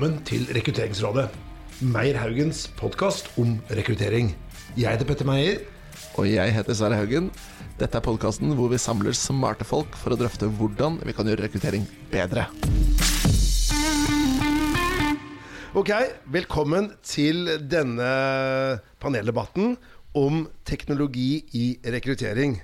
Velkommen 0.00 0.24
til 0.24 0.46
Rekrutteringsrådet. 0.56 1.26
Meyer 1.84 2.16
Haugens 2.16 2.62
podkast 2.78 3.26
om 3.36 3.58
rekruttering. 3.68 4.30
Jeg 4.72 4.94
heter 4.94 5.04
Petter 5.04 5.28
Meyer. 5.28 5.58
Og 6.16 6.24
jeg 6.24 6.54
heter 6.56 6.72
Sverre 6.72 6.96
Haugen. 6.96 7.26
Dette 7.76 8.00
er 8.00 8.04
podkasten 8.06 8.54
hvor 8.56 8.72
vi 8.72 8.78
samler 8.80 9.12
smarte 9.12 9.66
folk 9.68 9.98
for 10.00 10.16
å 10.16 10.18
drøfte 10.22 10.48
hvordan 10.56 10.96
vi 11.04 11.12
kan 11.12 11.28
gjøre 11.28 11.44
rekruttering 11.44 11.84
bedre. 12.08 12.46
Ok, 15.76 15.92
velkommen 16.32 16.94
til 17.04 17.52
denne 17.60 18.10
paneldebatten 19.04 19.76
om 20.16 20.46
teknologi 20.64 21.44
i 21.52 21.74
rekruttering. 21.84 22.56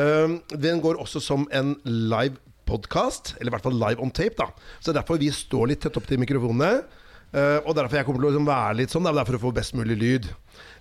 Um, 0.00 0.40
Den 0.48 0.80
går 0.80 0.96
også 0.96 1.20
som 1.20 1.44
en 1.52 1.76
live 1.84 2.40
podkast, 2.68 3.34
eller 3.38 3.50
i 3.50 3.56
hvert 3.56 3.66
fall 3.66 3.78
live 3.80 4.04
on 4.04 4.12
tape. 4.14 4.36
da 4.38 4.50
Så 4.78 4.90
det 4.90 4.96
er 4.96 5.00
derfor 5.00 5.20
vi 5.20 5.30
står 5.34 5.72
litt 5.72 5.82
tett 5.84 5.96
opp 5.98 6.08
til 6.08 6.20
mikrofonene. 6.20 6.84
Uh, 7.28 7.60
og 7.68 7.74
derfor 7.76 7.98
jeg 7.98 8.08
kommer 8.08 8.22
til 8.22 8.30
å 8.30 8.32
liksom 8.32 8.48
være 8.48 8.76
litt 8.78 8.92
sånn. 8.92 9.04
Det 9.04 9.12
er 9.12 9.28
for 9.28 9.38
å 9.38 9.44
få 9.48 9.54
best 9.56 9.76
mulig 9.76 9.98
lyd. 10.00 10.30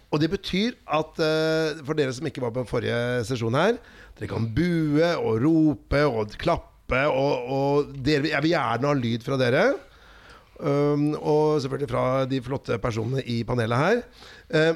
Og 0.08 0.22
det 0.24 0.30
betyr 0.32 0.78
at 0.96 1.20
uh, 1.20 1.82
for 1.84 1.98
dere 2.00 2.16
som 2.16 2.28
ikke 2.30 2.44
var 2.44 2.54
på 2.56 2.64
den 2.64 2.70
forrige 2.70 3.02
sesjon 3.28 3.58
her, 3.60 3.76
dere 4.20 4.32
kan 4.32 4.48
bue 4.56 5.12
og 5.20 5.42
rope 5.44 6.06
og 6.08 6.38
klappe, 6.40 7.04
og, 7.12 7.52
og 7.52 7.92
dere, 8.00 8.32
jeg 8.32 8.46
vil 8.46 8.56
gjerne 8.56 8.88
ha 8.88 8.96
lyd 8.96 9.28
fra 9.28 9.40
dere. 9.42 9.66
Um, 10.58 11.12
og 11.20 11.60
selvfølgelig 11.62 11.92
fra 11.92 12.06
de 12.26 12.40
flotte 12.42 12.80
personene 12.82 13.22
i 13.30 13.42
panelet 13.46 13.84
her. 13.84 14.00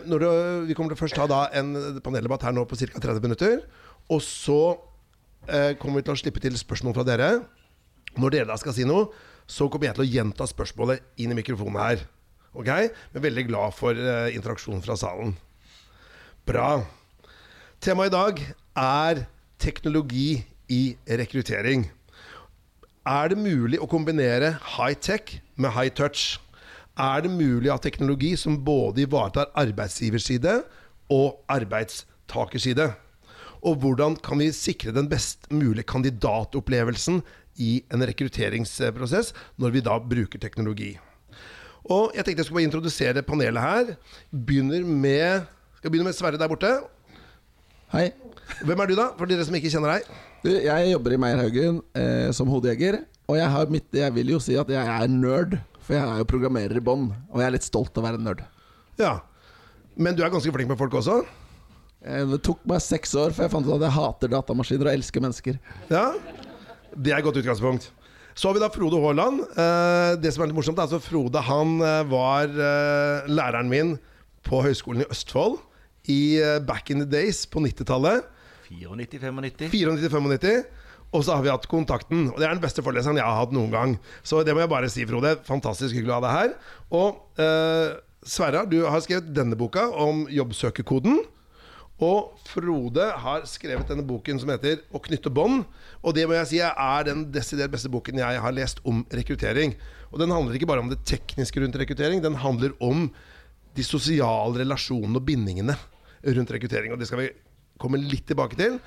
Når 0.06 0.22
det, 0.22 0.32
vi 0.68 0.76
kommer 0.78 0.92
til 0.92 1.00
først 1.00 1.16
ta 1.18 1.26
da 1.32 1.46
en 1.58 1.72
paneldebatt 2.04 2.44
her 2.46 2.54
nå 2.54 2.68
på 2.68 2.78
ca. 2.78 3.00
30 3.00 3.24
minutter. 3.24 3.64
Og 4.12 4.20
så 4.22 4.60
kommer 5.82 6.00
vi 6.00 6.06
til 6.06 6.14
å 6.14 6.20
slippe 6.20 6.42
til 6.44 6.58
spørsmål 6.60 6.96
fra 6.96 7.06
dere. 7.08 7.30
Når 8.20 8.34
dere 8.34 8.50
da 8.50 8.58
skal 8.60 8.76
si 8.76 8.86
noe, 8.88 9.10
så 9.50 9.68
kommer 9.68 9.90
jeg 9.90 9.98
til 9.98 10.06
å 10.06 10.12
gjenta 10.12 10.48
spørsmålet 10.48 11.22
inn 11.24 11.34
i 11.34 11.38
mikrofonen 11.38 11.80
her. 11.82 12.04
Ok? 12.52 12.70
Men 13.14 13.26
veldig 13.26 13.46
glad 13.48 13.76
for 13.76 13.96
uh, 13.96 14.28
interaksjon 14.34 14.84
fra 14.84 14.98
salen. 15.00 15.36
Bra. 16.48 16.82
Temaet 17.82 18.12
i 18.12 18.16
dag 18.16 18.42
er 18.78 19.26
teknologi 19.62 20.44
i 20.72 20.96
rekruttering. 21.08 21.88
Er 23.08 23.32
det 23.32 23.40
mulig 23.42 23.80
å 23.82 23.90
kombinere 23.90 24.56
high-tech 24.76 25.40
med 25.58 25.74
high 25.74 25.94
touch? 25.94 26.38
Er 27.00 27.24
det 27.26 27.32
mulig 27.34 27.72
å 27.72 27.78
ha 27.78 27.82
teknologi 27.82 28.36
som 28.38 28.60
både 28.62 29.06
ivaretar 29.08 29.50
arbeidsgiverside 29.58 30.60
og 31.12 31.40
arbeidstakerside? 31.50 32.92
Og 33.62 33.78
hvordan 33.82 34.16
kan 34.26 34.42
vi 34.42 34.50
sikre 34.56 34.94
den 34.96 35.10
best 35.10 35.46
mulige 35.54 35.86
kandidatopplevelsen 35.90 37.22
i 37.62 37.84
en 37.94 38.06
rekrutteringsprosess 38.10 39.36
når 39.62 39.76
vi 39.76 39.84
da 39.86 40.00
bruker 40.02 40.42
teknologi? 40.42 40.96
Og 41.92 42.16
jeg 42.16 42.26
tenkte 42.26 42.42
jeg 42.42 42.48
skulle 42.50 42.62
bare 42.62 42.70
introdusere 42.70 43.24
panelet 43.26 43.62
her. 43.62 43.94
Begynner 44.32 44.86
med 44.86 45.48
Skal 45.78 45.90
begynne 45.90 46.10
med 46.10 46.18
Sverre 46.18 46.38
der 46.38 46.50
borte. 46.50 46.70
Hei. 47.92 48.12
Hvem 48.62 48.84
er 48.84 48.90
du, 48.90 48.94
da? 48.96 49.08
For 49.18 49.30
dere 49.30 49.46
som 49.46 49.56
ikke 49.58 49.72
kjenner 49.74 49.98
deg. 49.98 50.12
Du, 50.46 50.50
jeg 50.54 50.92
jobber 50.92 51.16
i 51.16 51.20
Meierhaugen 51.22 51.82
eh, 51.98 52.30
som 52.38 52.50
hodejeger. 52.50 53.00
Og 53.30 53.38
jeg, 53.40 53.50
har 53.50 53.74
mitt, 53.74 53.88
jeg 53.94 54.14
vil 54.14 54.34
jo 54.36 54.40
si 54.44 54.58
at 54.60 54.70
jeg 54.70 54.82
er 54.82 55.10
nerd, 55.10 55.58
for 55.82 55.98
jeg 55.98 56.06
er 56.06 56.22
jo 56.22 56.28
programmerer 56.30 56.78
i 56.78 56.84
bånn. 56.86 57.10
Og 57.32 57.42
jeg 57.42 57.50
er 57.50 57.56
litt 57.58 57.66
stolt 57.66 57.94
av 57.98 58.04
å 58.04 58.08
være 58.08 58.22
en 58.22 58.28
nerd. 58.30 58.44
Ja. 59.02 59.16
Men 59.98 60.18
du 60.18 60.22
er 60.24 60.34
ganske 60.34 60.54
flink 60.54 60.70
med 60.70 60.80
folk 60.80 60.94
også? 61.02 61.22
Eh, 62.06 62.26
Det 62.32 62.42
tok 62.46 62.62
meg 62.70 62.82
seks 62.84 63.14
år 63.20 63.34
før 63.36 63.48
jeg 63.48 63.54
fant 63.54 63.68
ut 63.68 63.76
at 63.78 63.86
jeg 63.88 63.96
hater 63.98 64.32
datamaskiner 64.34 64.90
og 64.90 64.94
elsker 64.96 65.24
mennesker. 65.24 65.60
Ja. 65.92 66.06
Det 66.96 67.12
er 67.14 67.20
et 67.22 67.26
godt 67.28 67.40
utgangspunkt. 67.42 67.90
Så 68.36 68.48
har 68.48 68.56
vi 68.56 68.62
da 68.64 68.70
Frode 68.72 69.00
Haaland. 69.04 69.42
Eh, 69.60 70.16
det 70.24 70.32
som 70.34 70.44
er 70.44 70.50
litt 70.52 70.58
morsomt, 70.58 70.80
er 70.80 70.88
at 70.88 71.04
Frode 71.06 71.42
han 71.48 71.78
eh, 71.84 72.04
var 72.12 72.48
læreren 73.28 73.70
min 73.72 73.98
på 74.48 74.62
Høgskolen 74.66 75.04
i 75.04 75.10
Østfold 75.12 75.60
i 76.10 76.22
back 76.66 76.90
in 76.90 77.04
the 77.04 77.06
days 77.06 77.44
på 77.46 77.62
90-tallet. 77.62 78.24
94-95. 78.72 79.70
94-95. 79.70 80.64
Og 81.12 81.26
så 81.28 81.36
har 81.36 81.44
vi 81.44 81.52
hatt 81.52 81.68
kontakten. 81.70 82.30
Og 82.32 82.40
det 82.40 82.48
er 82.48 82.56
den 82.56 82.64
beste 82.64 82.82
foreleseren 82.82 83.20
jeg 83.20 83.28
har 83.28 83.36
hatt 83.44 83.52
noen 83.54 83.70
gang. 83.74 83.98
Så 84.24 84.42
det 84.48 84.56
må 84.56 84.64
jeg 84.64 84.72
bare 84.72 84.90
si, 84.90 85.04
Frode. 85.06 85.36
Fantastisk 85.46 85.94
hyggelig 85.94 86.14
å 86.16 86.18
ha 86.18 86.24
deg 86.24 86.38
her. 86.38 86.54
Og 86.96 87.42
eh, 87.44 87.92
Sverre, 88.24 88.64
du 88.72 88.80
har 88.88 89.04
skrevet 89.04 89.30
denne 89.36 89.58
boka 89.60 89.90
om 89.92 90.24
jobbsøkerkoden. 90.32 91.20
Og 92.02 92.32
Frode 92.50 93.06
har 93.24 93.44
skrevet 93.46 93.90
denne 93.92 94.06
boken 94.08 94.40
som 94.42 94.50
heter 94.50 94.82
'Å 94.90 95.02
knytte 95.06 95.30
bånd'. 95.30 95.66
Og 96.04 96.16
det 96.16 96.28
må 96.28 96.34
jeg 96.34 96.48
si 96.48 96.60
er 96.60 97.04
den 97.04 97.32
desidert 97.32 97.72
beste 97.72 97.90
boken 97.90 98.18
jeg 98.18 98.42
har 98.42 98.52
lest 98.52 98.80
om 98.84 99.06
rekruttering. 99.06 99.76
Og 100.12 100.20
den 100.20 100.32
handler 100.32 100.56
ikke 100.56 100.68
bare 100.68 100.82
om 100.82 100.90
det 100.90 101.06
tekniske 101.06 101.62
rundt 101.62 101.78
rekruttering, 101.78 102.22
den 102.22 102.36
handler 102.36 102.74
om 102.82 103.12
de 103.76 103.84
sosiale 103.84 104.58
relasjonene 104.58 105.16
og 105.16 105.26
bindingene 105.26 105.78
rundt 106.26 106.52
rekruttering. 106.52 106.92
Og 106.92 107.00
det 107.00 107.08
skal 107.08 107.20
vi 107.20 107.30
komme 107.80 108.02
litt 108.02 108.26
tilbake 108.26 108.58
til. 108.58 108.80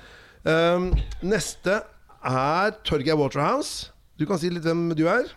Um, 0.45 0.91
neste 1.23 1.81
er 2.23 2.71
Torgeir 2.83 3.17
Waterhouse. 3.17 3.91
Du 4.19 4.25
kan 4.25 4.37
si 4.37 4.49
litt 4.49 4.63
hvem 4.63 4.93
du 4.95 5.07
er. 5.07 5.31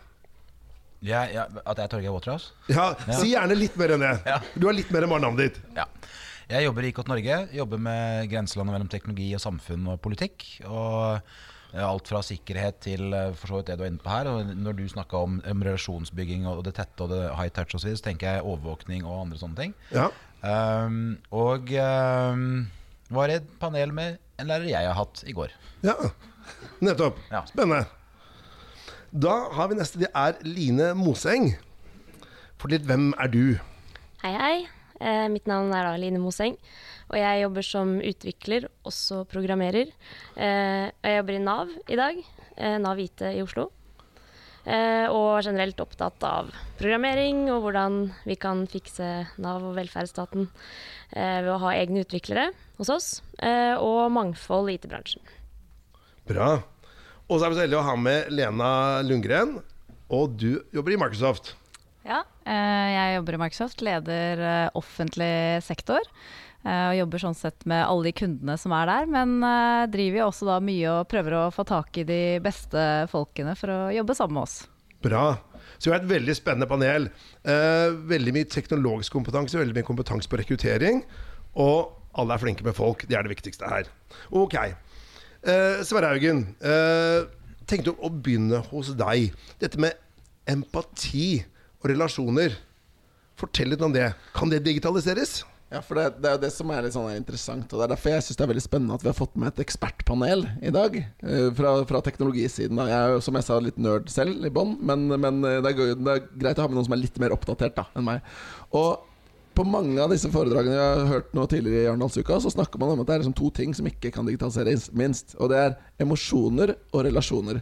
Ja, 1.00 1.22
ja, 1.30 1.46
at 1.64 1.78
jeg 1.78 1.84
er 1.84 1.90
Torgeir 1.92 2.12
Waterhouse? 2.12 2.50
Ja, 2.68 2.94
Si 3.14 3.30
gjerne 3.32 3.54
litt 3.54 3.76
mer 3.78 3.94
enn 3.94 4.02
det. 4.02 4.14
Ja. 4.26 4.40
Du 4.58 4.66
har 4.66 4.74
litt 4.74 4.90
mer 4.90 5.06
enn 5.06 5.12
bare 5.14 5.22
navnet 5.22 5.54
ditt. 5.54 5.60
Ja. 5.76 5.86
Jeg 6.48 6.64
jobber 6.64 6.86
i 6.86 6.88
IKT 6.88 7.10
Norge. 7.10 7.34
Jobber 7.52 7.80
med 7.84 8.30
grenselandet 8.32 8.72
mellom 8.72 8.88
teknologi 8.88 9.26
og 9.36 9.42
samfunn 9.42 9.90
og 9.92 9.98
politikk. 10.00 10.46
Og 10.64 11.18
eh, 11.74 11.82
alt 11.84 12.08
fra 12.08 12.22
sikkerhet 12.24 12.78
til 12.86 13.12
eh, 13.12 13.34
for 13.36 13.52
så 13.52 13.58
vidt 13.58 13.68
det 13.68 13.76
du 13.76 13.84
er 13.84 13.90
inne 13.92 14.00
på 14.00 14.12
her. 14.14 14.30
Og 14.32 14.54
når 14.56 14.78
du 14.78 14.86
snakka 14.88 15.20
om, 15.26 15.34
om 15.44 15.64
relasjonsbygging 15.66 16.46
og 16.48 16.62
det 16.64 16.72
tette 16.78 17.04
og 17.04 17.12
det 17.12 17.20
high 17.36 17.52
touch 17.52 17.76
osv., 17.76 17.90
så, 17.90 17.98
så 18.00 18.06
tenker 18.08 18.38
jeg 18.38 18.46
overvåkning 18.48 19.04
og 19.04 19.26
andre 19.26 19.42
sånne 19.42 19.60
ting. 19.60 19.76
Ja. 19.92 20.08
Um, 20.38 21.18
og 21.34 21.68
um, 21.74 22.48
var 23.12 23.28
i 23.28 23.36
et 23.42 23.52
panel 23.60 23.92
med 23.92 24.16
en 24.38 24.48
lærer 24.48 24.70
jeg 24.70 24.88
har 24.88 24.96
hatt 24.96 25.24
i 25.28 25.36
går. 25.36 25.52
ja. 25.84 25.98
Nettopp. 26.80 27.18
Ja. 27.28 27.42
Spennende. 27.44 27.84
Da 29.12 29.34
har 29.52 29.68
vi 29.68 29.76
neste. 29.76 30.00
Det 30.00 30.08
er 30.16 30.40
Line 30.48 30.94
Moseng. 30.96 31.50
Fortell 32.56 32.78
litt, 32.78 32.88
hvem 32.88 33.10
er 33.20 33.32
du? 33.36 33.44
Hei, 34.24 34.32
hei. 34.32 34.77
Eh, 35.00 35.26
mitt 35.32 35.46
navn 35.46 35.72
er 35.74 35.86
da 35.86 35.96
Line 36.00 36.20
Moseng, 36.22 36.56
og 37.08 37.16
jeg 37.20 37.42
jobber 37.44 37.66
som 37.66 37.96
utvikler, 38.02 38.68
også 38.88 39.24
programmerer. 39.30 39.90
Eh, 40.36 40.86
og 40.90 41.08
jeg 41.08 41.18
jobber 41.20 41.36
i 41.38 41.42
Nav 41.42 41.74
i 41.88 41.98
dag, 41.98 42.22
eh, 42.56 42.78
Nav 42.82 42.98
IT 43.00 43.22
i 43.30 43.42
Oslo. 43.42 43.70
Eh, 44.68 45.06
og 45.08 45.38
er 45.38 45.46
generelt 45.46 45.78
opptatt 45.80 46.24
av 46.28 46.50
programmering 46.76 47.46
og 47.54 47.62
hvordan 47.64 48.10
vi 48.28 48.36
kan 48.36 48.66
fikse 48.68 49.06
Nav 49.40 49.64
og 49.64 49.78
velferdsstaten 49.78 50.48
eh, 51.14 51.38
ved 51.40 51.52
å 51.54 51.60
ha 51.62 51.72
egne 51.78 52.02
utviklere 52.04 52.50
hos 52.76 52.90
oss, 52.92 53.08
eh, 53.38 53.78
og 53.80 54.10
mangfold 54.12 54.68
i 54.68 54.76
IT-bransjen. 54.76 55.22
Bra. 56.28 56.58
Og 57.28 57.38
så 57.38 57.46
er 57.46 57.52
vi 57.52 57.56
så 57.56 57.64
heldige 57.64 57.80
å 57.80 57.86
ha 57.88 57.96
med 57.96 58.28
Lena 58.34 58.70
Lundgren. 59.06 59.58
Og 60.12 60.36
du 60.40 60.60
jobber 60.72 60.94
i 60.94 61.00
Microsoft. 61.00 61.54
Ja, 62.08 62.22
eh, 62.48 62.88
jeg 62.94 63.16
jobber 63.18 63.36
i 63.36 63.40
Microsoft, 63.42 63.82
leder 63.84 64.40
eh, 64.40 64.70
offentlig 64.80 65.60
sektor. 65.66 66.00
eh, 66.64 66.86
Og 66.88 66.96
jobber 67.02 67.20
sånn 67.20 67.36
sett 67.36 67.66
med 67.68 67.82
alle 67.84 68.08
de 68.08 68.14
kundene 68.16 68.56
som 68.56 68.72
er 68.72 68.88
der. 68.88 69.10
Men 69.12 69.34
driver 69.92 70.22
jo 70.22 70.28
også 70.30 70.48
da 70.48 70.56
mye 70.64 70.94
og 70.94 71.10
prøver 71.10 71.36
å 71.36 71.42
få 71.52 71.66
tak 71.68 72.00
i 72.00 72.06
de 72.08 72.22
beste 72.40 72.80
folkene 73.12 73.52
for 73.60 73.74
å 73.74 73.78
jobbe 73.92 74.16
sammen 74.16 74.38
med 74.38 74.46
oss. 74.46 74.56
Bra. 75.04 75.26
Så 75.76 75.90
vi 75.90 75.94
har 75.94 76.00
et 76.00 76.10
veldig 76.10 76.34
spennende 76.34 76.66
panel. 76.70 77.10
Veldig 77.44 78.32
mye 78.34 78.48
teknologisk 78.50 79.12
kompetanse, 79.14 79.60
veldig 79.60 79.76
mye 79.76 79.86
kompetanse 79.86 80.26
på 80.32 80.40
rekruttering. 80.40 81.04
Og 81.60 81.92
alle 82.18 82.34
er 82.34 82.42
flinke 82.42 82.64
med 82.66 82.74
folk. 82.74 83.04
Det 83.06 83.14
er 83.14 83.22
det 83.22 83.30
viktigste 83.36 83.68
her. 83.70 83.92
Ok. 84.34 84.56
Sverre 85.86 86.10
Haugen, 86.10 86.42
tenkte 87.68 87.94
å 87.94 88.10
begynne 88.10 88.64
hos 88.72 88.90
deg. 88.98 89.36
Dette 89.62 89.78
med 89.78 89.94
empati 90.50 91.44
og 91.82 91.90
relasjoner. 91.92 92.56
Fortell 93.38 93.70
litt 93.74 93.84
om 93.86 93.94
det. 93.94 94.10
Kan 94.34 94.50
det 94.50 94.64
digitaliseres? 94.66 95.40
Ja, 95.68 95.82
for 95.84 95.98
det, 96.00 96.06
det 96.22 96.30
er 96.30 96.36
jo 96.38 96.40
det 96.46 96.48
som 96.54 96.70
er 96.72 96.86
litt 96.86 96.94
sånn 96.94 97.10
interessant. 97.12 97.68
Og 97.68 97.76
det 97.78 97.84
er 97.84 97.90
derfor 97.92 98.14
jeg 98.14 98.24
syns 98.24 98.38
det 98.40 98.44
er 98.46 98.50
veldig 98.54 98.62
spennende 98.64 98.96
at 98.96 99.02
vi 99.04 99.10
har 99.10 99.18
fått 99.18 99.34
med 99.36 99.50
et 99.52 99.60
ekspertpanel 99.66 100.46
i 100.64 100.72
dag. 100.72 100.96
eh, 100.96 101.50
Fra, 101.58 101.74
fra 101.90 102.00
teknologisiden. 102.06 102.80
Jeg 102.88 102.96
er 102.96 103.12
jo, 103.12 103.20
som 103.26 103.36
jeg 103.36 103.46
sa, 103.46 103.58
litt 103.60 103.76
nerd 103.84 104.08
selv 104.10 104.48
i 104.48 104.52
bånn, 104.54 104.78
men, 104.80 105.04
men 105.12 105.42
eh, 105.44 105.58
det, 105.66 105.74
er, 105.74 105.92
det 106.00 106.14
er 106.14 106.24
greit 106.40 106.58
å 106.58 106.64
ha 106.64 106.70
med 106.72 106.80
noen 106.80 106.88
som 106.88 106.96
er 106.96 107.02
litt 107.02 107.20
mer 107.20 107.36
oppdatert 107.36 107.76
da, 107.76 107.84
enn 108.00 108.08
meg. 108.08 108.24
Og 108.80 109.04
på 109.58 109.66
mange 109.68 110.00
av 110.00 110.08
disse 110.14 110.30
foredragene 110.32 110.72
jeg 110.78 110.88
har 111.02 111.12
hørt 111.12 111.36
nå 111.36 111.44
tidligere 111.52 111.84
i 111.84 111.92
Arendalsuka, 111.92 112.40
så 112.40 112.52
snakker 112.54 112.80
man 112.80 112.94
om 112.94 113.04
at 113.04 113.08
det 113.10 113.16
er 113.18 113.22
liksom 113.26 113.36
to 113.36 113.52
ting 113.60 113.76
som 113.76 113.88
ikke 113.90 114.12
kan 114.14 114.26
digitaliseres, 114.28 114.88
minst. 114.96 115.36
Og 115.36 115.52
det 115.52 115.60
er 115.66 115.76
emosjoner 116.00 116.76
og 116.94 117.04
relasjoner. 117.10 117.60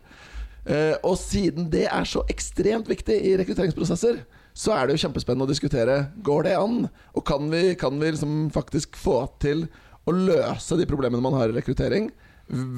Eh, 0.66 0.96
og 1.06 1.14
siden 1.20 1.68
det 1.70 1.84
er 1.86 2.08
så 2.08 2.24
ekstremt 2.32 2.88
viktig 2.90 3.14
i 3.14 3.36
rekrutteringsprosesser, 3.38 4.18
så 4.56 4.72
er 4.74 4.86
det 4.88 4.96
jo 4.96 5.02
kjempespennende 5.04 5.46
å 5.46 5.50
diskutere 5.50 5.96
Går 6.26 6.46
det 6.48 6.54
an, 6.58 6.86
og 7.14 7.26
kan 7.28 7.46
vi, 7.52 7.74
kan 7.78 7.98
vi 8.00 8.10
liksom 8.10 8.48
faktisk 8.54 8.96
få 8.98 9.20
til 9.42 9.66
å 10.06 10.14
løse 10.14 10.78
de 10.78 10.86
problemene 10.88 11.22
man 11.22 11.36
har 11.38 11.52
i 11.52 11.56
rekruttering 11.58 12.10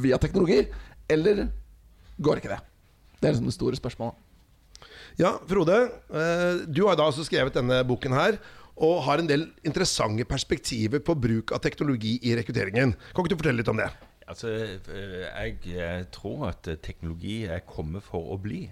via 0.02 0.18
teknologi, 0.20 0.62
eller 1.08 1.46
går 2.20 2.40
ikke 2.40 2.52
det? 2.52 2.60
Det 3.18 3.28
er 3.28 3.34
liksom 3.34 3.48
det 3.48 3.56
store 3.56 3.78
spørsmålet. 3.78 4.24
Ja, 5.18 5.38
Frode. 5.50 5.78
eh, 6.12 6.66
Du 6.70 6.84
har 6.86 6.96
da 6.96 7.08
altså 7.08 7.24
skrevet 7.26 7.56
denne 7.56 7.80
boken 7.86 8.14
her. 8.14 8.38
Og 8.78 9.00
har 9.02 9.18
en 9.18 9.26
del 9.26 9.48
interessante 9.66 10.22
perspektiver 10.22 11.00
på 11.02 11.16
bruk 11.18 11.50
av 11.50 11.58
teknologi 11.64 12.12
i 12.22 12.36
rekrutteringen. 12.38 12.92
Kan 13.10 13.24
ikke 13.24 13.32
du 13.34 13.40
fortelle 13.40 13.58
litt 13.58 13.70
om 13.72 13.80
det? 13.80 13.88
Altså, 14.28 14.52
eh, 14.92 15.72
jeg 15.74 16.10
tror 16.12 16.50
at 16.50 16.68
teknologi 16.84 17.44
er 17.44 17.64
kommet 17.66 18.02
for 18.04 18.34
å 18.34 18.38
bli. 18.40 18.66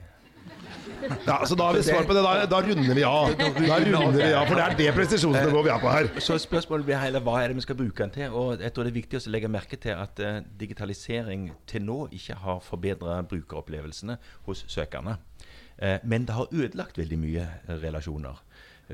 Ja, 1.26 1.44
så 1.46 1.56
Da 1.58 1.66
har 1.66 1.74
vi 1.74 1.82
svar 1.82 2.04
på 2.06 2.14
det. 2.14 2.22
Da, 2.22 2.46
da 2.46 2.60
runder 2.62 2.94
vi 2.94 3.02
av. 3.02 3.32
Da 3.38 3.78
runder 3.82 4.16
vi 4.16 4.32
av, 4.32 4.46
For 4.46 4.58
det 4.58 4.64
er 4.64 4.76
det 4.78 4.88
presisjonsnivået 4.96 5.66
vi 5.66 5.72
er 5.74 5.82
på 5.82 5.92
her. 5.92 6.08
Så 6.22 6.38
spørsmålet 6.42 6.86
blir 6.88 7.00
heller 7.00 7.24
hva 7.24 7.38
er 7.42 7.52
det 7.52 7.58
vi 7.60 7.66
skal 7.66 7.78
bruke 7.78 8.02
den 8.02 8.14
til? 8.14 8.34
Og 8.36 8.62
jeg 8.62 8.72
tror 8.74 8.86
det 8.86 8.92
er 8.92 8.98
viktig 9.00 9.20
å 9.20 9.32
legge 9.34 9.50
merke 9.52 9.78
til 9.80 9.96
at 9.96 10.22
eh, 10.22 10.40
digitalisering 10.60 11.50
til 11.68 11.86
nå 11.86 11.98
ikke 12.16 12.38
har 12.42 12.62
forbedra 12.64 13.20
brukeropplevelsene 13.28 14.18
hos 14.48 14.64
søkerne. 14.72 15.18
Eh, 15.78 15.98
men 16.04 16.26
det 16.28 16.36
har 16.36 16.52
ødelagt 16.52 16.98
veldig 16.98 17.20
mye 17.20 17.48
relasjoner. 17.82 18.42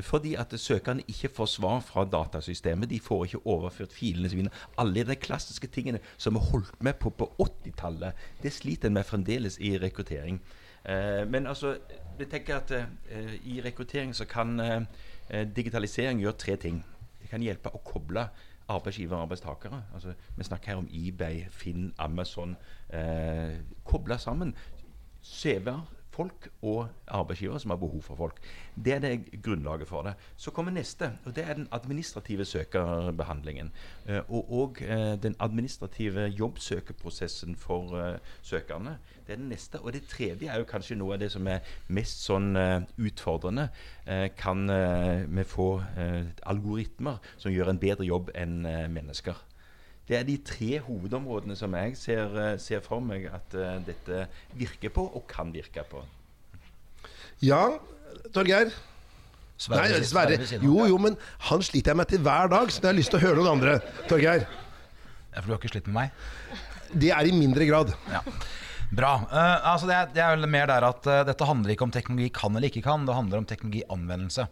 Fordi 0.00 0.35
at 0.35 0.55
søkerne 0.61 1.03
ikke 1.09 1.29
får 1.29 1.47
svar 1.47 1.81
fra 1.81 2.05
datasystemet. 2.05 2.91
De 2.91 3.00
får 3.00 3.25
ikke 3.25 3.47
overført 3.47 3.93
filene 3.93 4.29
sine. 4.29 4.50
Alle 4.79 5.05
de 5.05 5.17
klassiske 5.17 5.67
tingene 5.67 6.00
som 6.17 6.35
vi 6.35 6.41
holdt 6.50 6.83
med 6.83 6.94
på 7.00 7.11
på 7.11 7.29
80-tallet, 7.41 8.12
det 8.43 8.53
sliter 8.53 8.89
en 8.89 8.94
med 8.94 9.05
fremdeles 9.05 9.59
i 9.61 9.79
rekruttering. 9.79 10.41
Eh, 10.85 11.29
men 11.29 11.47
altså, 11.47 11.77
jeg 12.19 12.29
tenker 12.29 12.56
at 12.56 12.71
eh, 12.71 13.35
i 13.44 13.61
rekruttering 13.65 14.15
så 14.15 14.25
kan 14.25 14.61
eh, 14.61 14.81
digitalisering 15.56 16.21
gjøre 16.21 16.33
tre 16.33 16.56
ting. 16.56 16.85
Det 17.21 17.31
kan 17.31 17.43
hjelpe 17.43 17.71
å 17.71 17.83
koble 17.85 18.29
arbeidsgiver 18.69 19.17
og 19.17 19.23
arbeidstakere. 19.23 19.83
Altså, 19.95 20.15
vi 20.37 20.45
snakker 20.45 20.73
her 20.73 20.77
om 20.77 20.88
eBay, 20.91 21.45
Finn, 21.50 21.93
Amazon. 21.99 22.56
Eh, 22.91 23.59
koble 23.85 24.19
sammen 24.19 24.55
CV-er, 25.23 25.83
folk 26.12 26.49
og 26.62 26.88
arbeidsgivere 27.09 27.61
som 27.61 27.70
har 27.70 27.81
behov 27.81 28.03
for 28.03 28.17
folk. 28.17 28.41
Det 28.85 28.94
er 28.94 28.99
det 28.99 29.43
grunnlaget 29.43 29.88
for 29.88 30.03
det. 30.03 30.14
Så 30.37 30.50
kommer 30.50 30.73
neste, 30.73 31.12
og 31.25 31.37
det 31.37 31.44
er 31.49 31.55
den 31.55 31.69
administrative 31.73 32.44
søkerbehandlingen. 32.44 33.73
Eh, 34.06 34.20
og 34.29 34.53
og 34.53 34.82
eh, 34.82 35.23
den 35.23 35.37
administrative 35.41 36.26
jobbsøkeprosessen 36.26 37.56
for 37.56 37.97
eh, 37.97 38.19
søkerne. 38.43 38.99
Det 39.26 39.32
er 39.32 39.37
den 39.37 39.49
neste. 39.49 39.81
Og 39.81 39.93
det 39.93 40.03
tredje 40.09 40.49
er 40.49 40.59
jo 40.59 40.69
kanskje 40.69 40.97
noe 40.97 41.14
av 41.14 41.20
det 41.20 41.31
som 41.32 41.47
er 41.47 41.62
mest 41.88 42.25
sånn 42.26 42.56
utfordrende. 42.99 43.69
Kan 44.37 44.67
vi 45.31 45.44
få 45.47 45.69
algoritmer 46.43 47.23
som 47.38 47.55
gjør 47.55 47.70
en 47.70 47.79
bedre 47.79 48.05
jobb 48.05 48.32
enn 48.35 48.67
mennesker? 48.93 49.38
Det 50.08 50.19
er 50.19 50.25
de 50.26 50.34
tre 50.43 50.81
hovedområdene 50.82 51.54
som 51.58 51.75
jeg 51.78 51.96
ser, 51.99 52.32
eh, 52.43 52.54
ser 52.60 52.82
for 52.84 53.02
meg 53.04 53.28
at 53.31 53.54
uh, 53.54 53.76
dette 53.87 54.25
virker 54.58 54.90
på, 54.94 55.04
og 55.06 55.25
kan 55.31 55.52
virke 55.54 55.84
på. 55.88 56.02
Ja, 57.43 57.78
Torgeir? 58.34 58.72
Sverre 59.62 59.87
Nei, 59.87 60.02
Sverre. 60.06 60.38
Jo, 60.58 60.88
jo, 60.90 60.99
men 60.99 61.16
han 61.49 61.62
sliter 61.62 61.93
jeg 61.93 62.00
med 62.00 62.10
til 62.10 62.22
hver 62.25 62.50
dag, 62.50 62.66
så 62.70 62.82
jeg 62.82 62.90
har 62.90 62.99
lyst 62.99 63.14
til 63.14 63.20
å 63.20 63.25
høre 63.28 63.38
noen 63.38 63.52
andre. 63.54 63.76
Torgeir? 64.10 64.44
Ja, 65.31 65.38
for 65.38 65.46
du 65.46 65.54
har 65.54 65.62
ikke 65.62 65.72
slitt 65.76 65.88
med 65.88 66.00
meg? 66.00 66.58
Det 66.93 67.14
er 67.14 67.31
i 67.31 67.37
mindre 67.37 67.66
grad. 67.69 67.94
Ja. 68.10 68.25
Bra. 68.93 69.14
Uh, 69.31 69.70
altså 69.70 69.88
det, 69.88 69.96
er, 69.96 70.10
det 70.12 70.25
er 70.26 70.34
vel 70.34 70.50
mer 70.50 70.66
der 70.69 70.84
at 70.90 71.06
uh, 71.08 71.22
dette 71.25 71.46
handler 71.49 71.72
ikke 71.72 71.87
om 71.87 71.94
teknologi 71.94 72.28
kan 72.34 72.58
eller 72.58 72.69
ikke 72.69 72.84
kan, 72.84 73.06
det 73.08 73.16
handler 73.16 73.40
om 73.40 73.46
teknologianvendelse. 73.49 74.50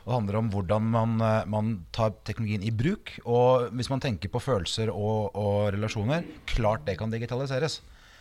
Det 0.00 0.14
handler 0.14 0.38
om 0.40 0.50
hvordan 0.52 0.90
man, 0.94 1.20
eh, 1.20 1.46
man 1.50 1.72
tar 1.92 2.14
teknologien 2.24 2.64
i 2.64 2.72
bruk. 2.72 3.12
Og 3.24 3.70
hvis 3.76 3.90
man 3.92 4.02
tenker 4.02 4.32
på 4.32 4.42
følelser 4.42 4.92
og, 4.92 5.36
og 5.36 5.72
relasjoner, 5.76 6.24
klart 6.50 6.86
det 6.88 6.96
kan 7.00 7.12
digitaliseres. 7.12 7.80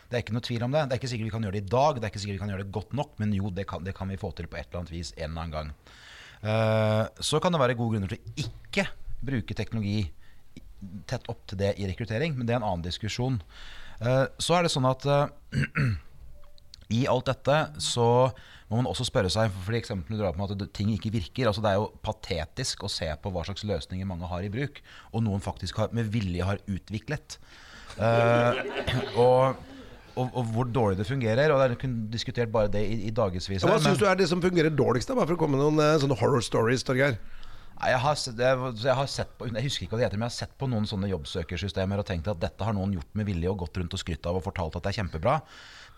Det 0.09 0.17
er 0.17 0.23
ikke 0.23 0.35
noe 0.35 0.45
tvil 0.45 0.65
om 0.65 0.73
det. 0.73 0.87
Det 0.89 0.95
er 0.95 1.01
ikke 1.01 1.11
sikkert 1.11 1.29
vi 1.29 1.33
kan 1.35 1.43
gjøre 1.45 1.57
det 1.59 1.65
i 1.67 1.71
dag, 1.71 1.97
det 1.97 2.07
er 2.07 2.11
ikke 2.11 2.21
sikkert 2.23 2.39
vi 2.39 2.43
kan 2.43 2.53
gjøre 2.53 2.65
det 2.65 2.75
godt 2.75 2.95
nok, 2.97 3.11
men 3.21 3.33
jo, 3.37 3.51
det 3.53 3.67
kan, 3.69 3.83
det 3.85 3.93
kan 3.97 4.09
vi 4.09 4.17
få 4.17 4.31
til 4.33 4.49
på 4.49 4.57
et 4.57 4.65
eller 4.65 4.81
annet 4.81 4.93
vis 4.93 5.11
en 5.15 5.27
eller 5.27 5.43
annen 5.43 5.53
gang. 5.53 5.73
Uh, 6.39 7.03
så 7.19 7.41
kan 7.43 7.53
det 7.53 7.59
være 7.61 7.75
gode 7.77 7.93
grunner 7.93 8.09
til 8.09 8.17
å 8.17 8.33
ikke 8.41 8.87
bruke 9.27 9.57
teknologi 9.57 10.07
tett 11.09 11.27
opp 11.29 11.43
til 11.51 11.59
det 11.59 11.73
i 11.77 11.85
rekruttering, 11.89 12.33
men 12.37 12.47
det 12.47 12.55
er 12.55 12.61
en 12.61 12.67
annen 12.71 12.85
diskusjon. 12.85 13.37
Uh, 14.01 14.25
så 14.41 14.57
er 14.57 14.65
det 14.65 14.73
sånn 14.73 14.87
at 14.89 15.05
eh, 15.05 15.59
i 16.89 17.03
alt 17.09 17.29
dette 17.29 17.57
så 17.83 18.07
må 18.69 18.79
man 18.79 18.89
også 18.89 19.07
spørre 19.07 19.31
seg 19.33 19.53
For 19.65 19.77
eksempel 19.77 20.15
du 20.15 20.21
drar 20.21 20.35
på 20.37 20.45
at 20.45 20.61
ting 20.77 20.91
ikke 20.93 21.11
virker. 21.13 21.49
altså 21.49 21.63
Det 21.65 21.71
er 21.71 21.79
jo 21.79 21.89
patetisk 22.05 22.85
å 22.85 22.91
se 22.91 23.09
på 23.21 23.31
hva 23.33 23.45
slags 23.47 23.65
løsninger 23.65 24.09
mange 24.09 24.29
har 24.29 24.45
i 24.45 24.51
bruk, 24.53 24.81
og 25.13 25.25
noen 25.25 25.41
faktisk 25.43 25.81
har, 25.81 25.89
med 25.95 26.11
vilje 26.13 26.45
har 26.45 26.61
utviklet. 26.69 27.39
Uh, 27.97 28.61
og, 29.17 29.57
og, 30.13 30.27
og 30.27 30.53
hvor 30.53 30.69
dårlig 30.69 30.99
det 31.01 31.09
fungerer. 31.09 31.49
Og 31.53 31.61
det 31.61 31.71
er 31.71 31.81
kun 31.81 31.97
diskutert 32.13 32.53
bare 32.53 32.71
det 32.73 32.85
i, 32.85 33.01
i 33.09 33.15
dagevis. 33.15 33.49
Ja, 33.49 33.65
Hva 33.65 33.81
syns 33.81 34.01
du 34.01 34.05
er 34.09 34.19
det 34.19 34.29
som 34.29 34.43
fungerer 34.43 34.73
dårligst? 34.73 35.09
da? 35.09 35.17
Bare 35.17 35.31
for 35.31 35.39
å 35.39 35.41
komme 35.41 35.57
med 35.57 35.65
noen 35.65 35.83
eh, 35.83 35.97
sånne 36.03 36.17
horror 36.21 36.45
stories, 36.45 36.85
Torgeir. 36.85 37.17
Jeg, 37.79 37.99
har, 38.03 38.17
jeg 38.35 38.93
har 38.99 39.05
sett 39.07 39.29
på 39.39 39.47
Jeg 39.47 39.63
husker 39.63 39.85
ikke 39.85 39.93
hva 39.95 40.01
det 40.01 40.07
heter, 40.09 40.19
men 40.19 40.27
jeg 40.27 40.33
har 40.33 40.39
sett 40.41 40.55
på 40.59 40.67
noen 40.67 40.87
sånne 40.89 41.07
jobbsøkersystemer 41.13 42.01
og 42.01 42.07
tenkt 42.09 42.27
at 42.27 42.41
dette 42.41 42.65
har 42.67 42.75
noen 42.75 42.97
gjort 42.97 43.13
med 43.15 43.29
vilje 43.29 43.51
og 43.51 43.61
gått 43.61 43.79
rundt 43.79 43.95
og 43.95 44.01
skrytt 44.01 44.27
av 44.27 44.35
og 44.35 44.43
fortalt 44.43 44.75
at 44.75 44.83
det 44.83 44.91
er 44.91 44.97
kjempebra. 44.99 45.37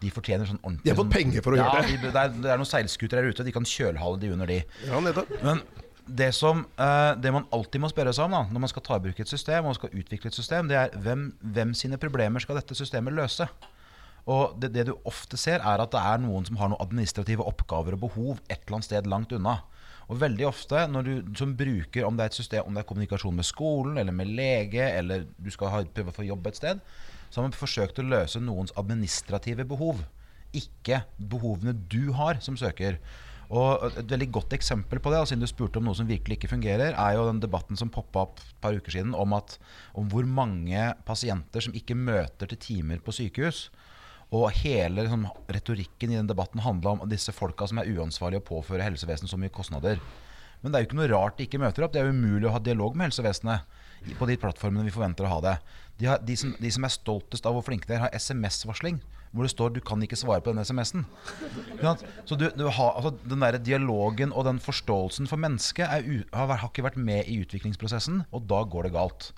De 0.01 0.09
fortjener 0.13 0.49
sånn 0.49 0.59
ordentlig 0.63 0.87
De 0.87 0.91
har 0.91 0.97
fått 0.97 1.07
sånn- 1.07 1.15
penger 1.19 1.45
for 1.45 1.53
å 1.53 1.59
ja, 1.59 1.67
gjøre 1.69 1.85
det. 1.87 1.97
De, 2.01 2.09
det, 2.09 2.25
er, 2.25 2.35
det 2.41 2.51
er 2.53 2.61
noen 2.61 2.69
seilskuter 2.71 3.21
der 3.21 3.29
ute, 3.31 3.45
de 3.45 3.53
kan 3.55 3.67
kjølhale 3.67 4.21
de 4.21 4.31
under 4.33 4.49
de. 4.49 4.59
Ja, 4.87 5.01
nettopp. 5.05 5.33
Men 5.45 5.61
det, 6.07 6.31
som, 6.35 6.65
eh, 6.81 7.11
det 7.21 7.31
man 7.31 7.45
alltid 7.53 7.83
må 7.83 7.89
spørre 7.91 8.13
seg 8.15 8.25
om 8.25 8.33
da, 8.35 8.41
når 8.51 8.63
man 8.65 8.71
skal 8.71 8.83
ta 8.87 8.97
i 8.97 9.03
bruk 9.03 9.19
et 9.21 9.29
system 9.29 9.69
og 9.69 9.77
skal 9.77 9.93
utvikle 9.93 10.31
et 10.31 10.37
system, 10.37 10.67
det 10.71 10.79
er 10.79 10.97
hvem, 11.03 11.29
hvem 11.41 11.75
sine 11.77 11.99
problemer 12.01 12.43
skal 12.43 12.57
dette 12.57 12.75
systemet 12.75 13.13
løse? 13.15 13.47
Og 14.29 14.57
det, 14.61 14.71
det 14.75 14.87
du 14.89 14.95
ofte 15.09 15.37
ser, 15.39 15.63
er 15.65 15.81
at 15.81 15.93
det 15.93 16.01
er 16.01 16.19
noen 16.21 16.45
som 16.45 16.59
har 16.61 16.69
noen 16.69 16.81
administrative 16.83 17.45
oppgaver 17.47 17.95
og 17.97 18.03
behov 18.03 18.41
et 18.49 18.59
eller 18.65 18.77
annet 18.77 18.89
sted 18.89 19.09
langt 19.09 19.33
unna. 19.37 19.59
Og 20.11 20.19
veldig 20.19 20.45
ofte 20.49 20.83
når 20.91 21.07
du 21.07 21.13
som 21.39 21.55
bruker, 21.57 22.03
om 22.05 22.17
det 22.17 22.25
er 22.25 22.33
et 22.33 22.37
system, 22.37 22.67
om 22.67 22.75
det 22.75 22.83
er 22.83 22.89
kommunikasjon 22.89 23.37
med 23.37 23.47
skolen 23.47 23.97
eller 24.01 24.13
med 24.15 24.29
lege, 24.35 24.83
eller 24.97 25.25
du 25.37 25.49
skal 25.53 25.71
ha, 25.73 25.81
prøve 25.87 26.11
å 26.11 26.17
få 26.19 26.27
jobb 26.27 26.49
et 26.51 26.59
sted, 26.59 26.83
så 27.31 27.39
har 27.39 27.47
man 27.47 27.55
forsøkt 27.55 27.99
å 28.01 28.07
løse 28.07 28.41
noens 28.43 28.73
administrative 28.79 29.65
behov. 29.67 30.03
Ikke 30.53 31.05
behovene 31.17 31.73
du 31.73 32.11
har 32.17 32.41
som 32.43 32.57
søker. 32.59 32.99
Og 33.51 33.83
Et 33.99 34.07
veldig 34.07 34.29
godt 34.31 34.53
eksempel 34.55 34.99
på 35.03 35.11
det, 35.11 35.25
siden 35.27 35.43
du 35.43 35.47
spurte 35.49 35.79
om 35.79 35.87
noe 35.87 35.97
som 35.97 36.07
virkelig 36.07 36.37
ikke 36.37 36.53
fungerer, 36.53 36.95
er 36.95 37.15
jo 37.17 37.27
den 37.27 37.41
debatten 37.43 37.79
som 37.79 37.91
poppa 37.91 38.23
opp 38.23 38.39
et 38.39 38.53
par 38.63 38.75
uker 38.75 38.95
siden 38.95 39.15
om, 39.15 39.33
at, 39.35 39.57
om 39.95 40.07
hvor 40.11 40.27
mange 40.27 40.85
pasienter 41.07 41.63
som 41.63 41.75
ikke 41.75 41.97
møter 41.99 42.47
til 42.51 42.61
timer 42.63 43.03
på 43.03 43.15
sykehus. 43.15 43.65
Og 44.31 44.47
hele 44.61 45.03
liksom, 45.03 45.27
retorikken 45.51 46.13
i 46.13 46.19
den 46.19 46.29
debatten 46.31 46.63
handla 46.63 46.95
om 46.95 47.03
disse 47.11 47.35
folka 47.35 47.67
som 47.67 47.81
er 47.81 47.91
uansvarlige 47.91 48.39
og 48.39 48.47
påfører 48.47 48.87
helsevesenet 48.87 49.31
så 49.31 49.39
mye 49.39 49.51
kostnader. 49.51 49.99
Men 50.61 50.71
det 50.71 50.77
er 50.77 50.83
jo 50.83 50.91
ikke 50.91 50.99
noe 51.01 51.11
rart 51.11 51.39
de 51.39 51.47
ikke 51.49 51.59
møter 51.59 51.83
opp. 51.83 51.91
Det 51.91 51.99
er 51.99 52.07
jo 52.07 52.15
umulig 52.15 52.47
å 52.47 52.55
ha 52.55 52.61
dialog 52.63 52.95
med 52.95 53.09
helsevesenet 53.09 54.15
på 54.17 54.27
de 54.29 54.37
plattformene 54.39 54.87
vi 54.87 54.93
forventer 54.95 55.27
å 55.27 55.33
ha 55.33 55.39
det. 55.43 55.55
De, 55.99 56.07
har, 56.09 56.21
de, 56.25 56.35
som, 56.37 56.53
de 56.59 56.71
som 56.73 56.85
er 56.87 56.93
stoltest 56.93 57.45
av 57.45 57.55
hvor 57.55 57.65
flinke 57.65 57.89
de 57.89 57.97
er, 57.97 58.05
har 58.05 58.15
SMS-varsling. 58.17 59.01
Hvor 59.31 59.47
det 59.47 59.53
står 59.53 59.69
'du 59.71 59.79
kan 59.79 60.01
ikke 60.03 60.19
svare 60.19 60.41
på 60.43 60.51
den 60.51 60.59
SMS-en'. 60.59 61.05
Så 62.25 62.35
du, 62.35 62.49
du 62.51 62.67
har, 62.67 62.91
altså, 62.99 63.13
Den 63.29 63.41
der 63.41 63.57
dialogen 63.57 64.33
og 64.33 64.45
den 64.45 64.59
forståelsen 64.59 65.27
for 65.27 65.37
mennesket 65.37 65.87
er 65.87 66.03
har, 66.33 66.47
har 66.51 66.67
ikke 66.67 66.83
vært 66.83 66.97
med 66.97 67.23
i 67.27 67.39
utviklingsprosessen, 67.39 68.25
og 68.31 68.49
da 68.49 68.63
går 68.63 68.83
det 68.83 68.93
galt. 68.93 69.31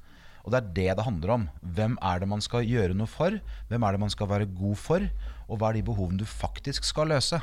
Og 0.44 0.52
det 0.52 0.60
er 0.60 0.74
det 0.76 0.98
det 0.98 1.06
handler 1.06 1.30
om. 1.30 1.50
Hvem 1.62 1.98
er 2.02 2.20
det 2.20 2.28
man 2.28 2.42
skal 2.42 2.66
gjøre 2.68 2.94
noe 2.98 3.08
for? 3.08 3.40
Hvem 3.70 3.84
er 3.84 3.92
det 3.92 4.00
man 4.00 4.10
skal 4.10 4.28
være 4.28 4.50
god 4.50 4.76
for? 4.76 5.06
Og 5.48 5.58
hva 5.58 5.70
er 5.70 5.80
de 5.80 5.88
behovene 5.88 6.20
du 6.20 6.26
faktisk 6.26 6.84
skal 6.84 7.14
løse? 7.14 7.40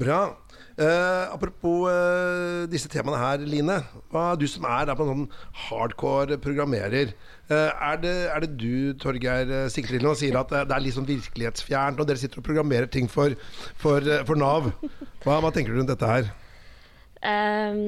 Bra. 0.00 0.22
Uh, 0.72 1.28
apropos 1.34 1.84
uh, 1.84 2.64
disse 2.70 2.88
temaene 2.88 3.18
her, 3.20 3.42
Line. 3.44 3.76
Hva, 4.12 4.32
du 4.40 4.46
som 4.48 4.64
er 4.64 4.86
da 4.88 4.94
på 4.96 5.04
en 5.04 5.10
sånn 5.12 5.26
hardcore 5.66 6.38
programmerer. 6.40 7.12
Uh, 7.50 7.68
er, 7.68 7.98
det, 8.00 8.14
er 8.32 8.44
det 8.44 8.52
du, 8.56 8.94
Torgeir, 9.00 9.52
sikter 9.72 10.00
til 10.00 10.14
sier 10.16 10.38
at 10.40 10.54
det 10.54 10.72
er 10.72 10.84
litt 10.84 10.96
sånn 10.96 11.08
virkelighetsfjernt 11.08 12.00
når 12.00 12.08
dere 12.08 12.22
sitter 12.22 12.40
og 12.40 12.46
programmerer 12.46 12.88
ting 12.88 13.10
for, 13.12 13.36
for, 13.82 14.08
for 14.28 14.40
Nav? 14.40 14.70
Hva, 15.26 15.42
hva 15.44 15.52
tenker 15.52 15.74
du 15.74 15.82
rundt 15.82 15.92
dette 15.92 16.08
her? 16.08 16.32
Um, 17.22 17.82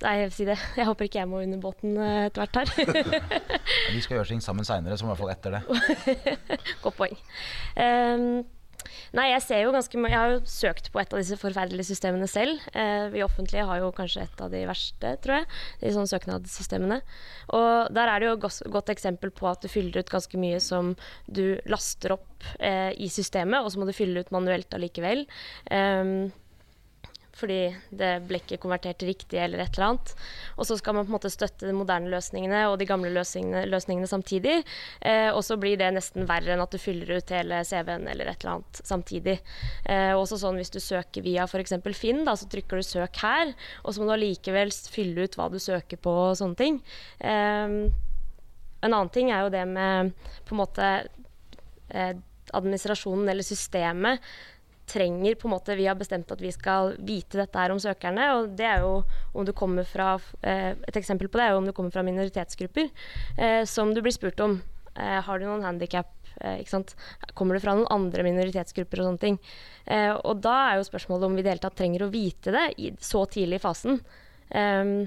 nei, 0.00 0.14
jeg 0.22 0.30
vil 0.30 0.36
si 0.38 0.46
det. 0.48 0.56
Jeg 0.80 0.88
håper 0.88 1.10
ikke 1.10 1.20
jeg 1.20 1.30
må 1.30 1.42
under 1.44 1.60
båten 1.60 2.00
etter 2.00 2.40
hvert 2.40 2.62
her. 2.62 3.28
Vi 3.94 4.00
skal 4.00 4.16
gjøre 4.16 4.30
ting 4.32 4.40
sammen 4.42 4.66
seinere, 4.66 4.96
som 4.96 5.10
i 5.10 5.12
hvert 5.12 5.20
fall 5.20 5.34
etter 5.34 5.58
det. 5.58 6.24
Godt 6.86 6.96
poeng. 6.96 7.20
Ehm, 7.76 8.40
nei, 9.16 9.28
jeg 9.32 9.44
ser 9.44 9.62
jo 9.64 9.74
ganske 9.74 10.00
Jeg 10.00 10.16
har 10.16 10.34
jo 10.34 10.40
søkt 10.48 10.90
på 10.92 11.00
et 11.02 11.12
av 11.14 11.20
disse 11.20 11.38
forferdelige 11.40 11.90
systemene 11.90 12.28
selv. 12.30 12.60
Eh, 12.74 13.08
vi 13.14 13.24
offentlige 13.24 13.66
har 13.68 13.80
jo 13.82 13.92
kanskje 13.96 14.24
et 14.26 14.42
av 14.42 14.52
de 14.52 14.64
verste, 14.68 15.14
tror 15.24 15.40
jeg. 15.40 15.48
De 15.82 15.94
sånne 15.94 16.12
søknadssystemene. 16.12 17.00
Og 17.56 17.94
der 17.94 18.10
er 18.10 18.20
det 18.20 18.30
jo 18.30 18.36
et 18.36 18.60
godt, 18.74 18.92
eksempel 18.94 19.32
på 19.34 19.48
at 19.50 19.62
du 19.62 19.70
fyller 19.70 20.02
ut 20.02 20.12
ganske 20.12 20.40
mye 20.40 20.60
som 20.62 20.94
du 21.30 21.60
laster 21.70 22.16
opp 22.16 22.46
eh, 22.58 22.90
i 22.98 23.10
systemet, 23.12 23.62
og 23.62 23.72
så 23.72 23.80
må 23.80 23.88
du 23.88 23.96
fylle 23.96 24.24
ut 24.24 24.34
manuelt 24.34 24.72
allikevel. 24.74 25.26
Ehm, 25.70 26.30
fordi 27.40 27.60
det 27.96 28.10
ble 28.28 28.40
ikke 28.42 28.58
konvertert 28.62 29.02
riktig 29.06 29.40
eller 29.40 29.62
et 29.62 29.74
eller 29.74 29.86
annet. 29.88 30.12
Og 30.56 30.68
så 30.68 30.76
skal 30.78 30.96
man 30.96 31.06
på 31.06 31.12
en 31.12 31.16
måte 31.16 31.32
støtte 31.32 31.68
de 31.68 31.74
moderne 31.76 32.10
løsningene 32.12 32.62
og 32.70 32.78
de 32.80 32.88
gamle 32.88 33.12
løsningene, 33.14 33.64
løsningene 33.70 34.10
samtidig. 34.10 34.58
Eh, 35.00 35.30
og 35.32 35.42
så 35.46 35.56
blir 35.60 35.80
det 35.80 35.90
nesten 35.96 36.28
verre 36.28 36.54
enn 36.54 36.64
at 36.64 36.74
du 36.74 36.80
fyller 36.82 37.16
ut 37.16 37.34
hele 37.34 37.62
CV-en 37.66 38.08
eller 38.12 38.30
et 38.30 38.44
eller 38.44 38.58
annet 38.58 38.82
samtidig. 38.92 39.38
Eh, 39.84 40.12
også 40.16 40.40
sånn 40.42 40.60
hvis 40.60 40.74
du 40.74 40.80
søker 40.82 41.24
via 41.26 41.48
f.eks. 41.48 41.76
Finn, 42.00 42.24
da, 42.24 42.36
så 42.38 42.48
trykker 42.48 42.80
du 42.80 42.86
'søk 42.86 43.18
her', 43.24 43.52
og 43.84 43.92
så 43.92 44.00
må 44.00 44.08
du 44.08 44.14
allikevel 44.14 44.70
fylle 44.70 45.26
ut 45.26 45.36
hva 45.36 45.50
du 45.52 45.58
søker 45.60 46.00
på 46.00 46.12
og 46.30 46.38
sånne 46.38 46.56
ting. 46.56 46.80
Eh, 47.20 47.90
en 48.80 48.94
annen 48.94 49.12
ting 49.12 49.30
er 49.30 49.44
jo 49.44 49.52
det 49.52 49.66
med 49.68 50.12
på 50.48 50.54
en 50.54 50.60
måte 50.62 50.88
eh, 51.90 52.14
administrasjonen 52.56 53.28
eller 53.30 53.46
systemet 53.46 54.22
trenger 54.90 55.36
på 55.38 55.48
en 55.48 55.54
måte 55.54 55.76
Vi 55.78 55.86
har 55.86 55.98
bestemt 55.98 56.30
at 56.34 56.42
vi 56.42 56.50
skal 56.54 56.94
vite 56.98 57.38
dette 57.40 57.58
her 57.58 57.72
om 57.74 57.80
søkerne. 57.80 58.26
og 58.36 58.54
det 58.58 58.66
er 58.66 58.84
jo 58.84 59.02
om 59.34 59.46
du 59.46 59.52
kommer 59.56 59.86
fra 59.86 60.18
eh, 60.42 60.74
Et 60.88 60.96
eksempel 60.96 61.28
på 61.28 61.38
det 61.38 61.46
er 61.46 61.54
jo 61.54 61.62
om 61.62 61.68
du 61.68 61.72
kommer 61.76 61.94
fra 61.94 62.06
minoritetsgrupper 62.06 62.90
eh, 63.38 63.64
som 63.64 63.94
du 63.94 64.02
blir 64.02 64.14
spurt 64.14 64.40
om. 64.40 64.60
Eh, 64.94 65.20
har 65.22 65.38
du 65.38 65.46
noen 65.46 65.66
handikap? 65.66 66.10
Kommer 67.34 67.56
du 67.56 67.60
fra 67.60 67.74
noen 67.76 67.90
andre 67.92 68.24
minoritetsgrupper 68.24 69.02
og 69.02 69.10
sånne 69.10 69.20
ting? 69.20 69.38
Eh, 69.84 70.12
og 70.14 70.40
da 70.44 70.54
er 70.70 70.78
jo 70.78 70.86
spørsmålet 70.88 71.26
om 71.26 71.36
vi 71.36 71.42
i 71.42 71.44
det 71.44 71.52
hele 71.54 71.64
tatt 71.64 71.76
trenger 71.76 72.06
å 72.06 72.12
vite 72.12 72.54
det 72.54 72.66
i, 72.78 72.92
så 73.02 73.26
tidlig 73.28 73.60
i 73.60 73.64
fasen. 73.64 74.00
Um, 74.50 75.06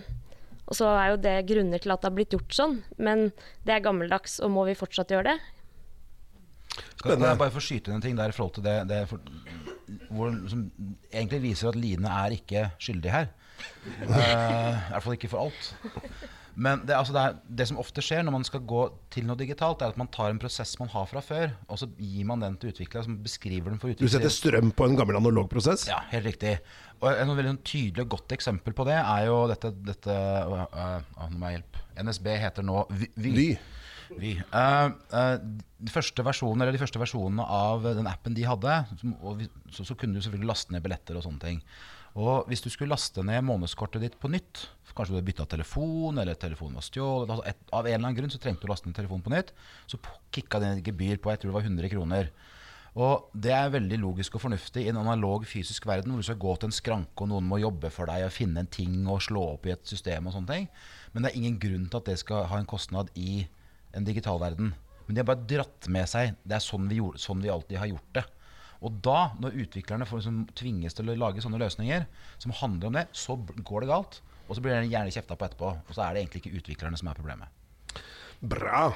og 0.64 0.78
så 0.78 0.88
er 0.96 1.10
jo 1.12 1.24
det 1.24 1.36
grunner 1.50 1.82
til 1.84 1.92
at 1.92 2.04
det 2.04 2.10
har 2.10 2.16
blitt 2.16 2.36
gjort 2.36 2.56
sånn, 2.56 2.78
men 2.96 3.32
det 3.68 3.76
er 3.76 3.84
gammeldags, 3.84 4.38
og 4.44 4.54
må 4.54 4.64
vi 4.70 4.78
fortsatt 4.80 5.12
gjøre 5.12 5.34
det? 5.34 5.38
Skal 6.96 7.18
jeg 7.20 7.40
bare 7.42 7.54
få 7.54 7.62
skyte 7.62 7.92
inn 7.92 8.00
en 8.00 8.06
ting 8.06 8.16
der 8.18 8.32
i 8.32 8.36
forhold 8.36 8.56
til 8.56 8.66
det, 8.66 8.78
det 8.90 9.04
for, 9.10 9.22
hvor, 10.10 10.36
som 10.52 10.68
egentlig 11.12 11.42
viser 11.50 11.72
at 11.72 11.80
Line 11.80 12.10
er 12.10 12.38
ikke 12.38 12.68
skyldig 12.82 13.12
her. 13.14 13.34
Uh, 14.04 14.08
I 14.14 14.94
hvert 14.94 15.04
fall 15.06 15.18
ikke 15.18 15.32
for 15.32 15.48
alt. 15.48 15.74
Men 16.54 16.84
det, 16.86 16.94
altså 16.94 17.14
det, 17.16 17.22
er, 17.22 17.38
det, 17.58 17.66
som 17.70 17.80
ofte 17.82 18.02
skjer 18.06 18.22
når 18.26 18.36
man 18.36 18.44
skal 18.46 18.62
gå 18.70 18.84
til 19.14 19.26
noe 19.26 19.38
digitalt, 19.40 19.82
er 19.82 19.94
at 19.94 19.98
man 19.98 20.10
tar 20.14 20.30
en 20.30 20.42
prosess 20.42 20.76
man 20.78 20.92
har 20.94 21.08
fra 21.10 21.22
før, 21.26 21.56
og 21.66 21.80
så 21.82 21.90
gir 21.98 22.28
man 22.30 22.44
den 22.46 22.60
til 22.62 22.74
utvikler, 22.74 23.06
som 23.08 23.18
beskriver 23.26 23.74
den 23.74 23.82
for 23.82 23.90
utvikler. 23.90 24.12
Du 24.12 24.14
setter 24.14 24.34
strøm 24.34 24.70
på 24.76 24.86
en 24.86 24.98
gammel 25.00 25.18
analog 25.18 25.50
prosess? 25.50 25.88
Ja, 25.90 26.04
helt 26.14 26.30
riktig. 26.30 26.60
Og 27.02 27.10
En 27.10 27.34
veldig 27.34 27.56
sånn 27.56 27.64
tydelig 27.66 28.06
og 28.06 28.14
godt 28.14 28.36
eksempel 28.38 28.76
på 28.78 28.86
det 28.88 29.00
er 29.00 29.26
jo 29.28 29.40
dette, 29.52 29.74
dette 29.84 30.14
uh, 30.14 30.68
uh, 30.72 31.24
Nå 31.34 31.40
må 31.42 31.50
jeg 31.50 31.60
hjelpe. 31.60 31.82
NSB 32.04 32.30
heter 32.46 32.66
nå 32.66 32.86
Vy. 32.94 33.10
Vy. 33.18 33.48
Vy. 34.12 34.36
Uh, 34.52 34.94
uh, 35.14 35.36
de, 35.40 35.92
første 35.94 36.26
versjoner, 36.26 36.72
de 36.74 36.82
første 36.82 37.02
versjonene 37.02 37.46
av 37.46 37.86
den 37.98 38.10
appen 38.10 38.36
de 38.38 38.46
hadde, 38.48 38.78
vi, 39.40 39.50
så, 39.72 39.86
så, 39.86 39.96
kunne 39.96 40.18
du 40.18 40.24
selvfølgelig 40.24 40.52
laste 40.52 40.76
ned 40.76 40.84
billetter 40.86 41.20
og 41.20 41.26
sånne 41.26 41.44
ting. 41.44 41.62
Og 42.14 42.46
hvis 42.50 42.62
du 42.62 42.70
skulle 42.70 42.94
laste 42.94 43.24
ned 43.26 43.42
månedskortet 43.48 44.04
ditt 44.04 44.18
på 44.22 44.30
nytt, 44.30 44.68
kanskje 44.94 45.16
du 45.16 45.18
hadde 45.18 45.30
bytta 45.32 45.48
telefon, 45.50 46.20
eller 46.22 46.38
telefonen 46.38 46.78
var 46.78 46.86
stjålet 46.86 47.32
altså 47.34 47.54
Av 47.74 47.88
en 47.88 47.88
eller 47.88 48.04
annen 48.04 48.18
grunn 48.20 48.34
så 48.34 48.42
trengte 48.42 48.62
du 48.62 48.70
å 48.70 48.74
laste 48.76 48.86
ned 48.86 48.98
telefonen 49.00 49.26
på 49.26 49.34
nytt, 49.34 49.50
så 49.90 49.98
kicka 50.34 50.62
det 50.62 50.70
et 50.76 50.92
gebyr 50.92 51.18
på 51.18 51.34
jeg 51.34 51.42
tror 51.42 51.50
det 51.50 51.58
var 51.58 51.66
100 51.66 51.90
kroner. 51.96 52.30
Og 52.94 53.32
det 53.34 53.54
er 53.58 53.72
veldig 53.74 53.98
logisk 54.04 54.36
og 54.38 54.44
fornuftig 54.44 54.84
i 54.86 54.92
en 54.92 55.00
analog 55.02 55.48
fysisk 55.50 55.88
verden 55.90 56.14
hvor 56.14 56.22
du 56.22 56.28
skal 56.28 56.38
gå 56.44 56.54
til 56.62 56.70
en 56.70 56.76
skranke 56.78 57.26
og 57.26 57.32
noen 57.32 57.48
må 57.50 57.58
jobbe 57.58 57.90
for 57.94 58.10
deg 58.10 58.28
og 58.28 58.36
finne 58.36 58.62
en 58.62 58.70
ting 58.70 59.08
og 59.10 59.24
slå 59.26 59.48
opp 59.56 59.66
i 59.66 59.74
et 59.74 59.90
system 59.90 60.30
og 60.30 60.36
sånne 60.36 60.52
ting. 60.52 60.68
Men 61.14 61.26
det 61.26 61.32
er 61.32 61.40
ingen 61.40 61.58
grunn 61.62 61.88
til 61.90 62.04
at 62.04 62.12
det 62.12 62.20
skal 62.22 62.46
ha 62.52 62.62
en 62.62 62.70
kostnad 62.70 63.10
i 63.18 63.48
en 63.94 64.08
digital 64.08 64.40
verden. 64.42 64.74
Men 65.06 65.16
de 65.16 65.22
har 65.22 65.28
bare 65.28 65.48
dratt 65.48 65.90
med 65.92 66.08
seg 66.08 66.38
Det 66.48 66.56
er 66.56 66.64
sånn 66.64 66.86
vi, 66.88 67.02
gjorde, 67.02 67.20
sånn 67.20 67.42
vi 67.44 67.52
alltid 67.52 67.80
har 67.82 67.92
gjort 67.92 68.14
det. 68.18 68.24
Og 68.84 69.00
da, 69.06 69.32
når 69.40 69.58
utviklerne 69.64 70.08
får, 70.08 70.24
liksom, 70.24 70.40
tvinges 70.60 70.96
til 70.98 71.12
å 71.12 71.16
lage 71.16 71.44
sånne 71.44 71.60
løsninger 71.62 72.06
som 72.44 72.56
handler 72.60 72.90
om 72.90 72.98
det, 73.00 73.06
så 73.16 73.38
går 73.40 73.84
det 73.86 73.92
galt. 73.94 74.20
Og 74.50 74.58
så 74.58 74.64
blir 74.64 74.76
det 74.76 74.92
gjerne 74.92 75.14
kjefta 75.16 75.38
på 75.40 75.48
etterpå. 75.48 75.70
Og 75.88 75.96
så 75.96 76.04
er 76.04 76.16
det 76.16 76.24
egentlig 76.24 76.44
ikke 76.44 76.60
utviklerne 76.60 77.00
som 77.00 77.12
er 77.12 77.20
problemet. 77.20 78.02
Bra. 78.44 78.90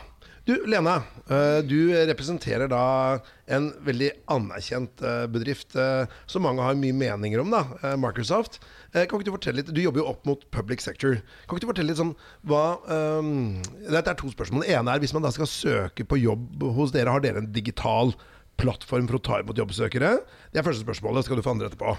Du, 0.48 0.54
Lena. 0.66 1.02
Eh, 1.30 1.60
du 1.68 1.92
representerer 2.08 2.70
da 2.72 3.20
en 3.52 3.66
veldig 3.84 4.14
anerkjent 4.32 5.02
eh, 5.04 5.26
bedrift 5.28 5.76
eh, 5.76 6.08
som 6.24 6.46
mange 6.48 6.64
har 6.64 6.78
mye 6.80 6.96
meninger 6.96 7.42
om, 7.44 7.52
da, 7.52 7.96
Microsoft. 8.00 8.62
Kan 8.96 9.10
ikke 9.10 9.28
Du 9.28 9.34
fortelle 9.36 9.60
litt, 9.60 9.74
du 9.76 9.82
jobber 9.84 10.00
jo 10.00 10.08
opp 10.08 10.24
mot 10.30 10.46
public 10.56 10.86
sector. 10.86 11.20
Kan 11.44 11.60
ikke 11.60 11.68
du 11.68 11.72
fortelle 11.74 11.92
litt 11.92 12.00
sånn 12.00 12.16
hva 12.48 12.80
um, 12.88 13.58
Dette 13.84 14.14
er 14.14 14.20
to 14.22 14.32
spørsmål. 14.32 14.64
Det 14.64 14.78
ene 14.78 14.96
er 14.96 15.04
hvis 15.04 15.14
man 15.18 15.28
da 15.28 15.34
skal 15.36 15.52
søke 15.52 16.08
på 16.08 16.22
jobb 16.22 16.64
hos 16.80 16.96
dere, 16.96 17.12
har 17.12 17.26
dere 17.26 17.44
en 17.44 17.52
digital 17.52 18.16
plattform 18.56 19.12
for 19.12 19.20
å 19.20 19.26
ta 19.28 19.42
imot 19.44 19.60
jobbsøkere? 19.60 20.14
Det 20.54 20.64
er 20.64 20.66
første 20.66 20.88
spørsmålet. 20.88 21.28
Skal 21.28 21.42
du 21.42 21.44
få 21.44 21.58
andre 21.58 21.68
etterpå. 21.68 21.98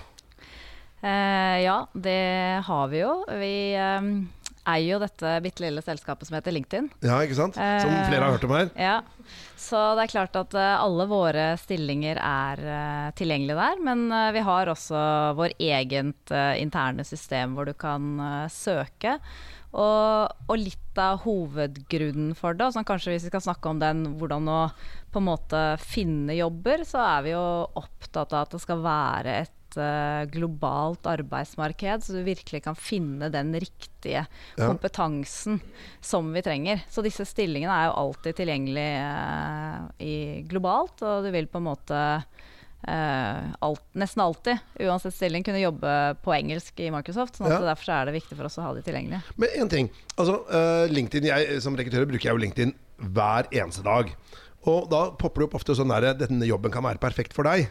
Uh, 1.04 1.56
ja, 1.60 1.82
det 1.92 2.18
har 2.64 2.88
vi 2.96 3.04
jo. 3.04 3.12
Vi 3.28 3.54
um 3.76 4.12
eier 4.68 4.94
jo 4.94 5.00
dette 5.02 5.34
bitte 5.44 5.64
lille 5.64 5.82
selskapet 5.84 6.28
som 6.28 6.36
heter 6.38 6.54
LinkedIn. 6.54 6.90
Ja, 7.06 7.18
ikke 7.24 7.38
sant? 7.38 7.58
Som 7.58 7.92
eh, 7.94 8.06
flere 8.08 8.26
har 8.26 8.36
hørt 8.36 8.46
om 8.48 8.54
her. 8.56 8.70
Ja, 8.78 8.96
Så 9.58 9.80
det 9.98 10.06
er 10.06 10.14
klart 10.14 10.38
at 10.40 10.56
eh, 10.56 10.74
alle 10.78 11.08
våre 11.10 11.50
stillinger 11.60 12.20
er 12.22 12.64
uh, 12.64 13.10
tilgjengelige 13.18 13.58
der. 13.58 13.84
Men 13.84 14.08
vi 14.34 14.42
har 14.44 14.72
også 14.72 15.04
vår 15.38 15.56
eget 15.58 16.32
interne 16.60 17.04
system 17.06 17.56
hvor 17.56 17.68
du 17.68 17.74
kan 17.78 18.48
søke. 18.52 19.18
Og, 19.68 20.30
og, 20.48 20.54
litt 20.56 20.98
av 20.98 21.20
hovedgrunnen 21.26 22.32
for 22.38 22.56
det, 22.56 22.70
sånn 22.72 22.86
kanskje 22.88 23.12
hvis 23.12 23.26
vi 23.26 23.32
skal 23.34 23.44
snakke 23.50 23.68
om 23.68 23.82
den, 23.82 24.00
hvordan 24.18 24.48
å 24.48 24.62
på 25.12 25.20
en 25.20 25.28
måte 25.28 25.60
finne 25.82 26.36
jobber, 26.38 26.84
så 26.88 27.02
er 27.04 27.26
vi 27.26 27.34
jo 27.34 27.44
opptatt 27.76 28.32
av 28.32 28.46
at 28.46 28.56
det 28.56 28.62
skal 28.64 28.80
være 28.84 29.36
et 29.44 29.57
globalt 30.32 31.06
arbeidsmarked, 31.10 32.04
så 32.04 32.16
du 32.16 32.22
virkelig 32.26 32.62
kan 32.64 32.76
finne 32.78 33.30
den 33.32 33.54
riktige 33.54 34.24
ja. 34.24 34.58
kompetansen 34.58 35.60
som 36.00 36.32
vi 36.34 36.42
trenger. 36.46 36.84
Så 36.90 37.04
disse 37.06 37.26
stillingene 37.28 37.74
er 37.74 37.88
jo 37.88 37.96
alltid 38.04 38.38
tilgjengelig 38.40 38.90
i 40.04 40.16
globalt, 40.50 41.02
og 41.06 41.26
du 41.26 41.32
vil 41.34 41.50
på 41.50 41.62
en 41.62 41.68
måte 41.70 42.04
Uh, 42.86 43.50
alt, 43.58 43.82
nesten 43.98 44.22
alltid, 44.22 44.60
uansett 44.86 45.14
stilling, 45.14 45.42
kunne 45.42 45.58
jobbe 45.58 45.94
på 46.22 46.30
engelsk 46.30 46.78
i 46.78 46.92
Microsoft. 46.94 47.34
sånn 47.34 47.50
ja. 47.50 47.58
Derfor 47.72 47.90
er 47.90 48.06
det 48.06 48.14
viktig 48.20 48.38
for 48.38 48.46
oss 48.46 48.58
å 48.62 48.68
ha 48.68 48.74
de 48.76 48.84
tilgjengelige. 48.86 49.34
Men 49.34 49.56
en 49.58 49.72
ting, 49.72 49.88
altså 50.14 50.38
uh, 50.46 50.84
LinkedIn, 50.86 51.26
jeg 51.26 51.58
Som 51.64 51.76
rekruttør 51.78 52.06
bruker 52.06 52.30
jeg 52.30 52.36
jo 52.36 52.42
LinkedIn 52.44 52.74
hver 53.18 53.50
eneste 53.50 53.82
dag. 53.82 54.14
Og 54.70 54.86
da 54.92 55.08
popper 55.10 55.42
det 55.42 55.48
opp 55.48 55.58
ofte 55.58 55.74
sånn 55.74 55.90
der 55.90 56.14
Denne 56.18 56.46
jobben 56.46 56.72
kan 56.74 56.86
være 56.86 57.02
perfekt 57.02 57.34
for 57.34 57.50
deg. 57.50 57.66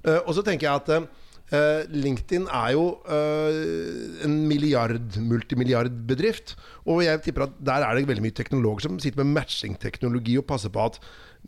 Uh, 0.00 0.22
og 0.24 0.32
så 0.38 0.46
tenker 0.46 0.70
jeg 0.70 0.80
at 0.80 0.94
Uh, 0.96 1.27
LinkedIn 1.48 2.44
er 2.52 2.74
jo 2.74 2.82
uh, 3.08 4.24
en 4.26 4.34
milliard, 4.50 5.16
multimilliardbedrift. 5.16 6.56
Og 6.84 7.04
jeg 7.06 7.22
tipper 7.24 7.46
at 7.46 7.56
der 7.64 7.86
er 7.86 7.96
det 7.96 8.08
veldig 8.10 8.26
mye 8.26 8.36
teknologer 8.36 8.84
som 8.84 8.98
sitter 9.00 9.24
med 9.24 9.32
matchingteknologi 9.38 10.36
og 10.40 10.48
passer 10.50 10.72
på 10.74 10.84
at 10.90 11.00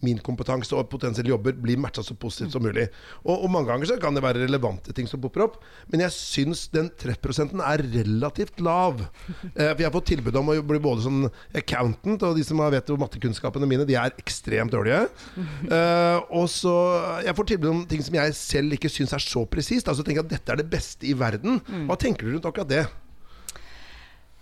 min 0.05 0.21
kompetanse 0.25 0.75
og 0.77 0.89
potensielle 0.93 1.33
jobber 1.33 1.57
blir 1.61 1.81
matcha 1.81 2.05
så 2.05 2.17
positivt 2.19 2.55
som 2.55 2.65
mulig. 2.65 2.87
Og, 3.25 3.35
og, 3.35 3.49
mange 3.53 3.71
ganger 3.71 3.91
så 3.91 3.99
kan 4.01 4.17
det 4.17 4.25
være 4.25 4.45
relevante 4.45 4.95
ting 4.97 5.09
som 5.11 5.21
popper 5.23 5.45
opp, 5.47 5.59
men 5.93 6.05
jeg 6.05 6.15
syns 6.17 6.67
den 6.73 6.91
treffprosenten 7.01 7.63
er 7.65 7.85
relativt 7.97 8.63
lav. 8.65 9.05
Eh, 9.51 9.73
for 9.73 9.83
jeg 9.83 9.89
har 9.89 9.95
fått 9.95 10.11
tilbud 10.13 10.41
om 10.41 10.53
å 10.53 10.57
bli 10.67 10.81
både 10.83 11.05
sånn 11.05 11.27
accountant, 11.57 12.25
og 12.27 12.39
de 12.39 12.47
som 12.47 12.63
vet 12.73 12.93
hvor 12.93 13.01
mattekunnskapene 13.01 13.69
mine, 13.69 13.89
de 13.89 13.99
er 13.99 14.17
ekstremt 14.21 14.73
dårlige. 14.75 15.07
Eh, 15.71 16.19
og 16.37 16.49
så 16.51 16.73
Jeg 17.25 17.37
får 17.37 17.47
tilbud 17.51 17.71
om 17.71 17.85
ting 17.89 18.03
som 18.05 18.17
jeg 18.17 18.35
selv 18.37 18.77
ikke 18.77 18.91
syns 18.93 19.13
er 19.17 19.23
så 19.23 19.45
presist. 19.49 19.89
Altså 19.91 20.05
tenker 20.07 20.25
at 20.25 20.33
dette 20.33 20.53
er 20.53 20.61
det 20.61 20.71
beste 20.71 21.07
i 21.09 21.15
verden. 21.17 21.61
Hva 21.89 21.97
tenker 22.01 22.27
du 22.27 22.35
rundt 22.35 22.49
akkurat 22.49 22.71
det? 22.71 22.85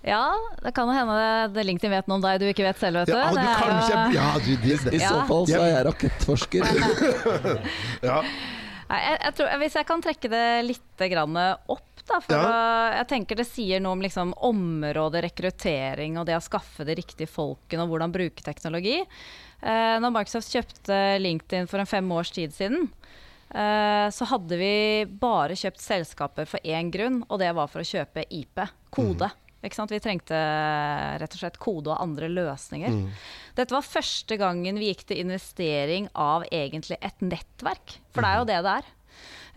Ja, 0.06 0.30
det 0.62 0.70
kan 0.76 0.90
hende 0.94 1.48
det 1.54 1.64
LinkedIn 1.66 1.90
vet 1.90 2.06
noe 2.06 2.20
om 2.20 2.22
deg 2.22 2.38
du 2.40 2.46
ikke 2.46 2.66
vet 2.68 2.78
selv, 2.78 3.02
vet 3.02 3.10
du. 3.10 3.16
Ja, 3.18 3.32
du 3.34 3.40
kanskje, 3.58 3.98
ja, 4.14 4.28
du, 4.38 4.52
de, 4.62 4.76
de, 4.78 4.94
I 4.94 5.02
så 5.02 5.24
fall 5.26 5.48
så 5.50 5.58
er 5.58 5.72
jeg 5.72 5.84
rakettforsker. 5.88 6.70
ja. 8.08 8.22
Jeg, 8.88 9.18
jeg 9.20 9.34
tror, 9.36 9.50
hvis 9.60 9.76
jeg 9.76 9.88
kan 9.88 10.04
trekke 10.04 10.30
det 10.32 10.46
litt 10.64 11.02
opp 11.04 11.84
da, 12.08 12.20
for 12.24 12.32
ja. 12.32 12.94
jeg 12.96 13.08
tenker 13.10 13.36
det 13.36 13.44
sier 13.44 13.82
noe 13.84 13.98
om 13.98 14.04
liksom, 14.04 14.32
området 14.48 15.26
rekruttering 15.26 16.16
og 16.16 16.24
det 16.28 16.38
å 16.38 16.44
skaffe 16.44 16.86
de 16.88 16.96
riktige 16.96 17.28
folkene 17.28 17.84
og 17.84 17.92
hvordan 17.92 18.14
bruke 18.14 18.44
teknologi. 18.46 19.02
Eh, 19.60 19.96
når 20.00 20.14
Microsoft 20.14 20.54
kjøpte 20.54 21.18
LinkedIn 21.20 21.68
for 21.68 21.82
en 21.82 21.90
fem 21.90 22.08
års 22.14 22.30
tid 22.32 22.54
siden, 22.56 22.86
eh, 23.50 24.06
så 24.14 24.30
hadde 24.30 24.56
vi 24.60 24.72
bare 25.20 25.58
kjøpt 25.58 25.84
selskaper 25.84 26.48
for 26.48 26.64
én 26.64 26.88
grunn, 26.94 27.20
og 27.28 27.42
det 27.42 27.50
var 27.58 27.68
for 27.68 27.84
å 27.84 27.90
kjøpe 27.90 28.24
IP, 28.30 28.64
kode. 28.94 29.28
Mm. 29.28 29.47
Vi 29.62 30.00
trengte 30.02 30.38
rett 31.18 31.34
og 31.34 31.40
slett 31.40 31.58
kode 31.58 31.90
og 31.90 32.02
andre 32.02 32.28
løsninger. 32.30 32.94
Mm. 32.94 33.08
Dette 33.58 33.74
var 33.74 33.86
første 33.86 34.38
gangen 34.38 34.78
vi 34.78 34.92
gikk 34.92 35.08
til 35.08 35.24
investering 35.24 36.06
av 36.14 36.46
egentlig 36.52 37.00
et 37.02 37.24
nettverk. 37.24 37.98
For 38.14 38.22
det 38.22 38.30
er 38.30 38.38
jo 38.38 38.46
mm. 38.46 38.52
det 38.52 38.60
det 38.68 38.76
er. 38.78 38.92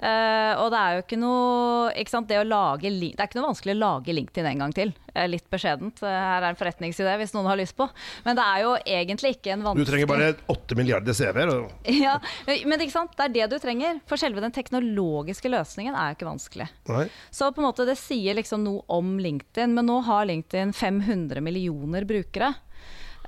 Eh, 0.02 0.54
og 0.58 0.72
det 0.74 0.80
er 0.82 0.96
jo 0.96 1.02
ikke 1.04 1.18
noe 1.22 1.92
ikke 2.02 2.10
sant, 2.10 2.26
det, 2.30 2.40
å 2.42 2.48
lage, 2.48 2.90
link- 2.90 3.14
det 3.18 3.22
er 3.22 3.30
ikke 3.30 3.38
noe 3.38 3.52
vanskelig 3.52 3.76
å 3.76 3.82
lage 3.82 4.16
LinkedIn 4.18 4.48
en 4.50 4.64
gang 4.64 4.74
til. 4.74 4.94
Uh, 5.12 5.26
litt 5.28 5.46
beskjedent. 5.52 6.00
Uh, 6.02 6.08
Her 6.10 6.46
er 6.46 6.48
en 6.54 6.58
forretningsidé 6.58 7.14
hvis 7.20 7.34
noen 7.36 7.50
har 7.52 7.60
lyst 7.60 7.76
på. 7.78 7.86
Men 8.26 8.38
det 8.40 8.46
er 8.48 8.64
jo 8.64 8.72
egentlig 8.80 9.34
ikke 9.36 9.54
en 9.54 9.66
vanskelig 9.66 9.86
Du 9.86 9.92
trenger 9.92 10.10
bare 10.10 10.30
8 10.54 10.78
milliarder 10.80 11.18
CV-er. 11.18 11.52
ja, 12.06 12.16
Men 12.48 12.86
ikke 12.86 12.96
sant, 12.96 13.14
det 13.20 13.28
er 13.28 13.36
det 13.36 13.50
du 13.52 13.58
trenger. 13.62 14.00
For 14.10 14.22
selve 14.22 14.42
den 14.44 14.56
teknologiske 14.56 15.52
løsningen 15.52 15.94
er 15.94 16.12
jo 16.12 16.20
ikke 16.20 16.32
vanskelig. 16.32 16.70
Nei. 16.90 17.06
Så 17.30 17.52
på 17.52 17.62
en 17.62 17.70
måte 17.70 17.86
det 17.90 18.00
sier 18.00 18.40
liksom 18.40 18.64
noe 18.66 18.82
om 18.92 19.18
LinkedIn, 19.22 19.76
men 19.78 19.90
nå 19.92 20.00
har 20.08 20.26
LinkedIn 20.32 20.74
500 20.78 21.44
millioner 21.46 22.08
brukere. 22.10 22.54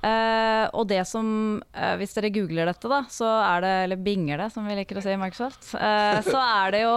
Eh, 0.04 0.64
og 0.76 0.88
det 0.90 1.00
som, 1.08 1.26
uh, 1.72 1.94
hvis 2.00 2.12
dere 2.16 2.32
googler 2.34 2.68
dette, 2.68 2.88
da, 2.90 3.00
så 3.08 3.28
er 3.40 3.64
det, 3.64 3.72
eller 3.86 4.02
binger 4.04 4.42
det, 4.42 4.50
som 4.52 4.66
vi 4.68 4.76
liker 4.76 5.00
å 5.00 5.04
si 5.04 5.14
i 5.14 5.20
Microsoft, 5.20 5.72
Uh, 5.74 6.20
så 6.24 6.40
er 6.40 6.74
det 6.74 6.80
jo 6.84 6.96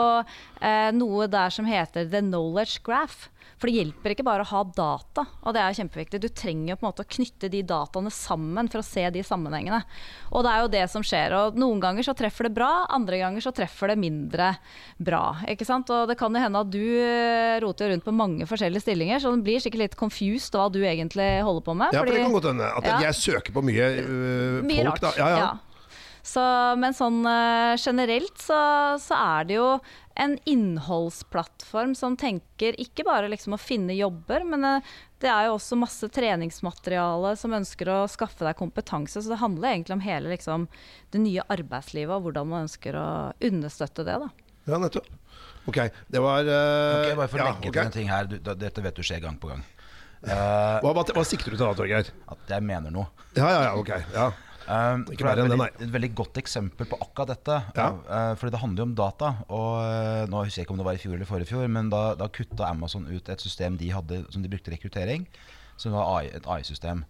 noe 0.97 1.27
der 1.31 1.53
som 1.53 1.67
heter 1.67 2.07
the 2.09 2.21
knowledge 2.23 2.81
graph. 2.85 3.27
For 3.57 3.69
det 3.69 3.77
hjelper 3.79 4.13
ikke 4.13 4.25
bare 4.27 4.43
å 4.45 4.49
ha 4.51 4.61
data, 4.69 5.23
og 5.41 5.55
det 5.55 5.61
er 5.63 5.77
kjempeviktig. 5.79 6.19
Du 6.21 6.27
trenger 6.29 6.77
på 6.77 6.85
en 6.85 6.89
måte 6.91 7.05
å 7.05 7.09
knytte 7.09 7.49
de 7.49 7.63
dataene 7.65 8.11
sammen 8.13 8.69
for 8.69 8.83
å 8.83 8.85
se 8.85 9.05
de 9.15 9.23
sammenhengene. 9.25 9.79
Og 10.31 10.43
det 10.45 10.51
er 10.53 10.61
jo 10.61 10.71
det 10.75 10.83
som 10.93 11.05
skjer. 11.05 11.33
Og 11.39 11.57
noen 11.57 11.81
ganger 11.81 12.05
så 12.05 12.13
treffer 12.17 12.49
det 12.49 12.53
bra, 12.59 12.69
andre 12.93 13.17
ganger 13.23 13.41
så 13.41 13.53
treffer 13.55 13.93
det 13.93 13.97
mindre 14.01 14.51
bra. 15.01 15.23
Ikke 15.49 15.65
sant? 15.65 15.89
Og 15.89 16.05
det 16.11 16.17
kan 16.19 16.33
jo 16.35 16.43
hende 16.43 16.61
at 16.61 16.69
du 16.73 16.83
eh, 17.01 17.57
roter 17.63 17.89
rundt 17.93 18.05
på 18.05 18.13
mange 18.13 18.45
forskjellige 18.49 18.85
stillinger, 18.85 19.23
så 19.23 19.33
den 19.33 19.45
blir 19.47 19.63
sikkert 19.63 19.87
litt 19.87 19.97
confused 19.99 20.53
hva 20.57 20.67
du 20.73 20.81
egentlig 20.85 21.29
holder 21.45 21.65
på 21.65 21.77
med. 21.77 21.95
Ja, 21.97 22.03
for 22.03 22.13
det 22.13 22.21
kan 22.25 22.35
godt 22.37 22.51
hende. 22.51 22.69
At 22.77 22.85
Ja. 22.87 22.99
jeg 23.09 23.15
søker 23.17 23.53
på 23.57 23.63
mye 23.65 23.89
uh, 24.03 24.61
mye 24.61 24.83
folk, 24.85 25.01
rart. 25.01 25.01
da. 25.01 25.11
Ja, 25.17 25.29
ja. 25.37 25.49
Så, 26.27 26.43
men 26.75 26.95
sånn 26.95 27.21
eh, 27.23 27.77
generelt 27.79 28.35
så, 28.41 28.59
så 28.99 29.15
er 29.15 29.45
det 29.47 29.55
jo 29.55 29.67
en 30.19 30.33
innholdsplattform 30.49 31.93
som 31.95 32.17
tenker 32.19 32.75
ikke 32.81 33.05
bare 33.07 33.29
liksom 33.31 33.55
å 33.55 33.59
finne 33.61 33.95
jobber, 33.95 34.43
men 34.43 34.65
eh, 34.67 34.89
det 35.23 35.29
er 35.31 35.47
jo 35.47 35.55
også 35.55 35.77
masse 35.79 36.09
treningsmateriale 36.11 37.31
som 37.39 37.55
ønsker 37.55 37.93
å 37.93 37.99
skaffe 38.11 38.43
deg 38.43 38.57
kompetanse. 38.59 39.21
Så 39.21 39.31
det 39.31 39.39
handler 39.39 39.71
egentlig 39.71 39.95
om 39.95 40.03
hele 40.03 40.33
liksom, 40.33 40.65
det 41.15 41.21
nye 41.23 41.45
arbeidslivet 41.53 42.11
og 42.17 42.27
hvordan 42.27 42.51
man 42.51 42.67
ønsker 42.67 42.97
å 42.99 43.07
understøtte 43.47 44.05
det. 44.07 44.17
da. 44.25 44.59
ja 44.67 44.81
nettopp. 44.83 45.07
Ok, 45.67 45.79
det 46.11 46.19
var 46.23 46.47
uh, 46.47 46.99
okay, 47.01 47.15
bare 47.17 47.31
for 47.31 47.39
å 47.39 47.43
ja, 47.43 47.53
legge 47.53 47.71
okay. 47.71 47.71
til 47.71 47.81
en 47.85 47.95
ting 47.95 48.11
her. 48.11 48.27
Du, 48.27 48.37
da, 48.43 48.55
dette 48.55 48.83
vet 48.83 48.99
du 48.99 49.03
skjer 49.03 49.23
gang 49.23 49.39
på 49.39 49.49
gang. 49.51 49.63
Uh, 50.17 50.79
Hva, 50.83 50.91
hva, 50.91 51.03
hva 51.13 51.23
sikter 51.27 51.53
du 51.53 51.57
til 51.57 51.65
da, 51.65 51.73
Torgeir? 51.77 52.11
at 52.33 52.53
jeg 52.55 52.65
mener 52.65 52.91
noe. 52.91 53.07
Ja, 53.35 53.47
ja, 53.47 53.63
ja, 53.69 53.73
ok. 53.79 53.91
Ja. 54.15 54.29
Um, 54.67 55.05
det 55.07 55.15
er 55.23 55.39
et 55.39 55.47
veldig, 55.47 55.67
et 55.85 55.93
veldig 55.93 56.09
godt 56.17 56.39
eksempel 56.41 56.89
på 56.91 56.99
akkurat 56.99 57.31
dette. 57.31 57.59
Ja. 57.77 57.87
Uh, 58.03 58.33
fordi 58.39 58.53
det 58.55 58.61
handler 58.61 58.83
jo 58.83 58.87
om 58.89 58.95
data. 58.99 59.29
Og 59.47 59.69
uh, 59.79 60.23
Nå 60.27 60.43
husker 60.43 60.61
jeg 60.61 60.67
ikke 60.67 60.75
om 60.75 60.81
det 60.81 60.87
var 60.89 60.99
i 60.99 61.01
fjor 61.01 61.15
eller 61.15 61.29
forrige 61.29 61.51
fjor, 61.53 61.69
men 61.71 61.91
da, 61.93 62.01
da 62.19 62.27
kutta 62.33 62.67
Amazon 62.67 63.07
ut 63.07 63.31
et 63.31 63.43
system 63.43 63.79
de 63.79 63.93
hadde 63.95 64.25
som 64.33 64.43
de 64.43 64.51
brukte 64.51 64.73
rekruttering, 64.73 65.23
som 65.79 65.95
var 65.95 66.11
AI, 66.17 66.33
et 66.35 66.49
AI-system. 66.57 67.05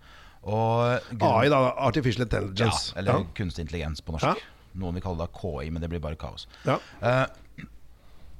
AI, 0.48 1.50
da. 1.50 1.64
Artificial 1.88 2.28
Ja, 2.30 2.44
eller 2.62 3.02
eller 3.02 3.26
kunstig 3.36 3.66
intelligens 3.66 4.06
på 4.06 4.14
norsk. 4.16 4.30
Ja. 4.30 4.54
Noen 4.78 5.00
vil 5.00 5.04
kalle 5.04 5.26
det 5.26 5.34
KI, 5.34 5.72
men 5.74 5.82
det 5.82 5.90
blir 5.90 6.04
bare 6.04 6.20
kaos. 6.20 6.46
Ja. 6.68 6.78
Uh, 7.02 7.66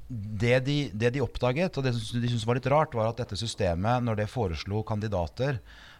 det, 0.08 0.60
de, 0.64 0.78
det 0.94 1.10
de 1.18 1.20
oppdaget, 1.20 1.76
og 1.76 1.84
det 1.84 1.92
de 1.92 2.00
syntes 2.00 2.46
var 2.48 2.56
litt 2.56 2.70
rart, 2.70 2.94
var 2.96 3.10
at 3.10 3.18
dette 3.20 3.36
systemet, 3.36 4.04
når 4.06 4.22
det 4.22 4.30
foreslo 4.32 4.80
kandidater 4.86 5.58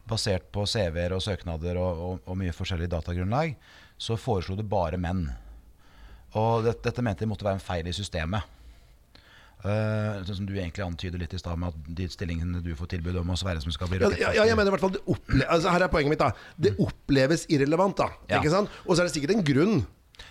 basert 0.09 0.49
på 0.55 0.65
CV-er 0.69 1.15
og 1.17 1.23
søknader 1.25 1.79
og, 1.81 2.03
og, 2.09 2.21
og 2.27 2.39
mye 2.41 2.55
forskjellig 2.57 2.89
datagrunnlag, 2.93 3.55
så 3.99 4.17
foreslo 4.21 4.57
det 4.59 4.69
bare 4.71 4.99
menn. 5.01 5.27
Og 6.39 6.65
det, 6.67 6.79
dette 6.85 7.03
mente 7.05 7.25
de 7.25 7.31
måtte 7.31 7.47
være 7.47 7.59
en 7.61 7.65
feil 7.65 7.89
i 7.89 7.95
systemet. 7.97 8.55
Sånn 9.59 10.37
som 10.39 10.47
du 10.47 10.53
egentlig 10.55 10.85
antyder 10.85 11.19
litt 11.19 11.33
i 11.35 11.39
stad, 11.41 11.59
med 11.59 11.73
at 11.75 11.87
de 11.99 12.07
stillingene 12.13 12.61
du 12.63 12.71
får 12.79 12.93
tilbud 12.95 13.17
om, 13.19 13.33
å 13.35 13.39
være 13.43 13.63
som 13.65 13.75
skal 13.75 13.91
bli 13.91 13.99
Ja, 14.05 14.31
ja, 14.31 14.45
jeg 14.47 14.55
mener 14.59 14.71
i 14.71 14.75
hvert 14.77 14.85
fall 14.85 14.95
det 14.95 15.03
opple 15.11 15.43
altså, 15.51 15.73
Her 15.75 15.83
er 15.89 15.91
poenget 15.91 16.13
mitt. 16.15 16.23
da 16.23 16.31
Det 16.55 16.77
oppleves 16.79 17.47
irrelevant. 17.51 17.97
da 17.99 18.07
Ja. 18.31 18.39
Ikke 18.39 18.53
sant? 18.55 18.71
Og 18.87 18.95
så 18.95 19.03
er 19.03 19.09
det 19.11 19.17
sikkert 19.17 19.35
en 19.35 19.43
grunn. 19.43 19.81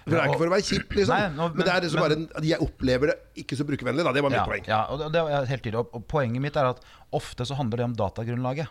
For 0.03 0.11
Det 0.11 0.19
er 0.19 0.29
ikke 0.31 0.39
for 0.39 0.47
å 0.47 0.55
være 0.55 0.67
kjip, 0.67 0.95
liksom. 0.95 1.15
Nei, 1.15 1.27
nå- 1.35 1.49
men, 1.55 1.65
det 1.65 1.73
er 1.73 1.81
liksom 1.83 1.99
men- 1.99 2.07
bare 2.07 2.15
en, 2.17 2.25
at 2.39 2.43
jeg 2.47 2.59
opplever 2.63 3.07
det 3.11 3.17
ikke 3.43 3.55
så 3.59 3.67
brukervennlig. 3.67 4.03
da 4.07 4.11
Det 4.15 4.23
var 4.23 4.31
mitt 4.31 4.39
ja, 4.39 4.45
poeng. 4.47 4.65
Ja, 4.67 4.79
og 4.91 4.99
det, 4.99 5.11
det 5.11 5.21
er 5.27 5.45
helt 5.51 5.63
tydelig. 5.63 5.79
Og, 5.79 5.89
og 5.95 6.07
poenget 6.07 6.41
mitt 6.41 6.55
er 6.55 6.71
at 6.71 6.79
ofte 7.11 7.43
så 7.47 7.55
handler 7.59 7.77
det 7.83 7.85
om 7.91 7.95
datagrunnlaget. 7.99 8.67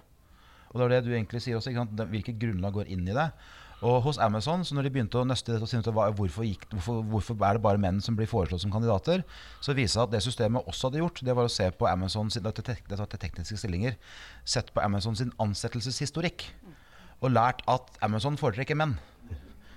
Og 0.76 0.83
det 0.83 0.87
er 0.87 0.99
det 0.99 1.06
du 1.09 1.14
egentlig 1.16 1.40
sier 1.45 1.56
også. 1.56 1.73
Hvilket 2.12 2.37
grunnlag 2.42 2.76
går 2.76 2.90
inn 2.92 3.06
i 3.09 3.16
det. 3.16 3.30
Og 3.85 3.99
hos 4.06 4.16
Amazon, 4.23 4.62
så 4.64 4.73
når 4.76 4.87
de 4.87 4.90
begynte 4.95 5.18
å 5.21 5.26
nøste 5.28 5.52
dette 5.52 5.66
og 5.66 5.68
finne 5.68 5.85
ut 5.85 6.16
hvorfor, 6.16 6.47
gikk, 6.49 6.62
hvorfor, 6.73 7.03
hvorfor 7.12 7.42
er 7.44 7.59
det 7.59 7.62
bare 7.66 7.81
menn 7.81 7.98
som 8.01 8.16
blir 8.16 8.29
foreslått 8.31 8.62
som 8.62 8.72
kandidater, 8.72 9.20
så 9.61 9.74
viser 9.77 9.83
det 9.83 9.92
seg 9.92 10.05
at 10.07 10.14
det 10.14 10.22
systemet 10.24 10.70
også 10.70 10.88
hadde 10.88 11.03
gjort, 11.03 11.20
det 11.29 11.35
var 11.37 11.44
å 11.44 11.53
se 11.53 11.66
på 11.77 11.88
Amazon 11.90 12.33
sin, 12.33 12.46
dette, 12.46 12.64
dette 12.88 13.20
tekniske 13.20 13.59
stillinger, 13.61 13.98
sett 14.48 14.72
på 14.72 14.81
Amazon 14.81 15.18
sin 15.20 15.35
ansettelseshistorikk, 15.44 16.46
og 17.20 17.35
lært 17.35 17.61
at 17.68 18.01
Amazon 18.07 18.40
foretrekker 18.40 18.81
menn. 18.81 18.96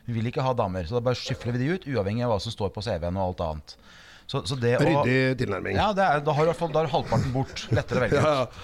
Vi 0.07 0.15
vil 0.15 0.31
ikke 0.31 0.47
ha 0.47 0.55
damer, 0.55 0.87
så 0.87 0.95
da 0.95 1.03
bare 1.03 1.19
skyfler 1.19 1.57
vi 1.57 1.65
de 1.65 1.73
ut, 1.75 1.89
uavhengig 1.91 2.23
av 2.23 2.31
hva 2.31 2.39
som 2.43 2.55
står 2.55 2.71
på 2.75 2.85
CV-en 2.87 3.19
og 3.19 3.25
alt 3.33 3.43
annet. 3.49 3.75
Så, 4.29 4.45
så 4.47 4.55
det 4.61 4.77
Ryddig 4.79 5.35
tilnærming. 5.41 5.75
ja, 5.75 5.89
det 5.97 6.05
er, 6.05 6.23
da 6.23 6.33
har 6.37 6.45
du 6.45 6.51
i 6.51 6.53
hvert 6.53 6.61
fall 6.61 6.89
halvparten 6.93 7.31
bort. 7.33 7.67
Lettere 7.73 7.99
å 7.99 8.03
velge 8.05 8.21
Ja, 8.23 8.33
ut. 8.45 8.57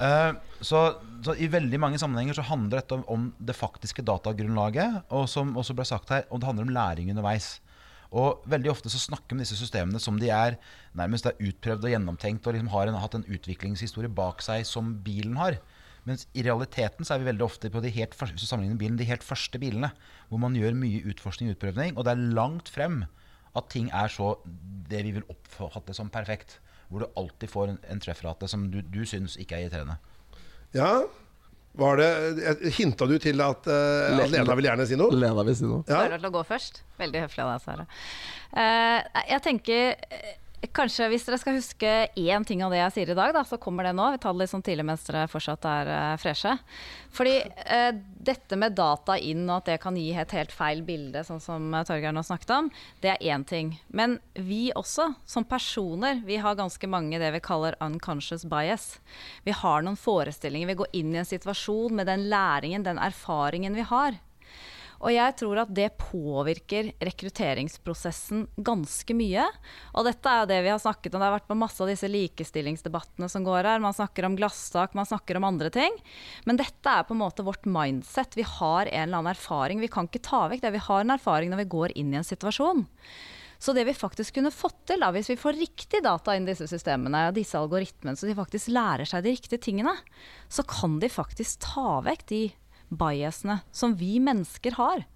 Eh, 0.00 0.30
så, 0.64 0.82
så 1.24 1.34
i 1.36 1.48
veldig 1.50 1.80
mange 1.82 1.98
sammenhenger 2.00 2.38
så 2.38 2.44
handler 2.48 2.80
dette 2.80 2.96
om, 2.96 3.02
om 3.10 3.26
det 3.38 3.56
faktiske 3.56 4.04
datagrunnlaget, 4.06 5.02
og 5.14 5.26
som 5.30 5.52
også 5.58 5.76
ble 5.76 5.86
sagt 5.88 6.12
her, 6.14 6.24
og 6.30 6.40
det 6.40 6.48
handler 6.48 6.68
om 6.68 6.74
læring 6.74 7.10
underveis. 7.12 7.58
Og 8.10 8.42
veldig 8.50 8.72
ofte 8.72 8.90
så 8.90 8.98
snakker 8.98 9.30
vi 9.30 9.38
om 9.38 9.42
disse 9.44 9.58
systemene 9.58 10.00
som 10.02 10.16
de 10.18 10.32
er 10.34 10.56
nærmest 10.98 11.28
er 11.30 11.38
utprøvd 11.38 11.86
og 11.86 11.92
gjennomtenkt 11.92 12.46
og 12.46 12.56
liksom 12.56 12.72
har 12.72 12.90
en, 12.90 12.98
hatt 12.98 13.14
en 13.14 13.26
utviklingshistorie 13.30 14.10
bak 14.10 14.42
seg 14.42 14.66
som 14.66 14.96
bilen 15.04 15.38
har. 15.38 15.60
Mens 16.08 16.26
i 16.34 16.42
realiteten 16.42 17.06
så 17.06 17.14
er 17.14 17.22
vi 17.22 17.28
veldig 17.28 17.44
ofte 17.46 17.70
på 17.70 17.82
de 17.84 17.92
helt, 17.94 18.16
bilen, 18.80 18.98
de 18.98 19.06
helt 19.06 19.26
første 19.26 19.60
bilene, 19.62 19.92
hvor 20.28 20.42
man 20.42 20.56
gjør 20.58 20.78
mye 20.78 21.04
utforskning 21.12 21.50
og 21.50 21.58
utprøvning, 21.58 21.94
og 21.94 22.06
det 22.06 22.16
er 22.16 22.28
langt 22.34 22.72
frem 22.72 23.04
at 23.58 23.70
ting 23.70 23.90
er 23.94 24.10
så 24.10 24.32
det 24.90 25.04
vi 25.06 25.14
vil 25.18 25.26
oppfatte 25.30 25.94
som 25.94 26.10
perfekt. 26.10 26.58
Hvor 26.90 27.04
du 27.04 27.18
alltid 27.20 27.50
får 27.52 27.70
en, 27.70 27.82
en 27.86 28.00
treffrate 28.02 28.48
som 28.50 28.64
du, 28.72 28.80
du 28.82 29.04
syns 29.06 29.36
ikke 29.38 29.54
er 29.54 29.68
irriterende. 29.68 30.00
Ja. 30.76 30.92
Var 31.80 31.96
det 31.96 32.72
Hinta 32.76 33.06
du 33.06 33.14
til 33.22 33.40
at, 33.44 33.66
uh, 33.70 34.18
at 34.18 34.32
Lena 34.32 34.56
vil 34.58 34.66
gjerne 34.66 34.86
si 34.90 34.98
noe? 34.98 35.14
Lena 35.14 35.44
vil 35.46 35.56
si 35.56 35.68
noe. 35.68 35.84
Ja. 35.88 36.02
Lov 36.10 36.18
til 36.18 36.30
å 36.30 36.34
gå 36.34 36.42
først? 36.48 36.82
Veldig 37.00 37.24
høflig 37.26 37.44
av 37.44 37.52
deg, 37.52 37.62
Sara. 37.64 37.86
Uh, 38.50 39.22
jeg 39.30 39.42
tenker 39.46 39.94
eh, 40.10 40.32
Kanskje 40.60 41.06
hvis 41.08 41.22
dere 41.24 41.38
skal 41.40 41.56
huske 41.56 41.90
én 42.20 42.44
ting 42.44 42.60
av 42.60 42.72
det 42.72 42.82
jeg 42.82 42.92
sier 42.92 43.12
i 43.14 43.16
dag, 43.16 43.32
da, 43.32 43.40
så 43.48 43.56
kommer 43.56 43.86
det 43.86 43.94
nå. 43.96 44.10
Vi 44.12 44.18
tar 44.20 44.34
det 44.34 44.42
litt 44.42 44.52
sånn 44.52 44.64
tidlig 44.64 44.84
mens 44.84 45.06
dere 45.06 45.22
fortsatt 45.32 45.64
er 45.64 45.88
uh, 45.88 46.18
freshe. 46.20 46.52
Fordi 47.16 47.32
uh, 47.48 47.96
dette 47.96 48.58
med 48.60 48.76
data 48.76 49.16
inn, 49.16 49.46
og 49.48 49.62
at 49.62 49.70
det 49.70 49.78
kan 49.80 49.96
gi 49.96 50.10
et 50.12 50.36
helt 50.36 50.52
feil 50.52 50.84
bilde, 50.84 51.24
sånn 51.24 51.40
som 51.40 51.72
uh, 51.72 51.80
Torgeir 51.88 52.12
nå 52.12 52.20
snakket 52.28 52.52
om, 52.58 52.68
det 53.00 53.14
er 53.14 53.24
én 53.32 53.46
ting. 53.48 53.72
Men 53.88 54.18
vi 54.36 54.68
også, 54.76 55.14
som 55.24 55.48
personer, 55.48 56.20
vi 56.28 56.36
har 56.44 56.60
ganske 56.60 56.92
mange 56.92 57.22
det 57.22 57.32
vi 57.38 57.44
kaller 57.44 57.80
unconscious 57.80 58.44
bias. 58.44 58.98
Vi 59.48 59.56
har 59.56 59.86
noen 59.86 59.96
forestillinger. 59.96 60.68
Vi 60.74 60.80
går 60.82 60.96
inn 61.00 61.16
i 61.16 61.22
en 61.24 61.32
situasjon 61.32 61.96
med 61.96 62.12
den 62.12 62.28
læringen, 62.28 62.84
den 62.84 63.00
erfaringen 63.00 63.80
vi 63.80 63.88
har. 63.88 64.20
Og 65.00 65.14
jeg 65.14 65.32
tror 65.40 65.62
at 65.62 65.70
det 65.72 65.88
påvirker 65.96 66.90
rekrutteringsprosessen 67.00 68.44
ganske 68.60 69.16
mye. 69.16 69.46
Og 69.96 70.04
dette 70.04 70.28
er 70.28 70.42
jo 70.42 70.50
det 70.50 70.58
vi 70.66 70.72
har 70.74 70.82
snakket 70.82 71.14
om. 71.14 71.22
Det 71.22 71.28
har 71.30 71.36
vært 71.38 71.48
på 71.48 71.56
masse 71.56 71.80
av 71.80 71.88
disse 71.88 72.10
likestillingsdebattene 72.10 73.30
som 73.32 73.46
går 73.46 73.64
her. 73.64 73.80
Man 73.80 73.96
snakker 73.96 74.28
om 74.28 74.36
glasstak, 74.36 74.92
man 74.98 75.08
snakker 75.08 75.40
om 75.40 75.48
andre 75.48 75.72
ting. 75.72 75.96
Men 76.44 76.60
dette 76.60 76.92
er 76.92 77.08
på 77.08 77.16
en 77.16 77.22
måte 77.22 77.46
vårt 77.46 77.64
mindset. 77.64 78.36
Vi 78.36 78.44
har 78.44 78.92
en 78.92 79.06
eller 79.06 79.22
annen 79.22 79.32
erfaring. 79.32 79.80
Vi 79.80 79.92
kan 79.92 80.10
ikke 80.10 80.24
ta 80.28 80.44
vekk 80.52 80.66
det. 80.66 80.76
Vi 80.76 80.86
har 80.90 81.04
en 81.06 81.16
erfaring 81.16 81.52
når 81.54 81.64
vi 81.64 81.70
går 81.78 81.96
inn 81.96 82.12
i 82.12 82.20
en 82.20 82.26
situasjon. 82.26 82.84
Så 83.60 83.72
det 83.76 83.84
vi 83.84 83.96
faktisk 83.96 84.38
kunne 84.38 84.52
fått 84.52 84.86
til, 84.88 85.02
da, 85.04 85.10
hvis 85.12 85.28
vi 85.32 85.40
får 85.40 85.58
riktig 85.60 86.00
data 86.04 86.32
inn 86.32 86.46
i 86.46 86.52
disse 86.54 86.68
systemene, 86.68 87.26
og 87.28 87.36
disse 87.36 87.60
algoritmene, 87.60 88.16
så 88.16 88.28
de 88.28 88.36
faktisk 88.36 88.72
lærer 88.72 89.08
seg 89.08 89.24
de 89.24 89.34
riktige 89.34 89.60
tingene, 89.60 89.92
så 90.48 90.64
kan 90.64 90.96
de 91.02 91.10
faktisk 91.12 91.66
ta 91.66 91.98
vekk 92.06 92.24
de 92.32 92.46
biasene 92.90 93.60
som 93.72 93.94
vi 93.96 94.18
mennesker 94.22 94.76
har. 94.78 95.06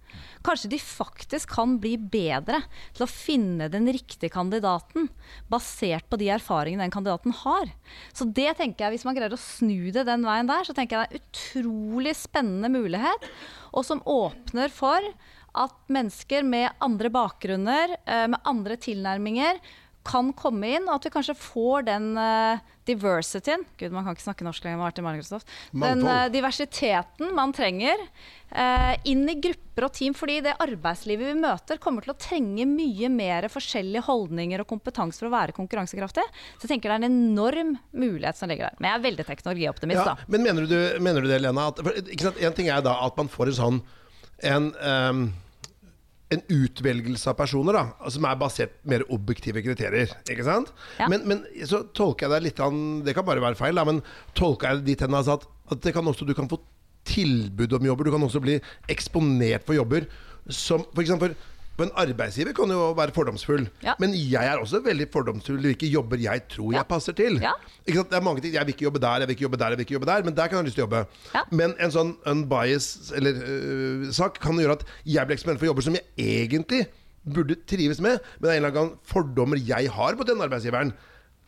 Kanskje 0.46 0.70
de 0.74 0.78
faktisk 0.78 1.54
kan 1.56 1.76
bli 1.82 1.96
bedre 1.98 2.60
til 2.94 3.06
å 3.06 3.10
finne 3.10 3.66
den 3.72 3.88
riktige 3.90 4.30
kandidaten, 4.32 5.08
basert 5.50 6.06
på 6.10 6.18
de 6.20 6.30
erfaringene 6.36 6.86
den 6.86 6.94
kandidaten 6.94 7.34
har. 7.42 7.72
Så 8.14 8.28
det 8.28 8.52
tenker 8.60 8.86
jeg, 8.86 8.96
hvis 8.96 9.06
man 9.08 9.16
greier 9.18 9.34
å 9.34 9.40
snu 9.40 9.90
det 9.94 10.06
den 10.06 10.26
veien 10.26 10.50
der, 10.50 10.66
så 10.66 10.76
tenker 10.76 11.00
jeg 11.00 11.08
det 11.08 11.18
er 11.18 11.22
en 11.22 11.30
utrolig 11.32 12.14
spennende 12.18 12.70
mulighet, 12.76 13.30
og 13.74 13.88
som 13.88 14.04
åpner 14.06 14.70
for 14.72 15.14
at 15.54 15.74
mennesker 15.92 16.46
med 16.46 16.72
andre 16.82 17.10
bakgrunner, 17.14 17.96
eh, 18.06 18.26
med 18.26 18.42
andre 18.44 18.76
tilnærminger, 18.76 19.60
kan 20.04 20.30
komme 20.36 20.74
inn, 20.76 20.86
og 20.88 20.98
at 20.98 21.08
vi 21.08 21.12
kanskje 21.14 21.36
får 21.38 21.86
den 21.88 22.12
uh, 22.18 22.62
diversityen 22.84 23.64
Gud, 23.80 23.94
man 23.94 24.04
kan 24.04 24.16
ikke 24.16 24.26
snakke 24.26 24.46
norsk 24.46 24.66
lenger, 24.66 24.82
vært 24.82 25.00
i 25.00 25.04
Microsoft. 25.06 25.52
Den 25.72 26.04
uh, 26.04 26.26
diversiteten 26.32 27.32
man 27.36 27.54
trenger 27.56 28.02
uh, 28.52 28.92
inn 29.08 29.24
i 29.30 29.36
grupper 29.40 29.88
og 29.88 29.94
team. 29.96 30.16
Fordi 30.16 30.38
det 30.44 30.56
arbeidslivet 30.62 31.32
vi 31.32 31.40
møter, 31.40 31.80
kommer 31.82 32.04
til 32.04 32.14
å 32.14 32.18
trenge 32.20 32.68
mye 32.68 33.10
mer 33.12 33.48
forskjellige 33.52 34.04
holdninger 34.06 34.62
og 34.62 34.70
kompetanse 34.70 35.22
for 35.22 35.30
å 35.30 35.34
være 35.34 35.56
konkurransekraftig. 35.56 36.26
Så 36.58 36.66
jeg 36.66 36.74
tenker 36.76 36.92
det 36.92 37.00
er 37.00 37.08
en 37.08 37.10
enorm 37.10 37.74
mulighet 37.96 38.38
som 38.38 38.52
ligger 38.52 38.68
der. 38.68 38.78
Men 38.78 38.90
jeg 38.90 39.00
er 39.00 39.06
veldig 39.08 39.28
teknologioptimist, 39.32 40.02
Ja, 40.02 40.12
da. 40.12 40.28
men 40.28 40.44
mener 40.44 40.68
du, 40.68 40.78
mener 41.00 41.24
du 41.24 41.32
det, 41.32 41.40
Lena? 41.42 41.70
At, 41.72 41.80
for, 41.80 42.04
ikke 42.04 42.28
sant? 42.28 42.42
En 42.44 42.56
ting 42.56 42.68
er 42.72 42.84
da 42.84 42.98
at 43.06 43.16
man 43.20 43.32
får 43.32 43.54
en 43.54 43.60
sånn 43.62 43.84
en, 44.44 44.72
ehm, 44.82 45.28
en 46.36 46.44
utvelgelse 46.52 47.30
av 47.32 47.38
personer 47.38 47.76
da, 47.76 47.84
som 48.12 48.26
er 48.28 48.38
basert 48.40 48.76
på 48.80 48.92
mer 48.92 49.06
objektive 49.14 49.62
kriterier. 49.64 50.12
Ikke 50.30 50.46
sant? 50.46 50.72
Ja. 51.00 51.08
Men, 51.12 51.26
men 51.30 51.42
så 51.68 51.84
tolker 51.96 52.26
jeg 52.26 52.34
det 52.34 52.44
litt 52.48 52.62
Det 53.06 53.16
kan 53.16 53.26
bare 53.26 53.42
være 53.44 53.58
feil, 53.58 53.78
da, 53.78 53.86
men 53.88 54.02
tolker 54.38 54.70
jeg 54.70 54.82
det 54.82 54.88
dit 54.92 55.04
hen 55.06 55.18
altså 55.18 55.38
at, 55.38 55.48
at 55.72 55.82
det 55.84 55.94
kan 55.96 56.06
også, 56.10 56.28
du 56.28 56.34
kan 56.36 56.50
få 56.50 56.60
tilbud 57.08 57.72
om 57.76 57.90
jobber. 57.90 58.08
Du 58.08 58.14
kan 58.14 58.26
også 58.26 58.42
bli 58.44 58.58
eksponert 58.92 59.66
for 59.66 59.76
jobber 59.76 60.08
som 60.52 60.84
for 60.92 61.34
eksempel, 61.74 61.76
på 61.76 61.82
en 61.82 61.90
arbeidsgiver 61.96 62.52
kan 62.54 62.70
jo 62.70 62.92
være 62.94 63.12
fordomsfull. 63.14 63.68
Ja. 63.82 63.94
Men 63.98 64.12
jeg 64.14 64.46
er 64.46 64.58
også 64.58 64.80
veldig 64.84 65.08
fordomsfull 65.12 65.58
i 65.58 65.72
hvilke 65.72 65.86
jobber 65.90 66.16
jeg 66.22 66.46
tror 66.48 66.72
Ja. 66.72 66.78
jeg 66.78 66.86
passer 66.88 67.12
til. 67.12 67.40
Ja. 67.42 67.52
Det 67.86 67.96
er 68.12 68.20
mange 68.20 68.40
ting, 68.40 68.54
Jeg 68.54 68.66
vil 68.66 68.74
ikke 68.74 68.84
jobbe 68.84 69.00
der, 69.00 69.18
jeg 69.18 69.28
vil 69.28 69.34
ikke 69.36 69.42
jobbe 69.42 69.56
der, 69.58 69.68
jeg 69.68 69.78
vil 69.78 69.84
ikke 69.86 69.94
jobbe 69.94 70.06
der, 70.06 70.22
men 70.24 70.34
der 70.36 70.46
kan 70.48 70.56
jeg 70.56 70.62
ha 70.62 70.66
lyst 70.66 70.76
til 70.76 70.84
å 70.84 70.88
jobbe. 70.88 71.06
Men 71.50 71.74
en 71.80 71.90
sånn 71.90 72.16
unbiased 72.26 73.16
eller, 73.16 73.32
øh, 73.42 74.12
sak 74.12 74.38
kan 74.40 74.52
gjøre 74.56 74.72
at 74.78 74.84
jeg 75.04 75.26
blir 75.26 75.36
eksponert 75.36 75.58
for 75.58 75.66
jobber 75.66 75.82
som 75.82 75.94
jeg 75.94 76.04
egentlig 76.18 76.86
burde 77.24 77.56
trives 77.66 78.00
med, 78.00 78.18
men 78.40 78.50
en 78.50 78.56
eller 78.56 78.68
annen 78.70 78.98
fordommer 79.04 79.56
jeg 79.58 79.90
har 79.90 80.14
på 80.14 80.24
den 80.24 80.38
arbeidsgiveren, 80.40 80.92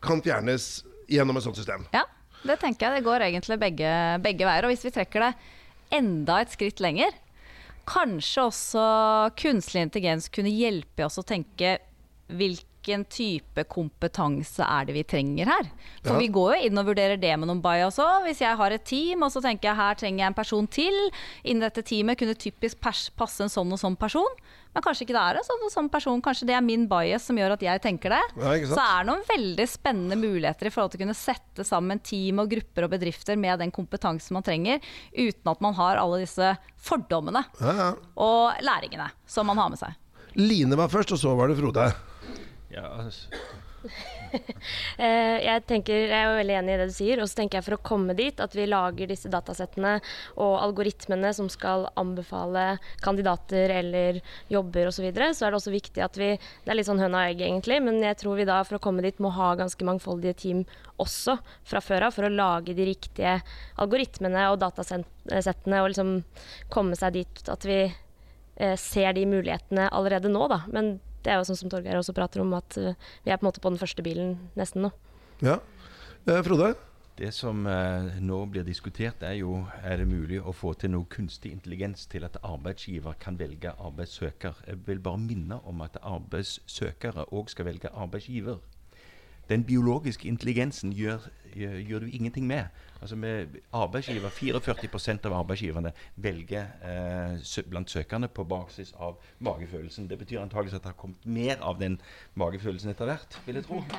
kan 0.02 0.22
fjernes 0.22 0.84
gjennom 1.08 1.36
et 1.36 1.42
sånt 1.44 1.56
system. 1.56 1.86
Ja, 1.94 2.02
det 2.44 2.58
tenker 2.60 2.86
jeg. 2.90 3.02
Det 3.02 3.04
går 3.04 3.20
egentlig 3.26 3.58
begge, 3.60 4.22
begge 4.22 4.44
veier. 4.44 4.64
Og 4.64 4.70
hvis 4.72 4.84
vi 4.84 4.90
trekker 4.90 5.20
det 5.20 5.34
enda 5.92 6.40
et 6.40 6.50
skritt 6.50 6.80
lenger, 6.80 7.10
kanskje 7.86 8.46
også 8.48 8.86
kunstig 9.38 9.84
intelligens 9.86 10.30
kunne 10.32 10.52
hjelpe 10.52 11.06
oss 11.06 11.20
å 11.20 11.26
tenke 11.26 11.76
hvilken 12.86 13.04
type 13.10 13.64
kompetanse 13.68 14.62
er 14.62 14.86
det 14.86 14.94
vi 14.94 15.02
trenger 15.04 15.46
her? 15.50 15.66
For 16.04 16.12
Ja. 16.14 16.18
vi 16.18 16.28
går 16.28 16.54
jo 16.56 16.66
inn 16.68 16.78
og 16.78 16.86
vurderer 16.86 17.18
det 17.20 17.36
med 17.38 17.48
noen 17.48 17.60
bias 17.62 17.98
òg. 17.98 18.24
Hvis 18.24 18.38
jeg 18.40 18.56
har 18.56 18.70
et 18.70 18.84
team, 18.84 19.22
og 19.22 19.30
så 19.32 19.42
tenker 19.42 19.68
jeg 19.70 19.76
her 19.76 19.94
trenger 19.94 20.18
jeg 20.22 20.26
en 20.28 20.34
person 20.34 20.66
til. 20.68 21.10
Innen 21.44 21.60
dette 21.68 21.82
teamet 21.82 22.16
kunne 22.18 22.34
typisk 22.34 22.78
passe 22.80 23.40
en 23.42 23.48
sånn 23.48 23.72
og 23.72 23.78
sånn 23.78 23.96
person. 23.98 24.26
Men 24.74 24.82
kanskje 24.82 25.06
ikke 25.06 25.16
det 25.16 25.24
er 25.24 25.36
en 25.40 25.44
sånn 25.44 25.64
og 25.64 25.72
sånn 25.72 25.90
person. 25.90 26.20
Kanskje 26.22 26.46
det 26.46 26.54
er 26.54 26.60
min 26.60 26.86
bias 26.86 27.22
som 27.24 27.36
gjør 27.36 27.52
at 27.56 27.60
jeg 27.62 27.80
tenker 27.82 28.10
det. 28.10 28.22
Ja, 28.36 28.66
så 28.68 28.78
er 28.78 29.04
det 29.04 29.10
noen 29.10 29.24
veldig 29.26 29.66
spennende 29.68 30.16
muligheter 30.20 30.66
i 30.66 30.70
forhold 30.70 30.92
til 30.92 31.00
å 31.00 31.04
kunne 31.06 31.16
sette 31.16 31.64
sammen 31.64 31.98
team 31.98 32.38
og 32.38 32.50
grupper 32.50 32.84
og 32.84 32.90
bedrifter 32.90 33.36
med 33.36 33.58
den 33.58 33.70
kompetansen 33.72 34.34
man 34.34 34.42
trenger, 34.44 34.80
uten 35.16 35.48
at 35.50 35.60
man 35.60 35.74
har 35.74 35.96
alle 35.96 36.20
disse 36.20 36.56
fordommene 36.76 37.44
Ja, 37.60 37.72
ja. 37.72 37.94
og 38.16 38.52
læringene 38.62 39.10
som 39.26 39.46
man 39.46 39.56
har 39.56 39.70
med 39.70 39.78
seg. 39.78 39.94
Line 40.36 40.76
var 40.76 40.88
først, 40.88 41.12
og 41.12 41.18
så 41.18 41.34
var 41.34 41.48
det 41.48 41.56
Frode. 41.56 41.94
Ja, 42.72 42.86
altså, 43.04 43.28
Eh, 44.96 45.36
jeg, 45.44 45.62
tenker, 45.68 46.06
jeg 46.08 46.16
er 46.16 46.24
jo 46.26 46.38
veldig 46.38 46.54
enig 46.58 46.72
i 46.74 46.78
det 46.80 46.86
du 46.90 46.94
sier. 46.94 47.20
Og 47.22 47.28
så 47.28 47.38
tenker 47.38 47.58
jeg 47.58 47.66
for 47.66 47.76
å 47.76 47.84
komme 47.84 48.16
dit 48.16 48.40
at 48.42 48.54
vi 48.56 48.64
lager 48.68 49.10
disse 49.10 49.30
datasettene 49.32 49.98
og 50.42 50.54
algoritmene 50.64 51.30
som 51.36 51.50
skal 51.52 51.86
anbefale 52.00 52.78
kandidater 53.04 53.74
eller 53.76 54.20
jobber 54.52 54.90
osv., 54.90 54.96
så, 54.96 55.04
videre, 55.04 55.28
så 55.36 55.46
er 55.46 55.52
det 55.52 55.60
også 55.60 55.74
viktig 55.74 56.02
at 56.02 56.16
vi 56.16 56.30
Det 56.40 56.72
er 56.72 56.78
litt 56.78 56.88
sånn 56.88 57.02
høna 57.02 57.20
og 57.20 57.34
egg, 57.34 57.42
egentlig, 57.44 57.78
men 57.84 58.00
jeg 58.00 58.16
tror 58.22 58.40
vi 58.40 58.48
da 58.48 58.62
for 58.64 58.78
å 58.78 58.82
komme 58.82 59.04
dit 59.04 59.20
må 59.22 59.30
ha 59.36 59.50
ganske 59.60 59.86
mangfoldige 59.86 60.38
team 60.40 60.64
også 61.02 61.36
fra 61.68 61.82
før 61.84 62.08
av 62.08 62.16
for 62.16 62.26
å 62.26 62.32
lage 62.32 62.74
de 62.76 62.88
riktige 62.88 63.36
algoritmene 63.82 64.48
og 64.54 64.62
datasettene 64.64 65.82
og 65.82 65.92
liksom 65.92 66.16
komme 66.72 66.96
seg 66.96 67.20
dit 67.20 67.52
at 67.52 67.68
vi 67.68 67.82
eh, 67.84 68.76
ser 68.80 69.12
de 69.16 69.28
mulighetene 69.28 69.90
allerede 69.92 70.32
nå, 70.32 70.48
da. 70.50 70.64
Men 70.72 70.96
det 71.26 71.34
er 71.34 71.40
jo 71.40 71.46
sånn 71.48 71.58
som 71.58 71.70
Torgeir 71.72 71.98
også 71.98 72.14
prater 72.14 72.42
om, 72.44 72.52
at 72.54 72.76
eh, 72.78 72.94
vi 73.24 73.32
er 73.34 73.40
på 73.40 73.44
en 73.44 73.50
måte 73.50 73.62
på 73.62 73.72
den 73.72 73.80
første 73.80 74.04
bilen 74.06 74.36
nesten 74.58 74.86
nå. 74.86 74.92
Ja. 75.42 75.58
Eh, 76.24 76.38
Frode? 76.46 76.76
Det 77.16 77.30
som 77.32 77.64
eh, 77.66 78.18
nå 78.22 78.38
blir 78.52 78.64
diskutert, 78.66 79.24
er 79.24 79.38
jo 79.40 79.62
er 79.80 80.02
det 80.02 80.06
mulig 80.06 80.38
å 80.38 80.52
få 80.54 80.74
til 80.78 80.92
noe 80.92 81.08
kunstig 81.10 81.50
intelligens 81.56 82.04
til 82.12 82.28
at 82.28 82.38
arbeidsgiver 82.44 83.16
kan 83.18 83.38
velge 83.40 83.72
arbeidssøker. 83.72 84.62
Jeg 84.68 84.82
vil 84.86 85.02
bare 85.02 85.22
minne 85.24 85.58
om 85.66 85.82
at 85.82 85.98
arbeidssøkere 86.04 87.26
òg 87.34 87.50
skal 87.50 87.70
velge 87.72 87.90
arbeidsgiver. 87.90 88.60
Den 89.48 89.64
biologiske 89.64 90.28
intelligensen 90.28 90.92
gjør, 90.92 91.28
gjør, 91.54 91.78
gjør 91.78 91.98
du 91.98 92.06
ingenting 92.06 92.46
med. 92.46 92.64
Altså 93.00 93.16
med 93.16 93.46
arbeidsgiver, 93.72 94.28
44% 94.28 95.26
av 95.28 95.34
arbeidsgiverne 95.36 95.92
velger 96.16 96.64
eh, 96.82 97.36
sø 97.44 97.62
blant 97.68 97.90
søkerne 97.90 98.28
på 98.28 98.44
basis 98.44 98.94
av 98.98 99.20
magefølelsen. 99.38 100.08
Det 100.10 100.18
betyr 100.18 100.40
antakeligvis 100.40 100.78
at 100.78 100.82
det 100.86 100.90
har 100.90 100.98
kommet 100.98 101.26
mer 101.26 101.60
av 101.60 101.78
den 101.80 101.98
magefølelsen 102.34 102.90
etter 102.90 103.10
hvert, 103.10 103.38
vil 103.46 103.60
jeg 103.60 103.68
tro. 103.68 103.82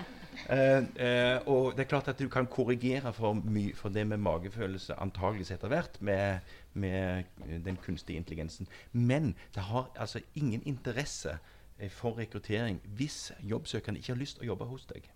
Eh, 0.54 0.84
eh, 1.02 1.48
og 1.50 1.72
det 1.74 1.82
er 1.82 1.90
klart 1.90 2.08
at 2.12 2.20
du 2.22 2.28
kan 2.30 2.46
korrigere 2.46 3.10
for, 3.14 3.40
for 3.76 3.90
det 3.90 4.04
med 4.08 4.22
magefølelse 4.22 4.94
antageligvis 5.02 5.50
etter 5.56 5.72
hvert 5.72 5.98
med, 6.00 6.46
med 6.74 7.24
den 7.66 7.80
kunstige 7.82 8.22
intelligensen. 8.22 8.68
Men 8.92 9.34
det 9.56 9.64
har 9.66 9.90
altså 9.96 10.22
ingen 10.36 10.62
interesse 10.66 11.40
eh, 11.80 11.90
for 11.90 12.20
rekruttering 12.20 12.78
hvis 13.00 13.32
jobbsøkerne 13.42 13.98
ikke 13.98 14.14
har 14.14 14.22
lyst 14.22 14.38
til 14.38 14.46
å 14.46 14.52
jobbe 14.54 14.70
hos 14.70 14.86
deg. 14.94 15.10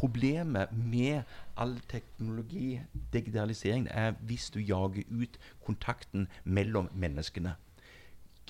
Problemet 0.00 0.70
med 0.72 1.22
all 1.60 1.74
teknologi, 1.88 2.80
digitalisering, 3.12 3.88
er 3.90 4.14
hvis 4.24 4.50
du 4.50 4.60
jager 4.60 5.02
ut 5.10 5.36
kontakten 5.66 6.28
mellom 6.44 6.88
menneskene. 6.94 7.52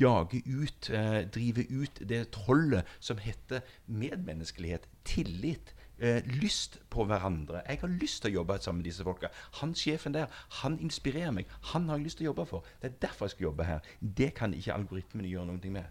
Jage 0.00 0.42
ut, 0.46 0.90
eh, 0.90 1.26
drive 1.34 1.64
ut 1.70 2.08
det 2.08 2.30
trollet 2.30 2.86
som 3.00 3.18
heter 3.18 3.60
medmenneskelighet, 3.86 4.86
tillit. 5.04 5.74
Eh, 5.98 6.22
lyst 6.24 6.78
på 6.90 7.04
hverandre. 7.04 7.62
Jeg 7.68 7.78
har 7.80 7.88
lyst 7.88 8.22
til 8.22 8.30
å 8.30 8.34
jobbe 8.34 8.58
sammen 8.58 8.78
med 8.78 8.84
disse 8.84 9.04
folka. 9.04 9.26
Han 9.60 9.74
sjefen 9.74 10.14
der, 10.14 10.26
han 10.62 10.78
inspirerer 10.78 11.30
meg. 11.30 11.46
Han 11.62 11.88
har 11.88 11.96
jeg 11.96 12.04
lyst 12.04 12.16
til 12.18 12.24
å 12.24 12.30
jobbe 12.30 12.46
for. 12.46 12.64
Det 12.82 12.92
er 12.92 13.08
derfor 13.08 13.26
jeg 13.26 13.30
skal 13.30 13.44
jobbe 13.44 13.64
her. 13.64 13.80
Det 14.00 14.34
kan 14.34 14.54
ikke 14.54 14.72
algoritmene 14.72 15.28
gjøre 15.28 15.46
noe 15.46 15.70
med. 15.70 15.84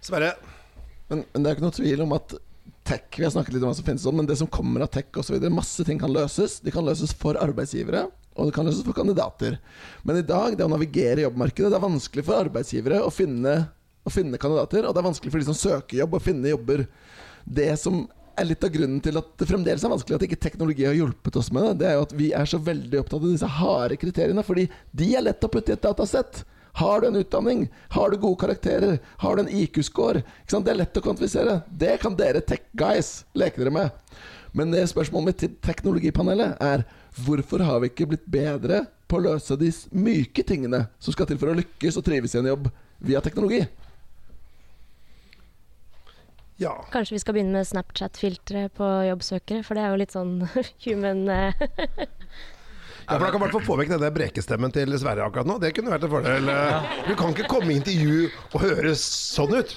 Sverre? 0.00 0.34
Men, 1.08 1.24
men 1.32 1.42
det 1.42 1.50
er 1.50 1.56
ikke 1.56 1.66
noe 1.66 1.80
tvil 1.80 2.04
om 2.04 2.12
at 2.12 2.36
tech 2.86 3.18
Vi 3.18 3.24
har 3.24 3.32
snakket 3.34 3.54
litt 3.54 3.64
om 3.64 3.70
hva 3.70 3.76
som 3.78 3.86
finnes 3.86 4.04
sånn, 4.06 4.16
men 4.18 4.28
det 4.28 4.38
som 4.40 4.50
kommer 4.50 4.84
av 4.84 4.90
tech 4.94 5.14
osv. 5.20 5.36
Masse 5.52 5.84
ting 5.86 6.00
kan 6.00 6.12
løses. 6.12 6.58
De 6.64 6.72
kan 6.74 6.86
løses 6.86 7.14
for 7.18 7.38
arbeidsgivere, 7.40 8.06
og 8.36 8.48
det 8.48 8.56
kan 8.56 8.66
løses 8.66 8.84
for 8.86 8.96
kandidater. 8.96 9.58
Men 10.06 10.18
i 10.20 10.26
dag, 10.26 10.56
det 10.58 10.66
å 10.66 10.72
navigere 10.72 11.22
i 11.22 11.26
jobbmarkedet, 11.26 11.70
det 11.72 11.78
er 11.78 11.84
vanskelig 11.84 12.26
for 12.26 12.46
arbeidsgivere 12.46 13.02
å 13.04 13.12
finne, 13.14 13.54
å 14.02 14.12
finne 14.12 14.40
kandidater. 14.40 14.88
Og 14.88 14.94
det 14.94 15.02
er 15.02 15.10
vanskelig 15.10 15.34
for 15.34 15.42
de 15.42 15.50
som 15.50 15.58
søker 15.58 16.00
jobb, 16.02 16.18
å 16.18 16.24
finne 16.24 16.52
jobber. 16.52 16.86
Det 17.44 17.70
som 17.80 18.04
er 18.38 18.48
litt 18.48 18.64
av 18.64 18.72
grunnen 18.72 19.00
til 19.04 19.18
at 19.20 19.28
det 19.38 19.48
fremdeles 19.48 19.82
er 19.84 19.92
vanskelig 19.92 20.16
at 20.16 20.24
ikke 20.26 20.40
teknologi 20.40 20.86
har 20.88 20.96
hjulpet 20.96 21.36
oss 21.36 21.50
med 21.52 21.66
det, 21.66 21.74
det 21.82 21.88
er 21.90 21.98
jo 21.98 22.06
at 22.06 22.14
vi 22.16 22.30
er 22.36 22.48
så 22.48 22.60
veldig 22.64 23.02
opptatt 23.02 23.20
av 23.20 23.28
disse 23.28 23.50
harde 23.58 23.98
kriteriene, 24.00 24.44
fordi 24.46 24.64
de 24.96 25.08
er 25.18 25.26
lett 25.26 25.44
å 25.44 25.50
putte 25.52 25.74
i 25.74 25.76
et 25.76 25.84
datasett. 25.84 26.42
Har 26.72 27.00
du 27.00 27.06
en 27.06 27.16
utdanning? 27.16 27.66
Har 27.88 28.10
du 28.10 28.16
gode 28.16 28.40
karakterer? 28.40 28.98
Har 29.16 29.36
du 29.36 29.42
en 29.42 29.48
IQ-score? 29.48 30.22
Det 30.48 30.70
er 30.70 30.78
lett 30.78 30.96
å 30.96 31.04
kvantifisere. 31.04 31.60
Det 31.68 31.98
kan 32.00 32.16
dere 32.16 32.40
tech 32.40 32.64
guys 32.72 33.24
leke 33.36 33.60
dere 33.60 33.74
med. 33.74 33.90
Men 34.56 34.72
det 34.72 34.86
spørsmålet 34.88 35.28
mitt 35.28 35.40
til 35.40 35.52
teknologipanelet 35.64 36.56
er 36.60 36.84
hvorfor 37.24 37.64
har 37.64 37.80
vi 37.80 37.92
ikke 37.92 38.08
blitt 38.08 38.24
bedre 38.28 38.86
på 39.08 39.20
å 39.20 39.24
løse 39.28 39.56
de 39.60 39.68
myke 39.92 40.44
tingene 40.48 40.86
som 41.00 41.12
skal 41.12 41.28
til 41.28 41.40
for 41.40 41.52
å 41.52 41.56
lykkes 41.60 42.00
og 42.00 42.04
trives 42.08 42.36
i 42.36 42.40
en 42.40 42.50
jobb 42.52 42.68
via 43.04 43.20
teknologi? 43.24 43.62
Ja. 46.60 46.72
Kanskje 46.92 47.16
vi 47.16 47.20
skal 47.22 47.36
begynne 47.36 47.56
med 47.56 47.68
Snapchat-filtre 47.68 48.68
på 48.76 48.88
jobbsøkere, 49.08 49.64
for 49.66 49.76
det 49.76 49.84
er 49.84 49.92
jo 49.92 50.00
litt 50.00 50.14
sånn 50.14 50.34
human 50.84 51.24
eh, 51.32 51.64
Ja, 53.02 53.16
for 53.16 53.26
Da 53.26 53.30
kan 53.32 53.40
i 53.40 53.44
hvert 53.44 53.56
fall 53.56 53.66
få 53.66 53.76
vekk 53.80 53.92
denne 53.94 54.10
brekestemmen 54.14 54.74
til 54.74 54.94
Sverre 55.00 55.26
akkurat 55.26 55.48
nå. 55.48 55.58
Det 55.62 55.72
kunne 55.76 55.92
vært 55.92 56.06
en 56.06 56.12
fordel. 56.12 56.50
Du 57.08 57.14
kan 57.18 57.34
ikke 57.34 57.48
komme 57.50 57.72
i 57.74 57.78
intervju 57.80 58.28
og 58.52 58.58
høres 58.62 59.02
sånn 59.36 59.54
ut. 59.56 59.74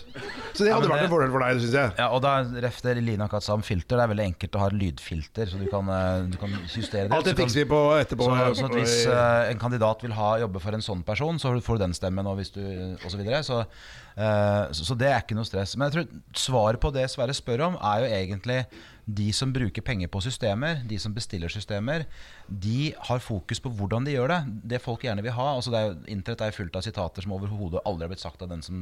Så 0.56 0.64
det 0.64 0.72
hadde 0.72 0.88
men 0.88 0.94
vært 0.94 1.08
en 1.08 1.12
fordel 1.12 1.34
for 1.34 1.46
deg, 1.46 1.62
syns 1.64 1.78
jeg. 1.80 1.94
Ja, 2.00 2.08
og 2.16 2.22
da 2.24 2.36
refter 2.66 2.96
det 2.96 3.04
Line 3.06 3.26
akkurat 3.26 3.46
sa 3.46 3.58
om 3.58 3.66
filter. 3.66 3.98
Det 4.00 4.06
er 4.06 4.14
veldig 4.14 4.28
enkelt 4.32 4.58
å 4.58 4.64
ha 4.64 4.70
lydfilter, 4.72 5.52
så 5.52 5.60
du 5.60 5.68
kan, 5.72 5.92
eh, 5.92 6.30
du 6.32 6.40
kan 6.42 6.56
justere 6.64 7.10
det. 7.10 7.18
Alt 7.18 7.30
det 7.30 7.36
fikser 7.40 7.64
vi 7.64 7.68
på 7.74 7.82
etterpå. 7.98 8.30
Så, 8.30 8.56
så 8.62 8.72
hvis 8.72 8.96
uh, 9.10 9.50
en 9.50 9.62
kandidat 9.62 10.06
vil 10.06 10.16
ha 10.16 10.32
jobbe 10.46 10.64
for 10.64 10.78
en 10.78 10.86
sånn 10.86 11.04
person, 11.08 11.42
så 11.42 11.54
får 11.60 11.80
du 11.80 11.86
den 11.88 11.98
stemmen, 11.98 12.30
og 12.30 12.40
hvis 12.40 12.54
du 12.56 12.64
og 12.64 13.10
så 13.12 13.20
videre. 13.20 13.44
Så, 13.46 13.64
så, 14.16 14.86
så 14.88 14.96
det 14.96 15.10
er 15.12 15.22
ikke 15.24 15.36
noe 15.36 15.48
stress. 15.48 15.76
Men 15.76 15.90
jeg 15.90 15.96
tror 15.96 16.20
svaret 16.40 16.80
på 16.84 16.92
det 16.96 17.08
Sverre 17.12 17.34
spør 17.36 17.66
om, 17.70 17.80
er 17.84 18.04
jo 18.06 18.12
egentlig 18.16 18.60
de 19.06 19.28
som 19.38 19.52
bruker 19.54 19.84
penger 19.86 20.10
på 20.10 20.18
systemer, 20.26 20.80
de 20.90 20.98
som 20.98 21.14
bestiller 21.14 21.52
systemer, 21.54 22.08
de 22.50 22.88
har 23.06 23.20
fokus 23.22 23.60
på 23.62 23.70
hvordan 23.78 24.08
de 24.08 24.16
gjør 24.16 24.32
det. 24.34 24.40
Det 24.72 24.80
folk 24.82 25.04
gjerne 25.06 25.22
vil 25.22 25.36
ha. 25.36 25.46
altså 25.60 25.76
er, 25.78 25.92
jo- 25.92 26.00
Internett 26.16 26.42
er 26.42 26.56
fullt 26.56 26.80
av 26.80 26.82
sitater 26.88 27.22
som 27.22 27.36
overhodet 27.38 27.84
aldri 27.86 28.08
har 28.08 28.14
blitt 28.16 28.24
sagt 28.24 28.42
av 28.42 28.50
den 28.50 28.64
som 28.66 28.80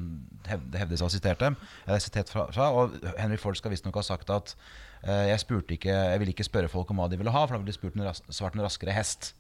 hevdes 0.48 1.04
å 1.04 1.10
ha 1.10 1.12
sitert 1.12 1.44
dem. 1.44 1.58
Jeg 1.84 1.92
har 1.98 2.06
sitert 2.06 2.32
fra, 2.32 2.70
og 2.72 2.96
Henry 3.18 3.36
Ford 3.42 3.60
skal 3.60 3.74
visstnok 3.76 4.00
ha 4.00 4.06
sagt 4.14 4.32
at 4.32 4.56
eh, 5.04 5.26
jeg, 5.34 5.44
spurte 5.44 5.76
ikke, 5.76 5.92
jeg 5.92 6.24
ville 6.24 6.32
ikke 6.38 6.48
spørre 6.48 6.72
folk 6.72 6.94
om 6.96 7.04
hva 7.04 7.10
de 7.12 7.20
ville 7.20 7.34
ha, 7.36 7.44
for 7.44 7.58
da 7.58 7.60
ville 7.66 7.74
de 7.74 7.80
spurt 7.82 8.00
en 8.00 8.08
ras 8.08 8.24
svart 8.32 8.56
en 8.56 8.64
raskere 8.64 8.96
hest. 8.96 9.34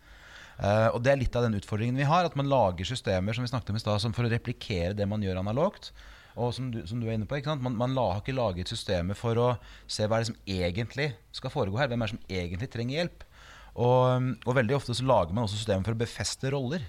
Eh, 0.59 0.89
og 0.93 1.01
Det 1.03 1.13
er 1.13 1.21
litt 1.21 1.35
av 1.35 1.45
den 1.47 1.57
utfordringen 1.57 1.97
vi 1.97 2.07
har. 2.09 2.27
At 2.27 2.37
man 2.39 2.49
lager 2.51 2.87
systemer 2.87 3.35
som 3.35 3.45
vi 3.45 3.51
snakket 3.51 3.73
om 3.73 3.79
i 3.79 3.83
sted, 3.83 4.09
for 4.15 4.27
å 4.27 4.33
replikere 4.33 4.93
det 4.97 5.07
man 5.09 5.23
gjør 5.23 5.41
analogt. 5.41 5.91
Og 6.33 6.53
som 6.55 6.71
du, 6.73 6.81
som 6.89 7.01
du 7.01 7.05
er 7.07 7.17
inne 7.17 7.29
på? 7.29 7.37
Man, 7.45 7.77
man 7.77 7.93
la, 7.93 8.07
har 8.15 8.23
ikke 8.23 8.33
laget 8.33 8.71
systemer 8.71 9.17
for 9.17 9.37
å 9.37 9.51
se 9.85 10.07
hva 10.07 10.17
er 10.17 10.23
det 10.23 10.31
som 10.31 10.41
egentlig 10.49 11.11
skal 11.35 11.53
foregå 11.53 11.77
her. 11.77 11.91
Hvem 11.91 12.01
er 12.01 12.09
det 12.09 12.15
som 12.15 12.25
egentlig 12.39 12.71
trenger 12.73 12.99
hjelp? 13.01 13.27
Og, 13.73 14.33
og 14.45 14.57
veldig 14.57 14.75
ofte 14.77 14.95
så 14.97 15.05
lager 15.05 15.33
man 15.33 15.45
også 15.45 15.59
systemer 15.61 15.85
for 15.85 15.95
å 15.97 16.03
befeste 16.03 16.53
roller. 16.53 16.85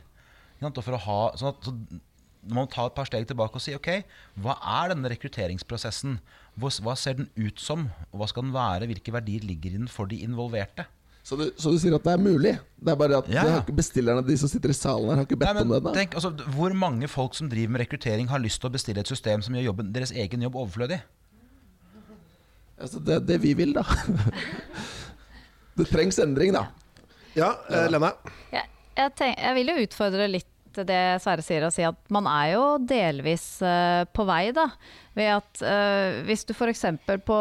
Og 0.65 0.81
for 0.81 0.97
å 0.97 1.05
ha, 1.05 1.21
sånn 1.37 1.53
at, 1.53 1.69
så 1.69 2.01
man 2.45 2.65
må 2.65 2.65
ta 2.73 2.87
et 2.89 2.97
par 2.97 3.09
steg 3.09 3.27
tilbake 3.29 3.57
og 3.57 3.63
si 3.65 3.75
ok, 3.77 3.91
hva 4.45 4.57
er 4.81 4.93
denne 4.93 5.11
rekrutteringsprosessen? 5.13 6.19
Hva, 6.61 6.71
hva 6.85 6.97
ser 6.99 7.19
den 7.21 7.31
ut 7.37 7.61
som? 7.61 7.89
Hva 8.13 8.29
skal 8.31 8.47
den 8.47 8.57
være? 8.57 8.89
Hvilke 8.91 9.15
verdier 9.15 9.45
ligger 9.45 9.75
i 9.75 9.81
den 9.81 9.91
for 9.93 10.11
de 10.11 10.21
involverte? 10.25 10.87
Så 11.25 11.39
du, 11.41 11.45
så 11.57 11.71
du 11.73 11.79
sier 11.81 11.95
at 11.97 12.05
det 12.05 12.13
er 12.13 12.21
mulig? 12.21 12.51
Det 12.85 12.93
er 12.93 12.97
bare 13.01 13.17
at 13.23 13.29
Ja. 13.33 13.41
har 13.49 13.63
ikke 13.63 13.73
bestillerne, 13.79 14.21
de 14.27 14.35
som 14.37 14.49
sitter 14.53 14.69
i 14.69 14.77
salen 14.77 15.09
her, 15.09 15.17
har 15.23 15.25
ikke 15.25 15.39
bedt 15.41 15.55
Nei, 15.57 15.63
om 15.65 15.71
det 15.73 15.79
da? 15.87 15.93
tenk, 15.97 16.15
altså, 16.21 16.31
hvor 16.53 16.75
mange 16.77 17.09
folk 17.09 17.35
som 17.39 17.49
driver 17.49 17.73
med 17.73 17.81
rekruttering, 17.81 18.29
har 18.29 18.43
lyst 18.45 18.61
til 18.61 18.69
å 18.69 18.73
bestille 18.75 19.01
et 19.01 19.09
system 19.09 19.41
som 19.43 19.57
gjør 19.57 19.71
jobben, 19.71 19.93
deres 19.95 20.13
egen 20.13 20.45
jobb 20.45 20.59
overflødig? 20.61 21.01
Altså, 22.77 23.01
det, 23.01 23.23
det 23.29 23.39
vi 23.41 23.55
vil, 23.57 23.73
da. 23.73 23.85
det 25.79 25.87
trengs 25.89 26.19
endring, 26.21 26.53
da. 26.53 26.67
Ja, 27.35 27.55
eh, 27.71 27.89
Lene. 27.91 28.13
Ja, 28.53 28.67
jeg, 28.99 29.15
tenk, 29.19 29.39
jeg 29.41 29.55
vil 29.63 29.73
jo 29.73 29.79
utfordre 29.89 30.29
litt 30.31 30.51
det 30.83 31.01
Sverre 31.23 31.45
sier, 31.45 31.65
og 31.67 31.73
si 31.75 31.85
at 31.87 31.99
man 32.13 32.27
er 32.31 32.55
jo 32.57 32.65
delvis 32.83 33.47
eh, 33.63 34.03
på 34.11 34.27
vei, 34.29 34.49
da. 34.57 34.69
Ved 35.15 35.31
at 35.31 35.61
uh, 35.63 36.17
hvis 36.27 36.43
du 36.43 36.51
f.eks. 36.57 36.83
på 37.23 37.37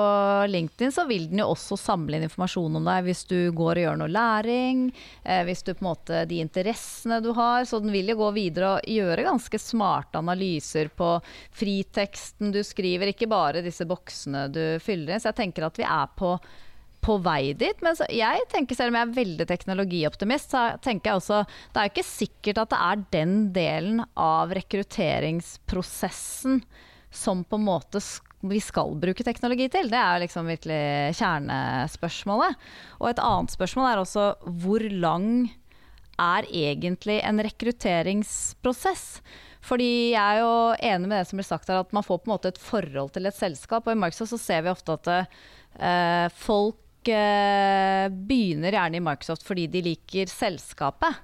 LinkedIn, 0.45 0.91
så 0.93 1.07
vil 1.09 1.25
den 1.31 1.41
jo 1.41 1.47
også 1.55 1.73
samle 1.79 2.19
inn 2.19 2.27
informasjon 2.27 2.77
om 2.77 2.85
deg 2.85 3.07
hvis 3.07 3.23
du 3.25 3.37
går 3.57 3.79
og 3.79 3.85
gjør 3.87 3.97
noe 3.97 4.13
læring, 4.13 4.83
uh, 5.25 5.41
hvis 5.47 5.65
du 5.65 5.71
på 5.71 5.81
en 5.81 5.89
måte 5.89 6.19
de 6.29 6.37
interessene 6.43 7.17
du 7.25 7.31
har. 7.33 7.65
Så 7.65 7.81
den 7.81 7.93
vil 7.95 8.13
jo 8.13 8.19
gå 8.21 8.29
videre 8.37 8.75
og 8.75 8.85
gjøre 8.93 9.25
ganske 9.25 9.61
smarte 9.61 10.21
analyser 10.21 10.91
på 10.93 11.15
friteksten 11.57 12.53
du 12.53 12.61
skriver, 12.61 13.09
ikke 13.09 13.31
bare 13.31 13.65
disse 13.65 13.89
boksene 13.89 14.45
du 14.53 14.61
fyller 14.83 15.15
inn. 15.15 15.23
Så 15.23 15.31
jeg 15.31 15.41
tenker 15.41 15.65
at 15.65 15.81
vi 15.81 15.89
er 15.89 16.13
på 16.13 16.35
på 17.03 17.17
vei 17.23 17.53
dit. 17.57 17.77
Men 17.85 17.95
jeg 18.09 18.41
tenker 18.51 18.75
selv 18.77 18.89
om 18.93 18.97
jeg 18.99 19.07
er 19.07 19.17
veldig 19.19 19.45
teknologioptimist, 19.49 20.47
så 20.53 20.61
tenker 20.83 21.09
jeg 21.11 21.17
også 21.21 21.39
det 21.45 21.77
er 21.79 21.85
jo 21.87 21.93
ikke 21.93 22.13
sikkert 22.13 22.57
at 22.63 22.71
det 22.73 22.81
er 22.87 22.97
den 23.17 23.33
delen 23.55 23.97
av 24.19 24.45
rekrutteringsprosessen 24.57 26.55
som 27.13 27.43
på 27.45 27.55
en 27.59 27.67
måte 27.67 27.99
vi 28.43 28.59
skal 28.59 28.95
bruke 28.99 29.23
teknologi 29.23 29.69
til. 29.71 29.89
Det 29.91 29.99
er 29.99 30.17
jo 30.17 30.23
liksom 30.25 30.49
virkelig 30.51 31.15
kjernespørsmålet. 31.19 32.53
Og 32.99 33.09
et 33.11 33.21
annet 33.23 33.53
spørsmål 33.53 33.85
er 33.89 33.97
også 34.01 34.25
hvor 34.63 34.83
lang 34.91 35.27
er 36.19 36.43
egentlig 36.49 37.21
en 37.23 37.41
rekrutteringsprosess? 37.45 39.05
Fordi 39.63 40.11
jeg 40.11 40.19
er 40.19 40.41
jo 40.41 40.55
enig 40.75 41.07
med 41.07 41.21
det 41.21 41.27
som 41.29 41.39
blir 41.39 41.47
sagt 41.47 41.69
her, 41.71 41.79
at 41.85 41.93
man 41.95 42.03
får 42.03 42.19
på 42.19 42.27
en 42.27 42.33
måte 42.33 42.51
et 42.51 42.59
forhold 42.59 43.13
til 43.15 43.29
et 43.29 43.37
selskap. 43.37 43.87
Og 43.87 43.95
i 43.95 43.99
Microsoft 43.99 44.35
så 44.35 44.41
ser 44.41 44.65
vi 44.65 44.73
ofte 44.73 44.97
at 44.97 45.11
uh, 45.13 46.27
folk 46.35 46.82
begynner 47.11 48.75
gjerne 48.75 48.99
i 48.99 49.03
Microsoft 49.03 49.43
fordi 49.47 49.67
de 49.71 49.81
liker 49.91 50.31
selskapet. 50.31 51.19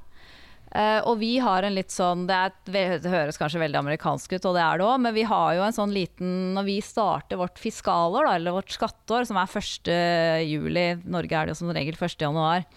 Eh, 0.69 0.99
og 1.09 1.17
vi 1.17 1.31
har 1.41 1.65
en 1.65 1.73
litt 1.73 1.89
sånn 1.89 2.27
det, 2.29 2.35
er, 2.37 2.99
det 3.01 3.09
høres 3.09 3.39
kanskje 3.41 3.61
veldig 3.63 3.79
amerikansk 3.79 4.35
ut, 4.35 4.45
og 4.45 4.53
det 4.53 4.61
er 4.61 4.77
det 4.77 4.85
òg, 4.85 4.99
men 5.01 5.15
vi 5.15 5.23
har 5.25 5.55
jo 5.57 5.63
en 5.65 5.73
sånn 5.73 5.95
liten 5.95 6.53
Når 6.53 6.67
vi 6.67 6.75
starter 6.85 7.39
vårt 7.41 7.57
fiskalår, 7.57 8.27
da, 8.27 8.35
eller 8.37 8.57
vårt 8.59 8.75
skatteår, 8.75 9.25
som 9.25 9.39
er 9.41 9.49
1. 9.49 9.89
juli, 10.45 10.85
Norge 11.09 11.39
er 11.39 11.49
det 11.49 11.55
jo 11.55 11.59
som 11.63 11.73
regel 11.73 11.97
1. 11.97 12.21
januar, 12.21 12.67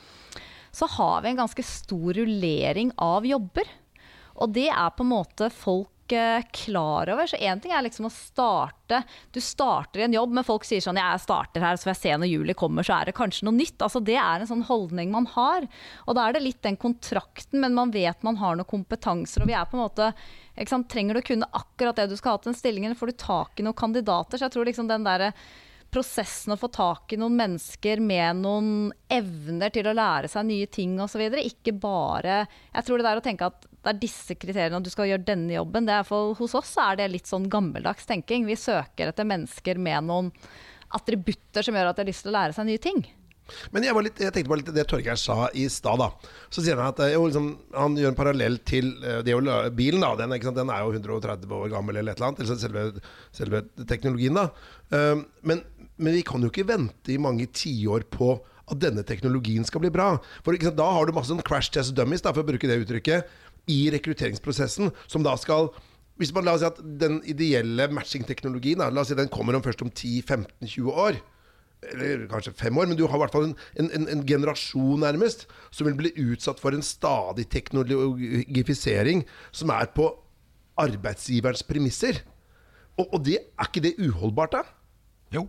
så 0.72 0.88
har 0.88 1.20
vi 1.20 1.32
en 1.34 1.42
ganske 1.42 1.64
stor 1.68 2.16
rullering 2.16 2.94
av 2.96 3.28
jobber. 3.28 3.68
Og 4.40 4.54
det 4.56 4.70
er 4.72 4.94
på 4.96 5.04
en 5.04 5.12
måte 5.12 5.50
folk 5.52 5.91
eh, 6.10 6.42
klar 6.50 7.10
over. 7.12 7.28
Så 7.30 7.38
én 7.38 7.60
ting 7.62 7.70
er 7.72 7.84
liksom 7.86 8.08
å 8.08 8.12
starte 8.12 9.02
Du 9.32 9.40
starter 9.40 10.02
i 10.02 10.04
en 10.08 10.16
jobb, 10.16 10.34
men 10.34 10.44
folk 10.44 10.66
sier 10.66 10.82
sånn 10.82 10.98
Jeg 11.00 11.22
starter 11.22 11.62
her, 11.62 11.78
så 11.78 11.86
får 11.86 11.92
jeg 11.94 12.00
se 12.02 12.18
når 12.18 12.32
juli 12.32 12.56
kommer, 12.58 12.82
så 12.82 12.98
er 12.98 13.08
det 13.08 13.16
kanskje 13.16 13.46
noe 13.46 13.56
nytt. 13.56 13.78
Altså 13.78 14.02
Det 14.02 14.18
er 14.18 14.42
en 14.42 14.50
sånn 14.50 14.66
holdning 14.66 15.14
man 15.14 15.30
har. 15.36 15.68
Og 16.06 16.18
da 16.18 16.26
er 16.26 16.36
det 16.36 16.44
litt 16.44 16.62
den 16.66 16.76
kontrakten, 16.76 17.62
men 17.62 17.78
man 17.78 17.94
vet 17.94 18.26
man 18.26 18.40
har 18.42 18.58
noen 18.58 18.68
kompetanser. 18.68 19.44
Og 19.44 19.52
vi 19.52 19.56
er 19.56 19.68
på 19.70 19.78
en 19.78 19.84
måte 19.86 20.12
ikke 20.58 20.74
sant? 20.74 20.90
Trenger 20.92 21.14
du 21.14 21.22
å 21.22 21.28
kunne 21.30 21.52
akkurat 21.54 21.96
det 21.96 22.10
du 22.10 22.16
skal 22.18 22.34
ha 22.34 22.42
til 22.42 22.52
den 22.52 22.58
stillingen, 22.58 22.96
får 22.98 23.12
du 23.12 23.20
tak 23.22 23.60
i 23.60 23.66
noen 23.66 23.78
kandidater. 23.78 24.36
Så 24.36 24.48
jeg 24.48 24.56
tror 24.56 24.68
liksom 24.68 24.90
den 24.90 25.06
derre 25.06 25.32
prosessen 25.92 26.54
å 26.54 26.60
få 26.60 26.70
tak 26.72 27.12
i 27.12 27.18
noen 27.20 27.36
mennesker 27.36 28.00
med 28.00 28.40
noen 28.40 28.70
evner 29.12 29.72
til 29.74 29.90
å 29.90 29.96
lære 29.96 30.30
seg 30.32 30.48
nye 30.48 30.68
ting 30.72 30.96
osv. 31.04 31.20
Ikke 31.42 31.74
bare 31.76 32.46
Jeg 32.46 32.86
tror 32.86 32.98
det 32.98 33.08
der 33.08 33.20
å 33.20 33.24
tenke 33.24 33.50
at 33.52 33.68
det 33.83 33.90
er 33.90 34.03
disse 34.03 34.37
kriteriene 34.38 34.79
og 34.79 34.85
du 34.87 34.92
skal 34.92 35.09
gjøre 35.11 35.27
denne 35.27 35.57
jobben, 35.57 35.88
det 35.88 35.97
er 35.97 36.07
for, 36.07 36.37
hos 36.38 36.55
oss 36.59 36.77
er 36.81 37.01
det 37.01 37.09
litt 37.11 37.31
sånn 37.31 37.49
gammeldags 37.51 38.07
tenking. 38.07 38.47
Vi 38.47 38.59
søker 38.59 39.11
etter 39.11 39.27
mennesker 39.27 39.81
med 39.83 40.07
noen 40.07 40.31
attributter 40.92 41.66
som 41.66 41.75
gjør 41.75 41.90
at 41.90 41.99
de 41.99 42.05
har 42.05 42.11
lyst 42.12 42.27
til 42.27 42.33
å 42.33 42.37
lære 42.37 42.57
seg 42.57 42.68
nye 42.68 42.83
ting. 42.83 43.03
Men 43.75 43.85
jeg, 43.85 43.97
litt, 44.07 44.21
jeg 44.23 44.33
tenkte 44.35 44.51
på 44.53 44.59
litt 44.61 44.71
det 44.75 44.85
Torgeir 44.88 45.18
sa 45.18 45.49
i 45.59 45.66
stad. 45.73 46.05
Så 46.53 46.62
sier 46.62 46.79
han 46.79 46.92
at 46.92 47.03
eh, 47.05 47.16
liksom, 47.18 47.49
han 47.75 47.99
gjør 47.99 48.12
en 48.12 48.18
parallell 48.18 48.59
til 48.68 48.92
eh, 49.03 49.21
det 49.27 49.35
bilen. 49.77 50.05
da, 50.05 50.14
den, 50.21 50.37
den 50.38 50.73
er 50.73 50.85
jo 50.85 50.95
130 50.95 51.59
år 51.59 51.73
gammel 51.75 51.99
eller 51.99 52.14
et 52.14 52.23
eller 52.23 52.31
annet. 52.31 52.45
Eller 52.45 52.62
selve, 52.62 53.05
selve 53.35 53.64
teknologien. 53.90 54.38
da. 54.38 54.49
Um, 54.95 55.27
men, 55.42 55.64
men 55.99 56.16
vi 56.16 56.25
kan 56.27 56.42
jo 56.42 56.53
ikke 56.53 56.68
vente 56.71 57.12
i 57.12 57.21
mange 57.21 57.49
tiår 57.51 58.07
på 58.12 58.37
at 58.73 58.81
denne 58.81 59.05
teknologien 59.07 59.66
skal 59.66 59.83
bli 59.83 59.92
bra. 59.92 60.14
For 60.47 60.57
sant, 60.62 60.79
Da 60.79 60.88
har 60.97 61.07
du 61.07 61.14
masse 61.16 61.33
sånn 61.33 61.45
crash 61.45 61.73
test 61.75 61.97
dummies, 61.99 62.23
da, 62.25 62.33
for 62.33 62.45
å 62.45 62.49
bruke 62.49 62.71
det 62.71 62.79
uttrykket, 62.85 63.29
i 63.70 63.87
rekrutteringsprosessen, 63.94 64.90
som 65.07 65.27
da 65.27 65.37
skal 65.40 65.70
hvis 66.20 66.31
man 66.37 66.44
La 66.44 66.53
oss 66.55 66.62
si 66.62 66.68
at 66.68 66.79
den 67.01 67.20
ideelle 67.27 67.88
matching-teknologien 67.90 68.83
la 68.83 69.03
oss 69.03 69.11
si 69.11 69.16
den 69.18 69.31
kommer 69.33 69.57
om 69.57 69.62
først 69.64 69.83
om 69.83 69.90
10-15-20 69.90 70.90
år 70.92 71.18
eller 71.90 72.29
kanskje 72.31 72.53
fem 72.55 72.77
år, 72.79 72.87
men 72.87 72.98
du 72.98 73.09
har 73.09 73.18
i 73.18 73.22
hvert 73.25 73.35
fall 73.35 73.48
en, 73.48 73.57
en, 73.81 74.05
en 74.12 74.20
generasjon 74.27 75.03
nærmest 75.03 75.48
som 75.75 75.88
vil 75.88 75.96
bli 75.98 76.12
utsatt 76.31 76.61
for 76.62 76.77
en 76.77 76.85
stadig 76.87 77.48
teknologifisering 77.51 79.25
som 79.51 79.72
er 79.75 79.90
på 79.90 80.07
arbeidsgiverens 80.79 81.64
premisser. 81.66 82.20
Og, 82.94 83.09
og 83.09 83.25
det, 83.27 83.40
er 83.59 83.66
ikke 83.66 83.83
det 83.83 83.96
uholdbart, 83.98 84.55
da? 84.55 84.62
Jo. 85.35 85.48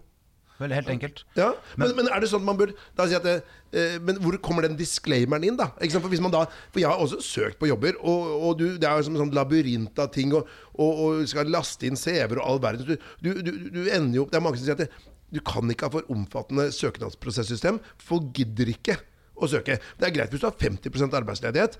Veldig 0.62 0.78
helt 0.78 0.90
enkelt. 0.94 1.22
Ja, 1.38 1.50
men, 1.82 1.96
men 1.98 2.10
er 2.14 2.22
det 2.22 2.30
sånn 2.30 2.44
at 2.44 2.48
man 2.48 2.60
bør 2.60 2.74
da 2.98 3.08
si 3.10 3.16
at 3.18 3.26
det, 3.26 3.36
eh, 3.74 3.96
Men 4.06 4.20
hvor 4.22 4.36
kommer 4.46 4.68
den 4.68 4.78
disclaimeren 4.78 5.46
inn, 5.48 5.58
da? 5.60 5.72
For, 5.82 6.12
hvis 6.12 6.22
man 6.24 6.34
da, 6.34 6.44
for 6.70 6.84
jeg 6.84 6.92
har 6.92 7.02
også 7.02 7.20
søkt 7.26 7.58
på 7.62 7.72
jobber, 7.72 7.98
og, 8.00 8.28
og 8.38 8.60
du, 8.62 8.68
det 8.78 8.90
er 8.90 9.00
jo 9.00 9.08
som 9.08 9.18
en 9.18 9.26
sånn 9.26 9.34
labyrint 9.36 10.00
av 10.00 10.12
ting, 10.14 10.36
og, 10.38 10.50
og, 10.76 11.02
og 11.08 11.26
skal 11.32 11.50
laste 11.52 11.90
inn 11.90 11.98
CV-er 12.00 12.38
og 12.38 12.46
all 12.46 12.62
verden. 12.64 12.86
Du, 12.86 13.10
du, 13.26 13.42
du, 13.42 13.52
du 13.74 13.82
ender 13.88 14.20
jo 14.20 14.28
opp 14.28 14.34
Det 14.36 14.40
er 14.40 14.46
mange 14.46 14.62
som 14.62 14.70
sier 14.70 14.78
at 14.78 14.86
det, 14.86 14.92
du 15.34 15.42
kan 15.42 15.74
ikke 15.74 15.90
ha 15.90 15.96
for 15.96 16.14
omfattende 16.14 16.68
søknadsprosessystem. 16.76 17.80
Folk 17.98 18.30
gidder 18.38 18.70
ikke 18.70 19.00
å 19.34 19.50
søke. 19.50 19.80
Det 19.98 20.08
er 20.08 20.14
greit 20.16 20.34
hvis 20.34 20.44
du 20.44 20.48
har 20.48 20.58
50 20.60 21.18
arbeidsledighet. 21.18 21.80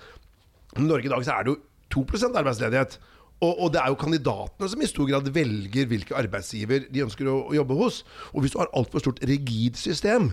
Men 0.74 0.88
I 0.88 0.90
Norge 0.90 1.10
i 1.10 1.14
dag 1.14 1.26
så 1.26 1.36
er 1.36 1.46
det 1.46 1.54
jo 1.54 1.60
2% 1.94 2.40
arbeidsledighet. 2.42 2.98
Og, 3.44 3.52
og 3.66 3.74
det 3.74 3.82
er 3.82 3.92
jo 3.92 4.00
kandidatene 4.00 4.70
som 4.72 4.84
i 4.84 4.88
stor 4.88 5.10
grad 5.10 5.28
velger 5.36 5.90
hvilke 5.90 6.16
arbeidsgiver 6.16 6.88
de 6.94 7.04
ønsker 7.04 7.28
å, 7.28 7.36
å 7.50 7.58
jobbe 7.58 7.78
hos. 7.82 8.02
Og 8.32 8.44
hvis 8.44 8.56
du 8.56 8.62
har 8.62 8.72
altfor 8.78 9.04
stort 9.04 9.22
rigid 9.28 9.80
system, 9.80 10.32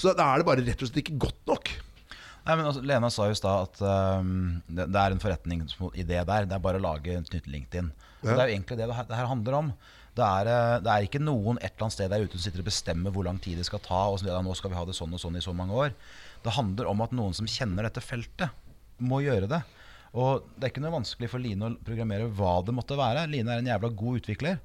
så 0.00 0.14
da 0.16 0.30
er 0.32 0.40
det 0.40 0.48
bare 0.48 0.64
rett 0.64 0.80
og 0.80 0.88
slett 0.88 1.02
ikke 1.02 1.20
godt 1.26 1.40
nok. 1.50 1.72
Nei, 2.46 2.54
men 2.56 2.66
altså, 2.70 2.82
Lena 2.86 3.10
sa 3.12 3.26
jo 3.28 3.36
i 3.36 3.38
stad 3.38 3.66
at 3.68 3.80
um, 4.20 4.60
det, 4.64 4.86
det 4.88 5.00
er 5.00 5.14
en 5.14 5.20
forretningsidé 5.22 6.20
der. 6.24 6.46
Det 6.48 6.56
er 6.56 6.62
bare 6.64 6.80
å 6.80 6.84
lage 6.84 7.18
et 7.18 7.34
nytt 7.34 7.48
LinkedIn. 7.50 7.90
Ja. 8.22 8.32
Det 8.32 8.36
er 8.38 8.46
jo 8.46 8.54
egentlig 8.54 8.78
det 8.80 8.88
det 8.88 9.18
her, 9.18 9.28
handler 9.28 9.58
om. 9.58 9.72
Det 10.16 10.24
er, 10.26 10.48
eh, 10.50 10.78
det 10.82 10.90
er 10.92 11.04
ikke 11.06 11.20
noen 11.22 11.60
et 11.60 11.70
eller 11.70 11.86
annet 11.86 11.94
sted 11.94 12.10
der 12.12 12.24
ute 12.24 12.34
som 12.36 12.42
sitter 12.42 12.64
og 12.64 12.66
bestemmer 12.66 13.12
hvor 13.14 13.24
lang 13.28 13.38
tid 13.40 13.60
det 13.60 13.68
skal 13.68 13.82
ta. 13.84 14.00
Og 14.10 14.18
så, 14.20 14.30
ja, 14.32 14.40
nå 14.44 14.56
skal 14.58 14.72
vi 14.72 14.80
ha 14.80 14.86
det 14.88 14.96
sånn 14.96 15.12
og 15.16 15.22
sånn 15.22 15.38
i 15.38 15.44
så 15.44 15.54
mange 15.56 15.76
år. 15.76 15.92
Det 16.44 16.56
handler 16.56 16.88
om 16.90 17.04
at 17.04 17.14
noen 17.16 17.36
som 17.36 17.48
kjenner 17.48 17.86
dette 17.86 18.02
feltet, 18.04 18.56
må 19.00 19.22
gjøre 19.24 19.48
det. 19.48 19.62
Og 20.18 20.46
det 20.56 20.66
er 20.66 20.72
ikke 20.72 20.82
noe 20.82 20.96
vanskelig 20.96 21.28
for 21.30 21.42
Line 21.42 21.66
å 21.68 21.76
programmere 21.86 22.30
hva 22.34 22.56
det 22.66 22.74
måtte 22.74 22.98
være. 22.98 23.28
Line 23.30 23.52
er 23.52 23.62
en 23.62 23.70
jævla 23.70 23.92
god 24.00 24.22
utvikler. 24.22 24.58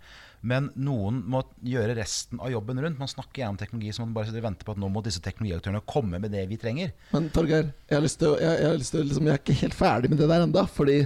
Men 0.46 0.70
noen 0.78 1.22
må 1.30 1.42
gjøre 1.66 1.96
resten 1.98 2.42
av 2.42 2.52
jobben 2.54 2.82
rundt. 2.82 3.00
Man 3.02 3.10
snakker 3.10 3.42
gjerne 3.42 3.56
om 3.56 3.62
teknologi 3.62 3.94
som 3.96 4.06
man 4.08 4.16
bare 4.18 4.30
sitter 4.30 4.44
og 4.44 4.50
venter 4.50 4.68
på 4.68 4.76
at 4.76 4.82
nå 4.82 4.90
må 4.94 5.02
disse 5.06 5.22
teknologiaktørene 5.26 5.86
komme 5.90 6.22
med 6.22 6.34
det 6.34 6.44
vi 6.50 6.60
trenger. 6.62 6.92
Men 7.14 7.32
Torgeir, 7.34 7.72
jeg 7.90 7.98
har 7.98 8.06
lyst 8.06 8.22
til 8.22 8.36
jeg, 8.42 8.52
jeg, 8.52 8.68
har 8.70 8.82
lyst 8.82 8.96
til, 8.96 9.08
liksom, 9.10 9.30
jeg 9.30 9.38
er 9.38 9.42
ikke 9.42 9.62
helt 9.64 9.78
ferdig 9.78 10.12
med 10.12 10.22
det 10.22 10.30
der 10.30 10.46
enda 10.46 10.66
Fordi 10.70 11.00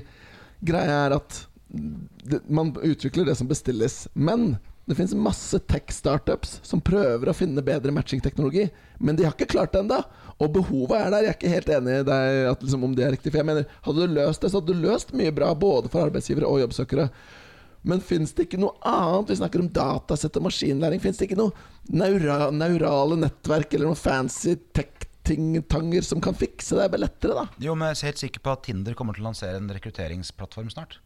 greia 0.67 0.97
er 1.06 1.15
at 1.19 1.39
det, 1.69 2.41
man 2.49 2.73
utvikler 2.75 3.28
det 3.30 3.38
som 3.39 3.47
bestilles. 3.47 4.02
Men 4.15 4.58
Det 4.89 4.95
fins 4.97 5.12
masse 5.13 5.60
tech-startups 5.69 6.56
som 6.65 6.82
prøver 6.82 7.30
å 7.30 7.34
finne 7.38 7.62
bedre 7.62 7.93
matchingteknologi, 7.93 8.63
men 8.97 9.17
de 9.17 9.28
har 9.28 9.36
ikke 9.36 9.52
klart 9.52 9.75
det 9.75 9.84
ennå. 9.84 9.99
Og 10.41 10.49
behovet 10.56 10.95
er 10.97 11.12
der. 11.13 11.25
Jeg 11.28 11.30
er 11.30 11.36
ikke 11.38 11.52
helt 11.52 11.69
enig 11.75 11.97
i 11.99 12.06
deg 12.08 12.38
at 12.49 12.63
liksom, 12.65 12.88
om 12.88 12.95
det 12.97 13.04
er 13.06 13.13
riktig. 13.13 13.30
For 13.30 13.38
jeg 13.41 13.47
mener, 13.52 13.67
hadde 13.86 14.08
du 14.08 14.15
løst 14.15 14.41
det, 14.41 14.49
så 14.49 14.58
hadde 14.58 14.73
du 14.73 14.88
løst 14.88 15.13
mye 15.13 15.34
bra 15.36 15.52
både 15.54 15.91
for 15.93 16.08
arbeidsgivere 16.08 16.49
og 16.49 16.63
jobbsøkere. 16.63 17.06
Men 17.86 18.02
fins 18.02 18.34
det 18.34 18.47
ikke 18.47 18.60
noe 18.63 18.73
annet? 18.82 19.30
Vi 19.30 19.38
snakker 19.43 19.62
om 19.62 19.69
datasett 19.75 20.39
og 20.39 20.47
maskinlæring. 20.47 21.04
Fins 21.04 21.21
det 21.21 21.28
ikke 21.30 21.38
noe 21.38 21.54
neura, 21.93 22.49
neurale 22.49 23.19
nettverk 23.19 23.75
eller 23.75 23.91
noen 23.91 23.99
fancy 23.99 24.56
tech-tanger 24.73 26.08
som 26.08 26.23
kan 26.23 26.34
fikse 26.39 26.80
det 26.80 27.04
lettere, 27.04 27.43
da? 27.43 27.62
Jo, 27.62 27.78
men 27.78 27.91
jeg 27.91 27.99
er 27.99 28.10
helt 28.10 28.25
sikker 28.25 28.41
på 28.41 28.56
at 28.58 28.65
Tinder 28.65 28.97
kommer 28.97 29.13
til 29.13 29.28
å 29.28 29.30
lansere 29.30 29.62
en 29.62 29.69
rekrutteringsplattform 29.69 30.73
snart. 30.73 30.97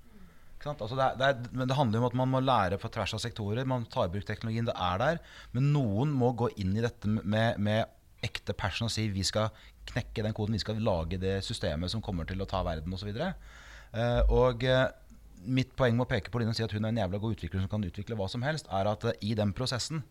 Altså 0.72 0.96
det, 0.96 1.06
er, 1.06 1.18
det, 1.20 1.28
er, 1.28 1.58
men 1.58 1.70
det 1.70 1.78
handler 1.78 2.00
om 2.00 2.08
at 2.08 2.16
man 2.18 2.32
må 2.32 2.40
lære 2.44 2.80
på 2.82 2.92
tvers 2.94 3.16
av 3.18 3.22
sektorer. 3.24 3.68
Man 3.68 3.86
tar 3.92 4.08
i 4.08 4.14
bruk 4.14 4.26
teknologien, 4.28 4.68
det 4.70 4.76
er 4.78 5.02
der. 5.02 5.20
Men 5.56 5.72
noen 5.76 6.14
må 6.16 6.32
gå 6.40 6.50
inn 6.64 6.76
i 6.78 6.86
dette 6.86 7.10
med, 7.10 7.60
med 7.60 7.84
ekte 8.24 8.56
passion 8.56 8.88
og 8.88 8.94
si 8.94 9.10
vi 9.12 9.26
skal 9.28 9.52
knekke 9.90 10.24
den 10.24 10.36
koden, 10.36 10.56
vi 10.56 10.64
skal 10.64 10.80
lage 10.84 11.20
det 11.20 11.42
systemet 11.46 11.92
som 11.92 12.04
kommer 12.04 12.28
til 12.30 12.42
å 12.42 12.48
ta 12.50 12.64
verden 12.66 12.96
osv. 12.96 13.12
Uh, 13.14 14.22
og 14.32 14.64
uh, 14.64 14.88
mitt 15.44 15.74
poeng 15.78 15.98
med 15.98 16.06
å 16.06 16.12
peke 16.14 16.32
på 16.32 16.40
Line 16.40 16.54
og 16.54 16.58
si 16.58 16.66
at 16.66 16.74
hun 16.74 16.86
er 16.86 16.94
en 16.94 17.02
jævla 17.04 17.20
god 17.22 17.36
utvikler 17.36 17.64
som 17.64 17.72
kan 17.72 17.84
utvikle 17.84 18.18
hva 18.20 18.30
som 18.32 18.46
helst, 18.48 18.70
er 18.72 18.90
at 18.90 19.08
uh, 19.10 19.16
i 19.20 19.36
den 19.38 19.52
prosessen 19.56 20.06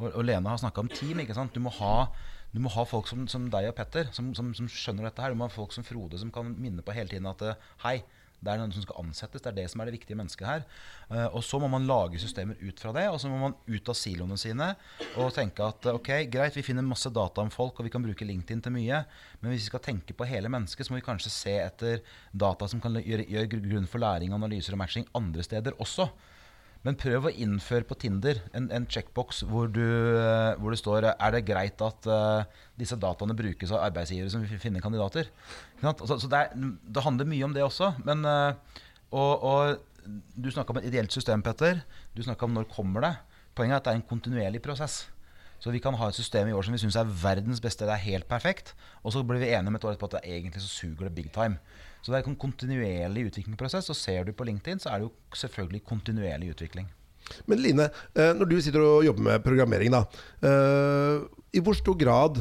og, 0.00 0.08
og 0.08 0.24
Lena 0.24 0.54
har 0.54 0.62
snakka 0.62 0.86
om 0.86 0.88
team. 0.88 1.20
Du 1.52 1.60
må 1.60 1.72
ha, 1.76 1.94
du 2.54 2.62
må 2.64 2.72
ha 2.72 2.86
folk 2.88 3.10
som, 3.10 3.26
som, 3.28 3.50
deg 3.52 3.68
og 3.68 3.76
Petter, 3.76 4.08
som, 4.16 4.32
som, 4.36 4.54
som, 4.56 4.70
skjønner 4.72 5.10
dette 5.10 5.20
her. 5.20 5.34
Du 5.34 5.40
må 5.40 5.50
ha 5.50 5.52
folk 5.52 5.76
som 5.76 5.84
Frode, 5.84 6.18
som 6.22 6.32
kan 6.32 6.54
minne 6.56 6.84
på 6.86 6.96
hele 6.96 7.12
tiden 7.12 7.28
at 7.28 7.44
hei, 7.84 7.98
det 8.40 8.52
er 8.52 8.60
noen 8.60 8.72
som 8.72 8.84
skal 8.84 9.02
ansettes. 9.02 9.42
Det 9.44 9.50
er 9.50 9.58
det 9.58 9.66
som 9.72 9.82
er 9.82 9.90
det 9.90 9.96
viktige 9.98 10.16
mennesket 10.18 10.46
her. 10.48 10.64
Uh, 11.10 11.26
og 11.26 11.42
så 11.44 11.60
må 11.60 11.68
man 11.72 11.88
lage 11.88 12.20
systemer 12.22 12.56
ut 12.60 12.80
fra 12.80 12.94
det. 12.96 13.06
Og 13.12 13.20
så 13.20 13.28
må 13.28 13.36
man 13.42 13.56
ut 13.68 13.92
av 13.92 13.98
siloene 13.98 14.38
sine 14.40 14.72
og 15.20 15.32
tenke 15.36 15.66
at 15.66 15.90
ok, 15.92 16.10
greit, 16.32 16.56
vi 16.56 16.64
finner 16.64 16.86
masse 16.86 17.12
data 17.12 17.44
om 17.44 17.52
folk, 17.52 17.78
og 17.78 17.86
vi 17.86 17.92
kan 17.92 18.04
bruke 18.04 18.26
LinkedIn 18.26 18.64
til 18.64 18.74
mye. 18.74 19.02
Men 19.40 19.52
hvis 19.52 19.66
vi 19.66 19.70
skal 19.70 19.84
tenke 19.84 20.16
på 20.16 20.28
hele 20.28 20.52
mennesket, 20.52 20.86
så 20.86 20.94
må 20.94 21.00
vi 21.00 21.06
kanskje 21.06 21.34
se 21.34 21.56
etter 21.60 22.00
data 22.32 22.68
som 22.70 22.82
kan 22.82 22.96
gjøre, 23.00 23.28
gjøre 23.28 23.52
grunn 23.56 23.88
for 23.90 24.02
læring, 24.02 24.34
analyser 24.36 24.76
og 24.76 24.82
matching 24.84 25.08
andre 25.20 25.44
steder 25.44 25.76
også. 25.82 26.08
Men 26.86 26.96
prøv 26.96 27.28
å 27.28 27.32
innføre 27.32 27.84
på 27.84 27.96
Tinder 28.00 28.38
en, 28.56 28.70
en 28.72 28.86
checkbox 28.88 29.42
hvor, 29.50 29.68
eh, 29.68 30.52
hvor, 30.56 30.72
det 30.72 30.80
står 30.80 31.10
Er 31.10 31.34
det 31.34 31.42
greit 31.48 31.82
at 31.84 32.08
uh, 32.08 32.46
disse 32.80 32.96
dataene 32.96 33.36
brukes 33.36 33.74
av 33.74 33.84
arbeidsgivere 33.90 34.32
som 34.32 34.46
finner 34.48 34.80
kandidater? 34.84 35.28
Så, 35.82 36.16
så 36.16 36.30
det, 36.30 36.40
er, 36.40 36.72
det, 36.80 37.04
handler 37.04 37.28
mye 37.28 37.44
om 37.44 37.56
det 37.56 37.66
også. 37.66 37.92
Men, 38.06 38.24
uh, 38.24 38.80
og, 39.12 39.44
og, 39.44 40.16
du 40.40 40.48
snakka 40.48 40.72
om 40.72 40.80
et 40.80 40.88
ideelt 40.88 41.12
system, 41.12 41.44
Petter. 41.44 41.82
Du 42.16 42.24
snakka 42.24 42.48
om 42.48 42.56
når 42.56 42.70
kommer 42.72 43.04
det. 43.04 43.14
Poenget 43.54 43.76
er 43.76 43.82
at 43.82 43.88
det 43.88 43.92
er 43.92 44.00
en 44.00 44.08
kontinuerlig 44.08 44.62
prosess. 44.64 45.02
Så 45.60 45.72
vi 45.74 45.82
kan 45.84 45.96
ha 46.00 46.08
et 46.08 46.16
system 46.16 46.48
i 46.48 46.54
år 46.56 46.64
som 46.64 46.72
vi 46.72 46.80
syns 46.80 46.96
er 46.96 47.08
verdens 47.20 47.60
beste, 47.60 47.84
det 47.84 47.92
er 47.92 48.06
helt 48.06 48.28
perfekt. 48.30 48.72
Og 49.04 49.12
så 49.12 49.20
blir 49.26 49.42
vi 49.42 49.52
enige 49.52 49.68
om 49.68 49.76
et 49.76 49.84
år 49.84 49.92
etterpå 49.92 50.08
at 50.08 50.16
det 50.16 50.38
egentlig 50.38 50.62
så 50.64 50.70
suger 50.72 51.10
det 51.10 51.14
big 51.18 51.28
time. 51.34 51.60
Så 52.00 52.12
det 52.12 52.20
er 52.20 52.30
en 52.30 52.38
kontinuerlig 52.40 53.26
utviklingsprosess. 53.30 53.90
Og 53.92 53.98
ser 53.98 54.24
du 54.28 54.32
på 54.36 54.46
LinkedIn, 54.48 54.80
så 54.82 54.92
er 54.92 55.00
det 55.00 55.08
jo 55.08 55.40
selvfølgelig 55.42 55.84
kontinuerlig 55.88 56.54
utvikling. 56.54 56.88
Men 57.46 57.60
Line, 57.62 57.90
eh, 58.14 58.32
når 58.36 58.48
du 58.48 58.56
sitter 58.60 58.84
og 58.84 59.04
jobber 59.06 59.26
med 59.26 59.44
programmering, 59.44 59.92
da. 59.94 60.04
Eh, 60.42 61.26
I 61.52 61.62
hvor 61.64 61.76
stor 61.78 61.98
grad 61.98 62.40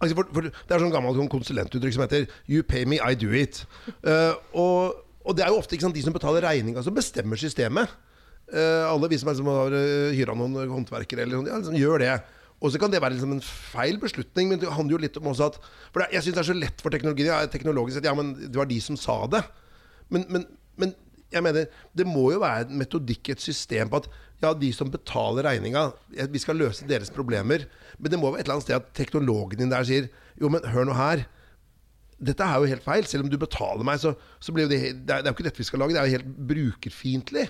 altså 0.00 0.16
for, 0.16 0.28
for 0.32 0.46
Det 0.48 0.72
er 0.72 0.80
sånn 0.80 0.92
gammelt 0.92 1.18
konsulentuttrykk 1.30 1.92
som 1.92 2.02
heter 2.06 2.26
'You 2.48 2.62
pay 2.62 2.86
me, 2.88 2.96
I 2.96 3.14
do 3.14 3.28
it'. 3.36 3.66
Uh, 4.00 4.32
og, 4.54 4.94
og, 5.24 5.36
det 5.36 5.44
er 5.44 5.52
jo 5.52 5.58
ofte 5.60 5.78
sant, 5.80 5.94
de 5.94 6.02
som 6.02 6.12
betaler 6.12 6.40
regninga, 6.40 6.82
som 6.82 6.94
bestemmer 6.94 7.36
systemet. 7.36 7.88
Alle 8.50 9.06
vi 9.06 9.18
som, 9.18 9.28
har 9.28 9.70
hyra 10.10 10.34
noen 10.34 10.56
håndverkere, 10.66 11.22
eller, 11.22 11.44
ja, 11.46 11.58
liksom, 11.60 11.76
gjør 11.76 12.00
det. 12.02 12.14
Og 12.60 12.72
så 12.72 12.80
kan 12.80 12.92
det 12.92 13.00
være 13.00 13.16
liksom 13.16 13.32
en 13.32 13.44
feil 13.44 13.96
beslutning, 14.00 14.50
men 14.50 14.60
det 14.60 14.72
handler 14.72 14.98
jo 14.98 15.02
litt 15.06 15.16
om 15.16 15.30
også 15.30 15.48
at 15.48 15.60
For 15.94 16.04
Jeg 16.12 16.26
syns 16.26 16.36
det 16.36 16.42
er 16.42 16.50
så 16.50 16.56
lett 16.56 16.82
for 16.84 16.92
teknologien. 16.92 17.30
Ja, 17.32 17.44
teknologisk 17.48 17.96
sett, 17.96 18.08
ja, 18.08 18.16
men 18.16 18.34
det 18.36 18.56
var 18.58 18.68
de 18.68 18.80
som 18.84 18.98
sa 19.00 19.22
det. 19.32 19.40
Men, 20.12 20.26
men, 20.28 20.44
men 20.76 20.92
jeg 21.32 21.44
mener, 21.46 21.70
det 21.96 22.06
må 22.08 22.26
jo 22.34 22.42
være 22.42 22.66
en 22.66 22.80
metodikk, 22.82 23.32
et 23.32 23.42
system 23.42 23.90
på 23.90 24.02
at 24.02 24.08
ja, 24.42 24.52
de 24.56 24.70
som 24.74 24.90
betaler 24.92 25.46
regninga, 25.46 25.90
vi 26.32 26.40
skal 26.42 26.58
løse 26.60 26.88
deres 26.88 27.12
problemer. 27.12 27.66
Men 27.98 28.12
det 28.12 28.20
må 28.20 28.30
være 28.30 28.42
et 28.42 28.48
eller 28.48 28.58
annet 28.58 28.68
sted 28.68 28.78
at 28.78 28.90
teknologen 28.96 29.60
din 29.60 29.72
der 29.72 29.86
sier 29.86 30.08
jo, 30.40 30.50
men 30.52 30.64
hør 30.72 30.88
nå 30.88 30.96
her. 30.96 31.26
Dette 32.20 32.44
er 32.44 32.60
jo 32.60 32.68
helt 32.68 32.84
feil. 32.84 33.08
Selv 33.08 33.24
om 33.24 33.32
du 33.32 33.38
betaler 33.40 33.84
meg, 33.86 34.00
så, 34.02 34.14
så 34.40 34.52
blir 34.52 34.66
jo 34.66 34.72
det 34.72 34.80
Det 35.08 35.16
er 35.16 35.28
jo 35.28 35.36
ikke 35.36 35.46
dette 35.46 35.60
vi 35.60 35.68
skal 35.68 35.80
lage. 35.84 35.96
Det 35.96 36.02
er 36.02 36.08
jo 36.08 36.18
helt 36.18 36.32
brukerfiendtlig. 36.50 37.46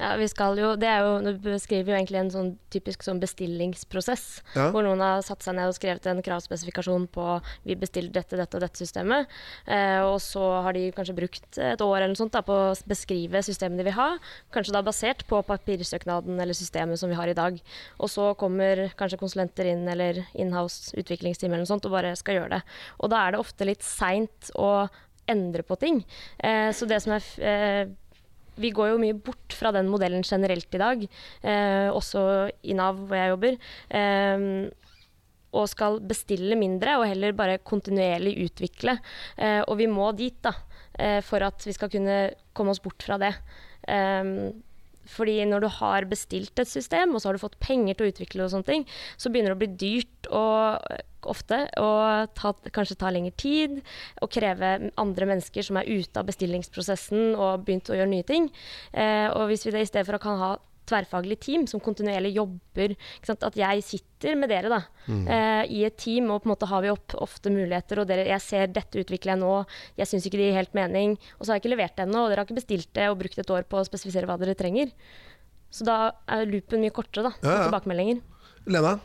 Ja, 0.00 0.14
vi 0.16 0.26
skal 0.32 0.56
jo, 0.56 0.70
det 0.80 0.88
er 0.88 1.04
jo, 1.04 1.18
Du 1.20 1.50
beskriver 1.50 1.92
jo 1.92 1.96
egentlig 1.98 2.20
en 2.22 2.32
sånn 2.32 2.50
typisk 2.72 3.04
sånn 3.04 3.20
bestillingsprosess. 3.20 4.24
Ja. 4.54 4.70
Hvor 4.72 4.84
noen 4.86 5.02
har 5.04 5.20
satt 5.26 5.44
seg 5.44 5.58
ned 5.58 5.68
og 5.68 5.76
skrevet 5.76 6.06
en 6.08 6.22
kravspesifikasjon 6.24 7.04
på 7.12 7.26
vi 7.68 7.76
bestiller 7.78 8.14
dette, 8.14 8.38
dette 8.40 8.56
og 8.56 8.64
dette 8.64 8.80
systemet. 8.80 9.28
Eh, 9.68 10.00
og 10.06 10.16
så 10.24 10.46
har 10.64 10.76
de 10.76 10.86
kanskje 10.96 11.16
brukt 11.18 11.60
et 11.60 11.84
år 11.84 11.96
eller 11.98 12.14
noe 12.14 12.22
sånt 12.22 12.32
da, 12.32 12.42
på 12.46 12.56
å 12.56 12.72
beskrive 12.88 13.44
systemet 13.44 13.82
de 13.82 13.88
vil 13.90 13.98
ha. 13.98 14.08
Kanskje 14.54 14.76
da 14.78 14.84
basert 14.86 15.26
på 15.28 15.42
papirsøknaden 15.50 16.40
eller 16.40 16.56
systemet 16.56 17.00
som 17.00 17.12
vi 17.12 17.20
har 17.20 17.28
i 17.28 17.36
dag. 17.36 17.60
Og 18.00 18.12
så 18.12 18.32
kommer 18.40 18.86
kanskje 18.96 19.20
konsulenter 19.20 19.68
inn 19.68 19.84
eller 19.90 20.24
inhouse 20.32 20.96
utviklingsteam 20.96 21.52
eller 21.52 21.66
noe 21.66 21.74
sånt 21.74 21.88
og 21.90 21.98
bare 21.98 22.16
skal 22.16 22.40
gjøre 22.40 22.56
det. 22.56 22.64
Og 23.04 23.12
da 23.12 23.26
er 23.26 23.34
det 23.34 23.44
ofte 23.44 23.68
litt 23.68 23.84
seint 23.84 24.52
å 24.56 24.88
endre 25.30 25.62
på 25.66 25.76
ting. 25.78 26.00
Eh, 26.38 26.70
så 26.72 26.88
det 26.88 27.02
som 27.04 27.14
er 27.14 27.26
eh, 27.44 27.90
vi 28.56 28.72
går 28.74 28.92
jo 28.92 29.00
mye 29.02 29.16
bort 29.16 29.54
fra 29.56 29.72
den 29.76 29.90
modellen 29.92 30.24
generelt 30.26 30.74
i 30.74 30.82
dag, 30.82 31.06
eh, 31.42 31.88
også 31.90 32.22
i 32.62 32.76
Nav 32.78 32.98
hvor 33.06 33.18
jeg 33.18 33.34
jobber. 33.34 33.58
Eh, 33.90 34.46
og 35.50 35.66
skal 35.66 35.98
bestille 36.06 36.58
mindre 36.58 36.96
og 37.00 37.08
heller 37.10 37.34
bare 37.34 37.58
kontinuerlig 37.66 38.36
utvikle. 38.46 38.96
Eh, 39.36 39.62
og 39.66 39.80
vi 39.80 39.88
må 39.90 40.10
dit 40.14 40.36
da, 40.44 40.54
eh, 40.98 41.20
for 41.26 41.42
at 41.42 41.66
vi 41.66 41.74
skal 41.74 41.90
kunne 41.90 42.18
komme 42.54 42.70
oss 42.70 42.82
bort 42.82 43.02
fra 43.02 43.18
det. 43.18 43.34
Eh, 43.88 44.52
fordi 45.10 45.38
når 45.48 45.64
du 45.64 45.68
har 45.80 46.08
bestilt 46.10 46.62
et 46.62 46.70
system, 46.70 47.14
og 47.14 47.22
så 47.22 47.30
har 47.30 47.38
du 47.38 47.42
fått 47.42 47.58
penger 47.62 47.98
til 47.98 48.08
å 48.08 48.12
utvikle, 48.14 48.44
og 48.46 48.52
sånne 48.54 48.68
ting, 48.68 48.86
så 49.20 49.32
begynner 49.32 49.54
det 49.54 49.58
å 49.58 49.62
bli 49.64 49.72
dyrt 49.84 50.30
og 50.30 51.30
ofte, 51.30 51.60
og 51.82 52.32
ta, 52.38 52.54
kanskje 52.72 52.96
ta 53.00 53.10
lengre 53.12 53.34
tid, 53.40 53.80
og 54.24 54.32
kreve 54.32 54.72
andre 55.00 55.28
mennesker 55.28 55.66
som 55.66 55.80
er 55.80 55.90
ute 55.90 56.20
av 56.20 56.28
bestillingsprosessen 56.30 57.34
og 57.34 57.66
begynt 57.66 57.90
å 57.92 57.98
gjøre 57.98 58.12
nye 58.14 58.26
ting. 58.26 58.48
Eh, 58.92 59.28
og 59.34 59.50
hvis 59.50 59.66
vi 59.66 59.74
det 59.74 59.84
i 59.84 59.90
stedet 59.90 60.08
for 60.08 60.16
å 60.16 60.22
kan 60.22 60.40
ha 60.40 60.54
tverrfaglig 60.90 61.38
team 61.42 61.66
som 61.70 61.82
kontinuerlig 61.82 62.34
jobber. 62.36 62.96
At 63.30 63.56
jeg 63.58 63.84
sitter 63.86 64.36
med 64.38 64.50
dere 64.52 64.72
da, 64.72 64.80
mm. 65.06 65.24
uh, 65.28 65.62
i 65.70 65.84
et 65.86 65.96
team, 66.00 66.28
og 66.34 66.42
på 66.42 66.50
en 66.50 66.54
måte 66.54 66.68
har 66.70 66.84
vi 66.84 66.92
opp, 66.92 67.16
ofte 67.22 67.52
muligheter. 67.54 68.02
Og 68.02 68.10
dere, 68.10 68.26
jeg 68.28 68.44
ser 68.44 68.74
dette 68.74 69.04
utvikler 69.04 69.36
jeg 69.36 69.42
nå, 69.42 69.54
jeg 70.00 70.10
syns 70.10 70.26
ikke 70.28 70.40
det 70.40 70.50
gir 70.50 70.58
helt 70.60 70.76
mening. 70.76 71.16
Og 71.38 71.44
så 71.44 71.52
har 71.52 71.60
jeg 71.60 71.64
ikke 71.64 71.74
levert 71.76 71.96
det 71.96 72.06
ennå, 72.08 72.24
og 72.24 72.32
dere 72.32 72.42
har 72.42 72.48
ikke 72.50 72.60
bestilt 72.60 72.90
det 72.98 73.10
og 73.10 73.20
brukt 73.22 73.40
et 73.40 73.54
år 73.56 73.68
på 73.70 73.80
å 73.80 73.86
spesifisere 73.86 74.28
hva 74.28 74.38
dere 74.40 74.58
trenger. 74.58 74.92
Så 75.70 75.86
da 75.86 76.00
er 76.26 76.48
loopen 76.50 76.82
mye 76.82 76.94
kortere, 76.94 77.30
da. 77.30 77.36
Ja, 77.44 77.52
ja. 77.54 77.68
Tilbakemeldinger. 77.68 78.24
Lena? 78.70 78.96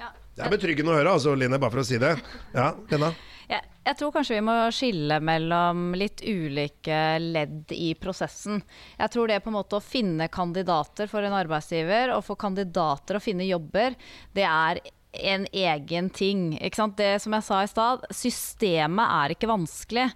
Ja. 0.00 0.08
Det 0.36 0.46
er 0.46 0.54
betryggende 0.54 0.94
å 0.94 0.96
høre, 0.96 1.18
altså, 1.18 1.36
Line, 1.36 1.60
bare 1.60 1.74
for 1.74 1.84
å 1.84 1.86
si 1.86 2.00
det. 2.00 2.16
Ja, 2.56 2.72
Lena? 2.90 3.12
Jeg, 3.52 3.68
jeg 3.84 3.98
tror 3.98 4.14
kanskje 4.14 4.38
vi 4.38 4.44
må 4.46 4.54
skille 4.72 5.18
mellom 5.20 5.92
litt 5.98 6.22
ulike 6.24 7.02
ledd 7.20 7.74
i 7.76 7.92
prosessen. 8.00 8.62
Jeg 8.96 9.12
tror 9.12 9.28
det 9.28 9.42
på 9.44 9.52
en 9.52 9.58
måte 9.58 9.76
å 9.76 9.84
finne 9.84 10.30
kandidater 10.32 11.10
for 11.10 11.26
en 11.26 11.36
arbeidsgiver, 11.36 12.14
og 12.16 12.24
få 12.24 12.38
kandidater 12.40 13.18
å 13.18 13.22
finne 13.22 13.48
jobber, 13.48 13.98
det 14.32 14.46
er 14.48 14.80
en 15.12 15.44
egen 15.52 16.08
ting. 16.10 16.44
Det 16.96 17.10
som 17.20 17.34
jeg 17.36 17.44
sa 17.44 17.60
i 17.62 17.68
stad, 17.68 18.06
systemet 18.16 19.16
er 19.18 19.34
ikke 19.34 19.50
vanskelig. 19.50 20.08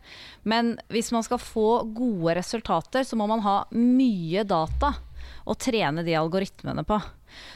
Men 0.49 0.77
hvis 0.93 1.13
man 1.13 1.27
skal 1.27 1.43
få 1.43 1.83
gode 1.93 2.39
resultater, 2.39 3.05
så 3.05 3.19
må 3.21 3.29
man 3.29 3.45
ha 3.45 3.59
mye 3.77 4.47
data 4.49 4.95
å 5.47 5.55
trene 5.59 6.05
de 6.07 6.17
algoritmene 6.17 6.87
på. 6.87 6.99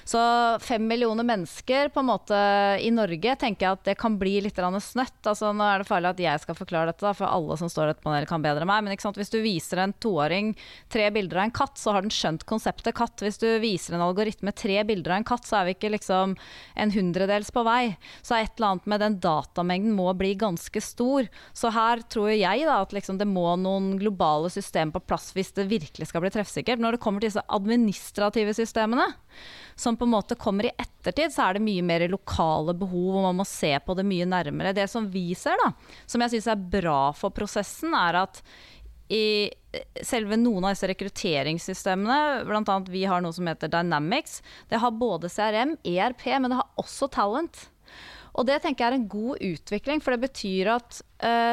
Så 0.04 0.20
fem 0.64 0.86
millioner 0.88 1.26
mennesker 1.26 1.90
på 1.94 2.02
en 2.02 2.08
måte 2.10 2.38
i 2.82 2.90
Norge 2.94 3.36
tenker 3.40 3.66
jeg 3.66 3.78
at 3.78 3.84
det 3.90 3.96
kan 4.00 4.18
bli 4.20 4.38
litt 4.44 4.58
snøtt. 4.58 5.20
Altså, 5.24 5.52
nå 5.56 5.66
er 5.66 5.82
det 5.82 5.88
farlig 5.88 6.12
at 6.12 6.22
jeg 6.24 6.42
skal 6.42 6.58
forklare 6.58 6.90
dette, 6.90 7.04
da, 7.04 7.14
for 7.16 7.28
alle 7.30 7.56
som 7.60 7.70
står 7.70 7.88
i 7.88 7.92
dette 7.94 8.04
panelet 8.04 8.30
kan 8.30 8.42
bedre 8.44 8.64
enn 8.64 8.70
meg. 8.70 8.84
Men 8.84 9.16
hvis 9.16 9.32
du 9.32 9.38
viser 9.44 9.82
en 9.82 9.94
toåring 10.02 10.52
tre 10.92 11.08
bilder 11.14 11.42
av 11.42 11.48
en 11.48 11.56
katt, 11.60 11.78
så 11.80 11.94
har 11.94 12.04
den 12.04 12.14
skjønt 12.14 12.46
konseptet 12.48 12.96
katt. 12.98 13.22
Hvis 13.24 13.40
du 13.42 13.48
viser 13.62 13.96
en 13.96 14.04
algoritme 14.04 14.52
tre 14.56 14.80
bilder 14.88 15.14
av 15.14 15.20
en 15.20 15.28
katt, 15.30 15.46
så 15.48 15.60
er 15.60 15.68
vi 15.68 15.76
ikke 15.76 15.92
liksom 15.96 16.36
en 16.80 16.94
hundredels 16.94 17.52
på 17.54 17.64
vei. 17.66 17.94
Så 18.22 18.36
et 18.36 18.56
eller 18.56 18.74
annet 18.74 18.90
med 18.90 19.04
den 19.04 19.18
datamengden 19.22 19.96
må 19.96 20.10
bli 20.18 20.34
ganske 20.40 20.82
stor. 20.84 21.28
Så 21.56 21.72
her 21.74 22.04
tror 22.10 22.32
jeg 22.34 22.66
da 22.66 22.80
at 22.82 22.94
liksom 22.96 23.20
det 23.20 23.28
må 23.30 23.54
noen 23.60 23.94
globale 24.00 24.50
systemer 24.52 24.96
på 24.96 25.06
plass 25.12 25.30
hvis 25.36 25.54
det 25.56 25.68
virkelig 25.70 26.10
skal 26.10 26.24
bli 26.24 26.32
treffsikkert. 26.34 26.82
Når 26.82 26.96
det 26.96 27.02
kommer 27.04 27.22
til 27.22 27.30
disse 27.30 27.46
administrative 27.48 28.54
systemene, 28.56 29.06
som 29.80 29.96
på 29.96 30.06
en 30.06 30.12
måte 30.12 30.36
kommer 30.38 30.68
i 30.68 30.74
ettertid, 30.76 31.32
så 31.32 31.46
er 31.46 31.56
det 31.56 31.64
mye 31.64 31.84
mer 31.86 32.04
lokale 32.12 32.74
behov, 32.76 33.14
og 33.16 33.26
man 33.30 33.40
må 33.40 33.46
se 33.48 33.72
på 33.84 33.96
det 33.96 34.04
mye 34.06 34.28
nærmere. 34.28 34.74
Det 34.76 34.86
som 34.92 35.08
vi 35.10 35.30
ser, 35.38 35.56
da, 35.64 35.72
som 36.06 36.24
jeg 36.24 36.36
syns 36.36 36.50
er 36.52 36.68
bra 36.76 37.00
for 37.16 37.32
prosessen, 37.34 37.96
er 37.96 38.20
at 38.26 38.42
i 39.10 39.50
selve 40.06 40.36
noen 40.38 40.68
av 40.68 40.74
disse 40.74 40.86
rekrutteringssystemene, 40.90 42.44
bl.a. 42.46 42.76
vi 42.90 43.04
har 43.10 43.22
noe 43.24 43.34
som 43.34 43.48
heter 43.50 43.70
Dynamics, 43.72 44.38
det 44.70 44.78
har 44.82 44.94
både 44.94 45.30
CRM, 45.32 45.74
ERP, 45.82 46.26
men 46.36 46.52
det 46.52 46.60
har 46.60 46.82
også 46.82 47.10
Talent. 47.10 47.64
Og 48.38 48.46
det 48.46 48.60
tenker 48.62 48.84
jeg 48.84 48.92
er 48.92 48.98
en 49.00 49.08
god 49.10 49.42
utvikling, 49.42 50.02
for 50.04 50.14
det 50.14 50.28
betyr 50.28 50.70
at 50.76 51.00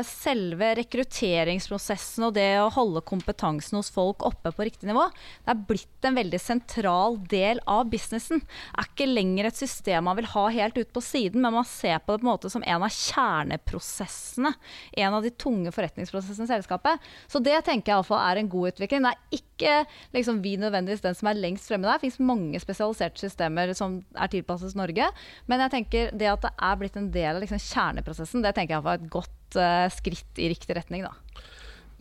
selve 0.08 0.70
rekrutteringsprosessen 0.80 2.28
og 2.28 2.36
det 2.38 2.50
å 2.62 2.70
holde 2.72 3.04
kompetansen 3.08 3.80
hos 3.80 3.90
folk 3.94 4.24
oppe 4.26 4.52
på 4.56 4.68
riktig 4.68 4.88
nivå, 4.90 5.08
det 5.44 5.54
er 5.54 5.66
blitt 5.70 6.08
en 6.08 6.18
veldig 6.18 6.40
sentral 6.42 7.18
del 7.30 7.60
av 7.68 7.88
businessen. 7.92 8.44
Det 8.44 8.84
er 8.84 8.90
ikke 8.92 9.10
lenger 9.10 9.50
et 9.50 9.60
system 9.60 10.08
man 10.08 10.18
vil 10.20 10.30
ha 10.32 10.46
helt 10.54 10.78
ut 10.80 10.92
på 10.96 11.04
siden, 11.04 11.44
men 11.44 11.56
man 11.58 11.68
ser 11.68 12.00
på 12.00 12.16
det 12.16 12.22
på 12.22 12.28
en 12.28 12.32
måte 12.32 12.52
som 12.52 12.64
en 12.64 12.86
av 12.86 12.94
kjerneprosessene. 12.94 14.54
En 14.98 15.18
av 15.18 15.26
de 15.26 15.32
tunge 15.34 15.74
forretningsprosessene 15.76 16.48
i 16.48 16.54
selskapet. 16.56 17.08
Så 17.28 17.42
det 17.44 17.58
tenker 17.68 17.92
jeg 17.92 17.98
iallfall 17.98 18.22
er 18.24 18.42
en 18.42 18.52
god 18.52 18.74
utvikling. 18.74 19.06
Det 19.06 19.14
er 19.14 19.40
ikke 19.40 19.74
liksom, 20.16 20.42
vi 20.46 20.56
nødvendigvis 20.62 21.04
den 21.06 21.18
som 21.18 21.32
er 21.32 21.42
lengst 21.42 21.70
fremme 21.70 21.88
der. 21.88 22.00
Det 22.00 22.08
fins 22.08 22.22
mange 22.24 22.62
spesialiserte 22.64 23.22
systemer 23.22 23.74
som 23.78 24.00
er 24.16 24.32
tilpasset 24.32 24.78
Norge. 24.78 25.10
Men 25.50 25.66
jeg 25.66 25.76
tenker 25.76 26.14
det 26.18 26.32
at 26.32 26.46
det 26.46 26.54
er 26.56 26.80
blitt 26.80 27.00
en 27.00 27.12
del 27.14 27.36
av 27.36 27.44
liksom, 27.44 27.62
kjerneprosessen, 27.62 28.46
det 28.46 28.56
tenker 28.58 28.78
jeg 28.78 28.88
var 28.88 29.02
et 29.02 29.12
godt 29.12 29.37
uh, 29.56 29.88
skritt 29.94 30.42
i 30.42 30.50
riktig 30.52 30.76
retning. 30.78 31.06
da. 31.08 31.14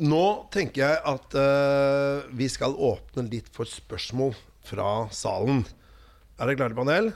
Nå 0.03 0.25
tenker 0.53 0.83
jeg 0.83 0.99
at 1.13 1.37
uh, 1.39 2.27
vi 2.37 2.49
skal 2.53 2.75
åpne 2.75 3.29
litt 3.31 3.49
for 3.55 3.69
spørsmål 3.71 4.35
fra 4.67 5.07
salen. 5.15 5.63
Er 6.37 6.51
dere 6.51 6.59
klare, 6.59 6.77
panel? 6.77 7.13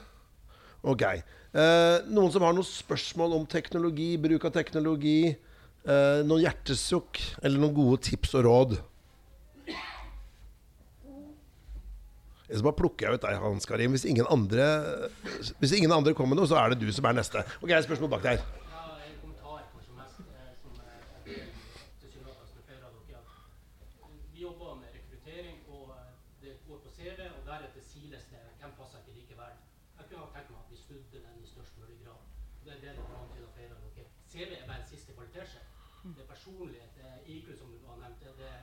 Ok. 0.86 1.04
Uh, 1.50 1.98
noen 2.08 2.30
som 2.30 2.46
har 2.46 2.54
noen 2.54 2.68
spørsmål 2.68 3.34
om 3.40 3.48
teknologi, 3.50 4.14
bruk 4.22 4.46
av 4.48 4.54
teknologi? 4.60 5.34
Noen 5.80 6.42
hjertesukk 6.44 7.16
eller 7.40 7.56
noen 7.56 7.72
gode 7.72 8.02
tips 8.04 8.34
og 8.36 8.42
råd? 8.44 8.74
Så 12.50 12.64
bare 12.66 12.74
plukker 12.80 13.06
jeg 13.06 13.18
ut 13.18 13.22
deg, 13.22 13.36
Hans 13.38 13.68
Karim. 13.68 13.92
Hvis 13.94 14.04
ingen 14.10 14.26
andre 14.26 14.64
Hvis 15.60 15.72
ingen 15.76 15.92
andre 15.94 16.14
kommer 16.14 16.34
med 16.34 16.42
noe, 16.42 16.50
så 16.50 16.58
er 16.58 16.72
det 16.72 16.80
du 16.82 16.90
som 16.92 17.06
er 17.06 17.14
neste. 17.14 17.44
Ok, 17.62 17.70
spørsmål 17.86 18.10
bak 18.10 18.24
der. 18.26 18.42
Ja, 18.42 18.82
en 19.06 19.18
kommentar 19.22 19.62
kanskje 19.70 19.94
mest 19.94 20.18
eh, 20.18 20.50
som 20.58 20.74
er 20.82 20.98
tilsynelatende 22.02 22.64
flere 22.66 22.88
av 22.88 22.96
dere. 23.06 23.22
at 23.22 24.10
Vi 24.34 24.42
jobber 24.42 24.74
med 24.82 24.90
rekruttering, 24.98 25.62
og 25.70 25.94
eh, 25.94 26.10
det 26.42 26.56
går 26.66 26.82
på 26.82 26.90
CV, 26.96 27.20
og 27.38 27.42
deretter 27.46 27.86
siles 27.92 28.26
det. 28.32 28.42
Hvem 28.58 28.74
passer 28.80 28.98
ikke 29.04 29.14
likevel? 29.20 29.54
Jeg 30.00 30.10
kunne 30.10 30.26
ha 30.26 30.30
tenkt 30.34 30.50
meg 30.50 30.60
at 30.64 30.74
vi 30.74 30.82
snudde 30.82 31.22
den 31.22 31.38
i 31.38 31.46
størst 31.54 31.78
mulig 31.78 31.98
grad. 32.02 32.18
Det 32.66 32.74
er 32.74 32.80
det 32.82 32.92
det 32.98 33.04
går 33.06 33.20
an 33.22 33.30
til 33.36 33.46
av 33.46 33.52
flere 33.54 33.78
av 33.78 33.80
dere. 33.86 34.10
CV 34.32 34.50
er 34.58 34.66
bare 34.66 34.82
en 34.82 34.90
siste 34.90 35.14
kvalitetssjekk. 35.14 35.70
Det 36.02 36.22
er 36.22 36.28
personlighet, 36.28 36.92
det 36.96 37.34
IQ, 37.34 37.50
som 37.58 37.68
du 37.68 37.80
har 37.84 37.98
nevnt. 38.00 38.22
Det 38.38 38.46
er 38.48 38.62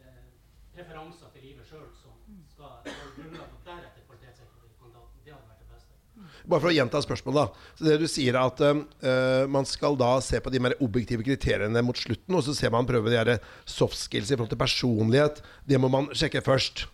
eh, 0.00 0.28
preferanser 0.72 1.32
til 1.34 1.44
livet 1.44 1.68
sjøl 1.68 1.90
som 1.98 2.14
skal 2.48 2.78
være 2.86 3.10
grunnlag 3.18 3.50
for 3.50 3.66
deretter 3.66 4.06
kvalitetssikre 4.06 4.70
kandidaten. 4.80 5.18
Det 5.26 5.34
hadde 5.34 5.50
vært 5.50 5.60
det 5.60 5.68
beste. 5.74 6.46
Bare 6.48 6.64
for 6.64 6.70
å 6.70 6.72
gjenta 6.72 7.02
spørsmålet. 7.04 7.42
da 7.42 7.76
Så 7.76 7.88
det 7.90 7.98
du 8.00 8.06
sier 8.08 8.38
er 8.38 8.46
at 8.46 8.64
eh, 8.64 9.44
man 9.52 9.68
skal 9.68 10.00
da 10.00 10.14
se 10.24 10.40
på 10.40 10.54
de 10.54 10.62
mer 10.64 10.76
objektive 10.80 11.26
kriteriene 11.28 11.84
mot 11.84 12.00
slutten, 12.00 12.38
og 12.40 12.46
så 12.48 12.56
ser 12.56 12.72
man 12.72 12.88
prøve 12.88 13.12
de 13.12 13.36
soft 13.68 14.00
skills 14.00 14.32
i 14.32 14.38
forhold 14.38 14.54
til 14.54 14.62
personlighet. 14.64 15.44
Det 15.68 15.80
må 15.82 15.92
man 15.92 16.08
sjekke 16.16 16.40
først. 16.44 16.86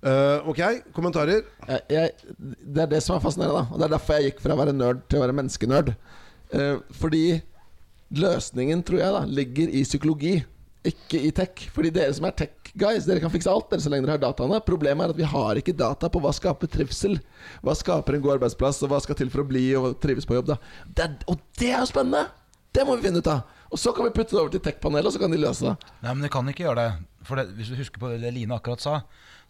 Uh, 0.00 0.40
ok, 0.48 0.60
kommentarer? 0.96 1.42
jeg, 1.68 1.80
jeg, 1.92 2.36
det 2.40 2.86
er 2.86 2.88
det 2.88 3.02
som 3.04 3.18
er 3.18 3.20
fascinerende. 3.20 3.66
da 3.66 3.68
Og 3.68 3.76
Det 3.76 3.84
er 3.84 3.92
derfor 3.98 4.16
jeg 4.16 4.30
gikk 4.30 4.38
fra 4.40 4.56
å 4.56 4.60
være 4.62 4.72
nerd 4.72 5.02
til 5.04 5.20
å 5.20 5.24
være 5.26 5.36
menneskenerd. 5.36 5.90
Uh, 6.56 6.80
fordi 6.96 7.24
løsningen, 8.16 8.82
tror 8.86 9.02
jeg, 9.02 9.12
da 9.14 9.20
ligger 9.28 9.70
i 9.70 9.84
psykologi, 9.86 10.40
ikke 10.86 11.20
i 11.28 11.30
tech. 11.36 11.66
Fordi 11.74 11.92
dere 11.94 12.14
som 12.16 12.26
er 12.28 12.34
tech-guys, 12.38 13.06
dere 13.06 13.20
kan 13.22 13.32
fikse 13.32 13.50
alt 13.52 13.68
dere 13.70 13.84
så 13.84 13.92
lenge 13.92 14.06
dere 14.08 14.16
har 14.16 14.22
dataene. 14.24 14.60
Problemet 14.66 15.06
er 15.06 15.14
at 15.14 15.20
vi 15.20 15.28
har 15.28 15.60
ikke 15.60 15.76
data 15.76 16.08
på 16.12 16.22
hva 16.24 16.32
skaper 16.34 16.70
trivsel. 16.72 17.18
Hva 17.66 17.76
skaper 17.76 18.16
en 18.16 18.24
god 18.24 18.38
arbeidsplass, 18.38 18.82
og 18.86 18.92
hva 18.94 19.00
skal 19.04 19.18
til 19.20 19.30
for 19.32 19.44
å 19.44 19.48
bli 19.50 19.66
og 19.78 19.98
trives 20.02 20.28
på 20.28 20.38
jobb. 20.38 20.54
da 20.54 20.58
det 20.88 21.06
er, 21.06 21.16
Og 21.28 21.42
det 21.60 21.72
er 21.74 21.82
jo 21.84 21.90
spennende! 21.92 22.26
Det 22.70 22.84
må 22.86 22.94
vi 22.96 23.08
finne 23.08 23.18
ut 23.18 23.26
av. 23.26 23.42
Og 23.70 23.78
så 23.82 23.92
kan 23.94 24.06
vi 24.06 24.14
putte 24.14 24.34
det 24.34 24.40
over 24.40 24.50
til 24.54 24.62
tech-panelet, 24.62 25.06
og 25.10 25.14
så 25.14 25.22
kan 25.22 25.32
de 25.34 25.38
løse 25.42 25.66
det. 25.66 25.90
Nei, 26.04 26.14
men 26.14 26.22
de 26.22 26.30
kan 26.32 26.48
ikke 26.50 26.68
gjøre 26.68 26.84
det. 26.84 26.90
For 27.26 27.36
det, 27.36 27.50
hvis 27.58 27.68
du 27.68 27.76
husker 27.76 28.00
på 28.00 28.08
det 28.14 28.30
Line 28.32 28.56
akkurat 28.56 28.80
sa, 28.80 28.94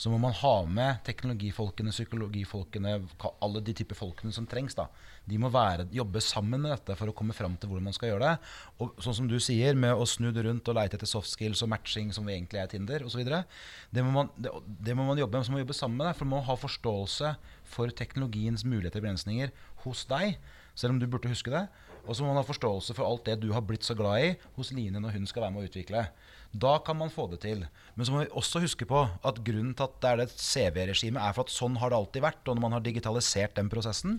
så 0.00 0.10
må 0.10 0.16
man 0.18 0.34
ha 0.34 0.54
med 0.66 1.04
teknologifolkene, 1.06 1.92
psykologifolkene, 1.94 2.96
alle 3.30 3.62
de 3.62 3.74
typer 3.78 3.98
folkene 3.98 4.34
som 4.34 4.48
trengs. 4.50 4.74
da. 4.74 4.88
De 5.28 5.38
må 5.38 5.52
være, 5.54 5.86
jobbe 5.94 6.22
sammen 6.24 6.64
med 6.64 6.72
dette 6.72 6.96
for 6.98 7.12
å 7.12 7.14
komme 7.14 7.36
fram 7.36 7.54
til 7.60 7.70
hvordan 7.70 7.86
man 7.86 7.94
skal 7.94 8.10
gjøre 8.10 8.32
det. 8.32 8.50
Og 8.82 8.98
sånn 9.04 9.18
som 9.20 9.28
du 9.30 9.36
sier, 9.38 9.78
med 9.78 9.94
å 9.94 10.08
snu 10.08 10.32
det 10.34 10.42
rundt 10.48 10.66
og 10.72 10.78
leite 10.80 10.98
etter 10.98 11.10
soft 11.10 11.30
skills 11.30 11.62
og 11.62 11.70
matching, 11.70 12.10
som 12.16 12.26
egentlig 12.32 12.62
er 12.62 12.72
Tinder 12.72 13.06
osv., 13.06 13.22
det, 13.22 14.02
må 14.02 14.26
det, 14.34 14.54
det 14.82 14.96
må 14.98 15.06
man 15.06 15.20
jobbe 15.22 15.38
med. 15.38 15.46
Så 15.46 15.54
må 15.54 15.60
man 15.60 15.66
jobbe 15.66 15.78
sammen 15.78 16.00
med 16.00 16.10
det. 16.10 16.16
For 16.18 16.26
man 16.26 16.40
må 16.40 16.48
ha 16.48 16.58
forståelse 16.58 17.34
for 17.70 17.94
teknologiens 17.94 18.66
muligheter 18.66 18.98
og 18.98 19.06
begrensninger 19.06 19.54
hos 19.84 20.02
deg, 20.10 20.40
selv 20.74 20.96
om 20.96 20.98
du 20.98 21.06
burde 21.06 21.30
huske 21.30 21.54
det. 21.54 21.68
Og 22.06 22.16
så 22.16 22.24
må 22.24 22.32
man 22.32 22.40
ha 22.40 22.48
forståelse 22.48 22.96
for 22.96 23.06
alt 23.06 23.28
det 23.28 23.38
du 23.44 23.50
har 23.54 23.62
blitt 23.62 23.86
så 23.86 23.94
glad 23.94 24.24
i 24.24 24.36
hos 24.56 24.72
Line 24.74 24.98
når 25.02 25.18
hun 25.18 25.28
skal 25.30 25.44
være 25.44 25.54
med 25.54 25.62
å 25.62 25.70
utvikle. 25.70 26.06
Da 26.52 26.78
kan 26.82 26.98
man 26.98 27.12
få 27.14 27.28
det 27.30 27.40
til. 27.44 27.64
Men 27.94 28.06
så 28.06 28.12
må 28.14 28.22
vi 28.24 28.32
også 28.34 28.62
huske 28.64 28.86
på 28.88 29.04
at 29.06 29.42
grunnen 29.46 29.74
til 29.76 29.86
at 29.86 29.98
det 30.02 30.10
er 30.10 30.22
det 30.22 30.30
CV-regimet, 30.34 31.22
er 31.22 31.34
for 31.36 31.46
at 31.46 31.54
sånn 31.54 31.78
har 31.78 31.92
det 31.92 32.00
alltid 32.00 32.24
vært. 32.24 32.42
Og 32.46 32.56
når 32.56 32.64
man 32.64 32.74
har 32.74 32.86
digitalisert 32.86 33.54
den 33.58 33.70
prosessen, 33.70 34.18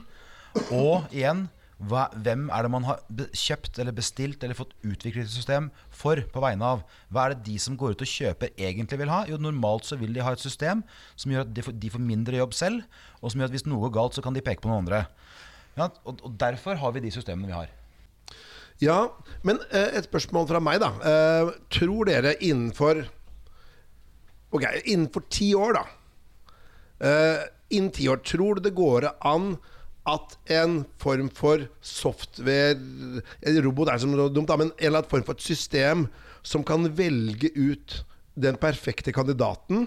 og 0.72 1.12
igjen 1.16 1.50
hva, 1.82 2.06
hvem 2.14 2.46
er 2.54 2.66
det 2.66 2.70
man 2.70 2.86
har 2.86 3.00
kjøpt 3.34 3.80
eller 3.82 3.96
bestilt 3.98 4.44
eller 4.46 4.58
fått 4.58 4.76
utviklet 4.86 5.26
et 5.26 5.34
system 5.34 5.72
for 5.90 6.22
på 6.30 6.44
vegne 6.44 6.68
av? 6.76 6.84
Hva 7.10 7.26
er 7.26 7.34
det 7.34 7.48
de 7.48 7.58
som 7.64 7.78
går 7.80 7.96
ut 7.96 8.04
og 8.06 8.12
kjøper, 8.12 8.54
egentlig 8.54 9.02
vil 9.02 9.12
ha? 9.12 9.24
Jo, 9.30 9.40
Normalt 9.42 9.90
så 9.90 9.98
vil 9.98 10.14
de 10.14 10.22
ha 10.22 10.36
et 10.36 10.44
system 10.44 10.86
som 11.16 11.34
gjør 11.34 11.48
at 11.48 11.56
de 11.58 11.66
får, 11.66 11.78
de 11.82 11.94
får 11.96 12.06
mindre 12.06 12.38
jobb 12.38 12.54
selv, 12.58 12.86
og 13.20 13.34
som 13.34 13.42
gjør 13.42 13.50
at 13.50 13.58
hvis 13.58 13.66
noe 13.66 13.82
går 13.88 13.96
galt, 13.98 14.18
så 14.18 14.24
kan 14.24 14.38
de 14.38 14.46
peke 14.46 14.62
på 14.62 14.70
noen 14.70 14.84
andre. 14.84 15.04
Ja, 15.74 15.90
og, 16.06 16.22
og 16.22 16.38
Derfor 16.38 16.78
har 16.78 16.94
vi 16.94 17.04
de 17.08 17.14
systemene 17.16 17.50
vi 17.50 17.58
har. 17.58 17.74
Ja, 18.82 19.12
men 19.46 19.60
eh, 19.70 19.98
et 20.00 20.08
spørsmål 20.10 20.48
fra 20.50 20.62
meg, 20.64 20.82
da. 20.82 20.92
Eh, 21.06 21.52
tror 21.74 22.10
dere 22.10 22.36
innenfor 22.42 23.06
Ok, 24.52 24.66
innenfor 24.84 25.24
ti 25.32 25.54
år, 25.56 25.78
da. 25.78 25.84
Eh, 27.08 27.44
innen 27.78 27.94
ti 27.96 28.10
år, 28.12 28.20
tror 28.28 28.58
du 28.58 28.66
det 28.66 28.74
går 28.76 29.08
an 29.24 29.54
at 30.10 30.34
en 30.52 30.82
form 31.00 31.30
for 31.32 31.68
software 31.86 32.76
robot 33.64 33.94
er 33.94 34.02
som 34.02 34.12
dumt, 34.18 34.50
da, 34.50 34.58
men 34.60 34.74
en 34.74 34.90
eller 34.90 35.00
annen 35.00 35.12
form 35.14 35.24
for 35.24 35.38
et 35.38 35.46
system 35.46 36.08
som 36.44 36.66
kan 36.68 36.90
velge 36.98 37.54
ut 37.56 38.02
den 38.36 38.58
perfekte 38.60 39.14
kandidaten 39.16 39.86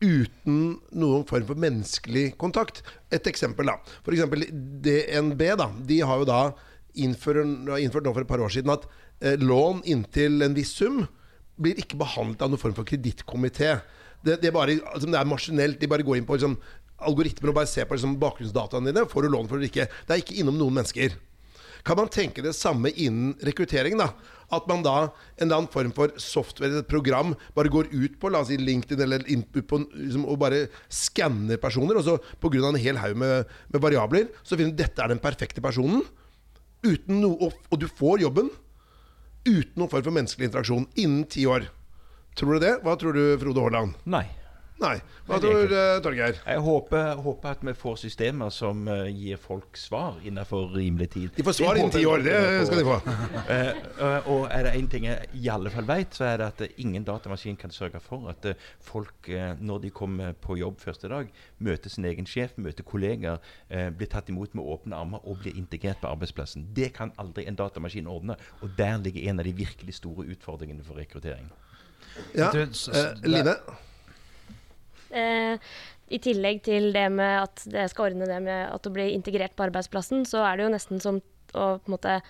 uten 0.00 0.80
noen 0.96 1.26
form 1.28 1.46
for 1.46 1.60
menneskelig 1.60 2.32
kontakt. 2.40 2.80
Et 3.12 3.26
eksempel, 3.28 3.68
da. 3.68 3.76
Eksempel 4.08 4.46
DNB, 4.82 5.44
da. 5.60 5.68
De 5.86 6.00
har 6.00 6.22
jo 6.22 6.28
da 6.28 6.42
innført, 6.94 7.46
nå 7.46 8.12
for 8.12 8.24
et 8.24 8.30
par 8.30 8.42
år 8.42 8.52
siden 8.52 8.72
at 8.74 8.86
eh, 9.20 9.38
lån 9.40 9.82
inntil 9.90 10.42
en 10.46 10.56
viss 10.56 10.74
sum 10.78 11.04
blir 11.60 11.78
ikke 11.80 11.98
behandlet 12.00 12.42
av 12.42 12.52
noen 12.52 12.60
form 12.60 12.76
for 12.76 12.88
kredittkomité. 12.88 13.78
Det, 14.24 14.38
det, 14.42 14.52
altså, 14.52 15.08
det 15.08 15.18
er 15.18 15.28
maskinelt. 15.28 15.80
De 15.80 15.88
bare 15.90 16.04
går 16.06 16.20
inn 16.20 16.28
på 16.28 16.36
liksom, 16.36 16.58
algoritmer 17.08 17.52
og 17.52 17.58
bare 17.60 17.70
ser 17.70 17.88
på 17.88 17.96
liksom, 17.96 18.18
bakgrunnsdataene 18.20 18.92
dine. 18.92 19.08
Får 19.08 19.26
du 19.26 19.32
lån, 19.32 19.48
for 19.48 19.60
det 19.60 19.70
ikke. 19.70 19.88
Det 20.06 20.14
er 20.14 20.22
ikke 20.24 20.38
innom 20.40 20.58
noen 20.60 20.80
mennesker. 20.80 21.16
Kan 21.86 21.96
man 21.96 22.10
tenke 22.12 22.42
det 22.44 22.52
samme 22.56 22.92
innen 22.92 23.32
rekruttering? 23.46 23.96
da? 24.00 24.10
At 24.52 24.66
man 24.68 24.82
da, 24.84 24.96
en 25.38 25.46
eller 25.46 25.62
annen 25.62 25.72
form 25.72 25.92
for 25.96 26.12
software, 26.20 26.82
et 26.82 26.90
program, 26.90 27.32
bare 27.56 27.72
går 27.72 27.88
ut 27.92 28.18
på 28.20 28.32
la 28.32 28.42
oss 28.42 28.50
si 28.50 28.58
LinkedIn 28.60 29.00
eller 29.04 29.24
på, 29.48 29.80
liksom, 29.94 30.26
og 30.28 30.40
bare 30.42 30.64
skanner 30.92 31.60
personer, 31.62 31.96
og 31.96 32.04
så 32.04 32.18
pga. 32.42 32.68
en 32.68 32.80
hel 32.80 32.98
haug 33.00 33.16
med, 33.16 33.46
med 33.72 33.80
variabler, 33.80 34.28
så 34.42 34.58
finner 34.58 34.74
du 34.74 34.82
dette 34.82 35.00
er 35.00 35.14
den 35.14 35.22
perfekte 35.22 35.62
personen. 35.64 36.02
Uten 36.86 37.20
noe, 37.20 37.50
og, 37.50 37.76
du 37.76 37.86
får 37.88 38.22
jobben 38.24 38.48
uten 39.44 39.76
noen 39.80 39.90
form 39.90 40.04
for 40.04 40.16
menneskelig 40.16 40.50
interaksjon 40.50 40.86
innen 41.00 41.24
ti 41.28 41.46
år. 41.48 41.68
Tror 42.38 42.56
du 42.56 42.64
det? 42.64 42.74
Hva 42.84 42.94
tror 43.00 43.16
du, 43.16 43.24
Frode 43.40 43.64
Haaland? 43.64 43.96
Nei. 44.08 44.24
Nei. 44.80 44.96
Hva 45.28 45.36
Nei, 45.36 45.40
tror 45.44 45.66
du, 45.68 45.74
uh, 45.76 45.98
Torgeir? 46.04 46.38
Jeg 46.40 46.62
håper, 46.64 47.10
håper 47.20 47.50
at 47.50 47.64
vi 47.68 47.74
får 47.76 47.98
systemer 48.00 48.52
som 48.54 48.86
uh, 48.88 49.04
gir 49.12 49.36
folk 49.40 49.76
svar 49.76 50.16
innenfor 50.24 50.70
rimelig 50.72 51.10
tid. 51.12 51.28
De 51.36 51.44
får 51.44 51.58
svar 51.58 51.76
innen 51.76 51.92
ti 51.92 52.04
år, 52.08 52.24
det 52.24 52.38
skal 52.68 52.80
de 52.80 52.86
få. 52.88 53.00
Eh, 53.50 53.68
eh, 53.98 54.28
og 54.30 54.44
er 54.52 54.66
det 54.66 54.72
én 54.78 54.86
ting 54.90 55.06
jeg 55.08 55.28
i 55.34 55.48
alle 55.50 55.70
fall 55.72 55.86
vet, 55.88 56.14
så 56.14 56.26
er 56.28 56.36
det 56.38 56.46
at 56.52 56.60
eh, 56.64 56.74
ingen 56.84 57.02
datamaskin 57.06 57.56
kan 57.58 57.72
sørge 57.74 57.98
for 58.04 58.28
at 58.30 58.44
eh, 58.46 58.68
folk, 58.84 59.26
eh, 59.28 59.56
når 59.58 59.82
de 59.84 59.90
kommer 59.94 60.36
på 60.38 60.56
jobb 60.60 60.78
første 60.82 61.10
dag, 61.10 61.30
møter 61.58 61.90
sin 61.90 62.06
egen 62.06 62.28
sjef, 62.30 62.54
møter 62.62 62.86
kolleger, 62.86 63.40
eh, 63.68 63.88
blir 63.90 64.10
tatt 64.12 64.30
imot 64.30 64.54
med 64.54 64.64
åpne 64.64 64.96
armer 64.96 65.24
og 65.26 65.42
blir 65.42 65.56
integrert 65.58 65.98
på 66.02 66.10
arbeidsplassen. 66.12 66.68
Det 66.76 66.92
kan 66.96 67.14
aldri 67.18 67.48
en 67.50 67.58
datamaskin 67.58 68.10
ordne. 68.10 68.38
Og 68.62 68.70
der 68.78 69.00
ligger 69.02 69.30
en 69.30 69.42
av 69.42 69.48
de 69.48 69.56
virkelig 69.64 69.98
store 69.98 70.28
utfordringene 70.30 70.86
for 70.86 71.00
rekruttering. 71.00 71.50
Ja. 72.34 72.52
Tror 72.52 72.68
Eh, 72.94 73.28
Line? 73.28 73.56
Eh, 75.10 75.72
I 76.10 76.20
tillegg 76.22 76.62
til 76.66 76.90
det 76.94 77.06
med 77.14 77.36
at 77.44 77.64
det 77.70 77.88
skal 77.92 78.10
ordne 78.10 78.28
det 78.28 78.38
med 78.44 78.68
at 78.70 78.84
du 78.84 78.92
blir 78.94 79.12
integrert 79.14 79.56
på 79.58 79.66
arbeidsplassen, 79.68 80.24
så 80.28 80.44
er 80.46 80.58
det 80.58 80.66
jo 80.66 80.74
nesten 80.76 81.02
som 81.02 81.20
å 81.50 81.66
på 81.82 81.90
en 81.90 81.96
måte 81.96 82.20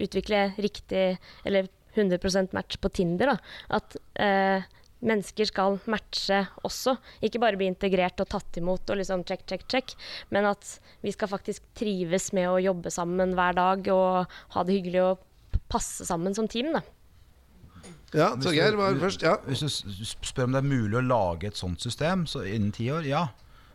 utvikle 0.00 0.48
riktig 0.58 1.18
Eller 1.44 1.68
100% 1.94 2.54
match 2.54 2.78
på 2.78 2.88
Tinder. 2.94 3.32
Da. 3.32 3.36
At 3.80 3.96
eh, 4.22 4.66
mennesker 5.02 5.48
skal 5.48 5.78
matche 5.90 6.44
også. 6.66 6.94
Ikke 7.24 7.40
bare 7.42 7.58
bli 7.58 7.68
integrert 7.70 8.20
og 8.22 8.30
tatt 8.30 8.60
imot 8.60 8.92
og 8.92 9.00
liksom 9.00 9.24
check, 9.28 9.42
check, 9.48 9.66
check. 9.70 9.96
Men 10.30 10.48
at 10.50 10.76
vi 11.04 11.12
skal 11.14 11.32
faktisk 11.32 11.66
trives 11.78 12.30
med 12.36 12.50
å 12.50 12.60
jobbe 12.62 12.92
sammen 12.94 13.34
hver 13.38 13.58
dag 13.58 13.90
og 13.94 14.38
ha 14.54 14.64
det 14.66 14.78
hyggelig 14.78 15.02
og 15.08 15.60
passe 15.72 16.06
sammen 16.06 16.36
som 16.36 16.48
team. 16.50 16.70
Da. 16.76 16.84
Ja, 18.16 18.32
så 18.42 18.54
Geir 18.54 18.78
var 18.78 18.96
først. 18.98 19.22
Ja. 19.22 19.36
Hvis 19.46 19.62
du 19.62 20.04
spør 20.26 20.48
om 20.48 20.56
det 20.56 20.64
er 20.64 20.72
mulig 20.72 20.98
å 20.98 21.04
lage 21.04 21.50
et 21.50 21.60
sånt 21.60 21.82
system 21.84 22.26
så 22.30 22.42
innen 22.46 22.74
ti 22.74 22.90
år, 22.92 23.06
ja. 23.06 23.28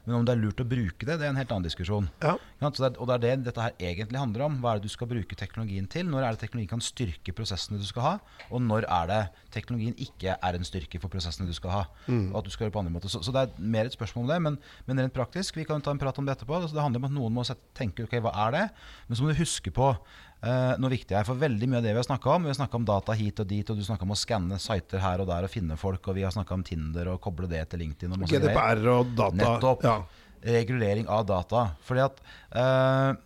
Men 0.05 0.19
om 0.19 0.25
det 0.27 0.35
er 0.35 0.37
lurt 0.37 0.59
å 0.61 0.65
bruke 0.69 1.01
det, 1.01 1.15
det 1.17 1.25
er 1.25 1.31
en 1.31 1.39
helt 1.39 1.49
annen 1.49 1.65
diskusjon. 1.65 2.07
Ja. 2.21 2.35
Ja. 2.61 2.69
Så 2.69 2.83
det 2.83 2.91
er, 2.91 2.97
og 3.01 3.09
det 3.09 3.15
er 3.15 3.21
det 3.23 3.47
dette 3.47 3.63
her 3.63 3.73
egentlig 3.81 4.19
handler 4.21 4.43
om. 4.45 4.59
Hva 4.61 4.75
er 4.75 4.81
det 4.81 4.89
du 4.89 4.93
skal 4.93 5.09
bruke 5.09 5.37
teknologien 5.37 5.87
til? 5.89 6.05
Når 6.11 6.21
er 6.21 6.35
det 6.35 6.43
teknologien 6.43 6.69
kan 6.75 6.83
styrke 6.85 7.33
prosessene 7.33 7.79
du 7.81 7.87
skal 7.89 8.05
ha? 8.05 8.11
Og 8.51 8.61
når 8.61 8.85
er 8.85 9.09
det 9.09 9.19
teknologien 9.55 9.97
ikke 10.05 10.35
er 10.37 10.59
en 10.59 10.67
styrke 10.67 11.01
for 11.01 11.09
prosessene 11.13 11.49
du 11.49 11.55
skal 11.57 11.73
ha? 11.73 11.81
Og 12.11 12.37
at 12.37 12.45
du 12.45 12.53
skal 12.53 12.67
gjøre 12.67 12.75
på 12.77 12.83
andre 12.83 12.93
måter. 12.93 13.09
Så, 13.09 13.23
så 13.25 13.33
det 13.33 13.47
er 13.47 13.65
mer 13.75 13.89
et 13.89 13.97
spørsmål 13.97 14.27
om 14.27 14.33
det. 14.35 14.39
Men, 14.45 14.59
men 14.85 15.01
rent 15.01 15.17
praktisk, 15.17 15.57
vi 15.57 15.65
kan 15.65 15.81
ta 15.81 15.95
en 15.95 16.01
prat 16.01 16.21
om 16.21 16.29
det 16.29 16.37
etterpå. 16.37 16.59
Altså, 16.59 16.77
det 16.77 16.85
handler 16.85 17.01
om 17.01 17.09
at 17.09 17.17
noen 17.17 17.37
må 17.39 17.47
tenke 17.77 18.05
ok, 18.05 18.15
hva 18.27 18.35
er 18.45 18.55
det? 18.59 18.65
Men 19.09 19.17
så 19.17 19.25
må 19.25 19.33
du 19.33 19.41
huske 19.41 19.73
på 19.73 19.89
noe 20.81 20.91
viktig 20.93 21.15
her. 21.17 21.25
For 21.27 21.39
veldig 21.39 21.67
mye 21.69 21.79
av 21.79 21.85
det 21.87 21.93
vi 21.93 21.99
har 21.99 22.07
snakka 22.07 22.35
om 22.35 22.45
Vi 22.45 22.51
har 22.51 22.57
snakka 22.59 22.77
om 22.77 22.87
data 22.87 23.15
hit 23.17 23.39
og 23.41 23.47
dit, 23.49 23.69
og 23.71 23.79
du 23.79 23.85
snakka 23.85 24.05
om 24.05 24.13
å 24.13 24.19
skanne 24.19 24.59
sider 24.61 25.01
her 25.01 25.23
og 25.23 25.29
der 25.31 25.47
og 25.47 25.53
finne 25.53 25.77
folk, 25.79 26.05
og 26.05 26.17
vi 26.17 26.25
har 26.25 26.33
snakka 26.35 26.57
om 26.57 26.65
Tinder 26.65 27.09
og 27.13 27.21
koble 27.23 27.49
det 27.51 27.63
til 27.71 27.81
LinkedIn 27.81 28.13
og. 28.13 28.27
GDPR 28.29 28.83
og 28.93 29.15
data. 29.17 29.39
Nettopp. 29.41 29.85
Ja. 29.87 29.97
Regulering 30.55 31.09
av 31.09 31.25
data. 31.25 31.63
Fordi 31.87 32.03
at 32.05 32.21
uh, 32.53 33.17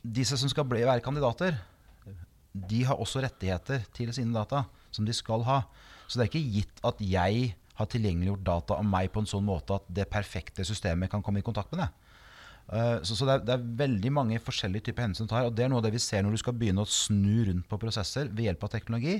disse 0.00 0.38
som 0.40 0.48
skal 0.48 0.64
bli, 0.68 0.86
være 0.88 1.04
kandidater, 1.04 1.58
de 2.52 2.82
har 2.88 2.98
også 2.98 3.22
rettigheter 3.22 3.84
til 3.94 4.12
sine 4.16 4.32
data, 4.34 4.64
som 4.90 5.06
de 5.06 5.14
skal 5.16 5.44
ha. 5.48 5.62
Så 6.08 6.16
det 6.16 6.26
er 6.26 6.30
ikke 6.32 6.56
gitt 6.56 6.84
at 6.88 7.00
jeg 7.04 7.52
har 7.78 7.88
tilgjengeliggjort 7.92 8.46
data 8.46 8.78
om 8.80 8.88
meg 8.90 9.12
på 9.14 9.22
en 9.22 9.28
sånn 9.30 9.46
måte 9.46 9.76
at 9.76 9.86
det 9.94 10.08
perfekte 10.10 10.64
systemet 10.66 11.10
kan 11.12 11.22
komme 11.22 11.42
i 11.42 11.46
kontakt 11.46 11.70
med 11.74 11.84
det. 11.84 11.90
Eh, 12.68 12.96
så 13.02 13.16
så 13.16 13.24
det, 13.24 13.34
er, 13.38 13.44
det 13.48 13.54
er 13.54 13.68
veldig 13.82 14.12
mange 14.12 14.40
forskjellige 14.44 14.88
typer 14.88 15.06
hensyn 15.06 15.28
å 15.28 15.30
ta 15.30 15.40
her. 15.40 15.50
Og 15.50 15.56
det 15.56 15.64
er 15.64 15.72
noe 15.72 15.80
av 15.80 15.86
det 15.88 15.94
vi 15.96 16.02
ser 16.02 16.24
når 16.24 16.36
du 16.36 16.42
skal 16.42 16.56
begynne 16.58 16.84
å 16.84 16.90
snu 16.90 17.46
rundt 17.48 17.68
på 17.70 17.80
prosesser 17.80 18.28
ved 18.28 18.50
hjelp 18.50 18.66
av 18.68 18.74
teknologi. 18.74 19.18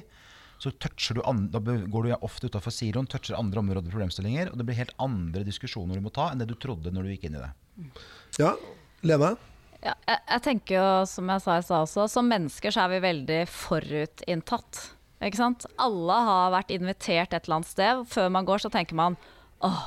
Så 0.59 0.73
toucher 0.83 1.21
du 1.21 1.23
andre, 1.23 1.61
da 1.63 1.77
går 1.87 2.09
du 2.09 2.15
ofte 2.27 2.51
utafor 2.51 2.75
siloen, 2.75 3.07
toucher 3.07 3.39
andre 3.39 3.63
områder 3.63 3.87
og 3.87 3.95
problemstillinger. 3.95 4.51
Og 4.51 4.59
det 4.59 4.67
blir 4.67 4.81
helt 4.81 4.97
andre 5.01 5.45
diskusjoner 5.47 6.01
du 6.01 6.05
må 6.05 6.13
ta 6.15 6.33
enn 6.33 6.43
det 6.43 6.49
du 6.51 6.57
trodde 6.59 6.93
når 6.93 7.07
du 7.07 7.15
gikk 7.15 7.29
inn 7.29 7.39
i 7.39 7.45
det. 7.45 7.53
ja. 8.43 8.57
Lene? 9.07 9.37
Ja, 9.79 9.93
jeg, 10.09 10.19
jeg 10.19 10.43
tenker 10.43 10.75
jo, 10.75 10.87
som 11.07 11.29
jeg 11.31 11.43
sa 11.45 11.55
i 11.55 11.63
stad 11.63 11.85
også, 11.85 12.09
som 12.11 12.27
mennesker 12.27 12.75
så 12.75 12.83
er 12.83 12.97
vi 12.97 13.05
veldig 13.05 13.43
forutinntatt. 13.47 14.81
Ikke 15.23 15.39
sant? 15.39 15.67
Alle 15.79 16.17
har 16.27 16.51
vært 16.57 16.73
invitert 16.75 17.31
et 17.31 17.47
eller 17.47 17.61
annet 17.61 17.71
sted. 17.71 18.03
Før 18.11 18.27
man 18.35 18.49
går, 18.49 18.65
så 18.65 18.73
tenker 18.75 18.99
man 18.99 19.15
åh, 19.63 19.85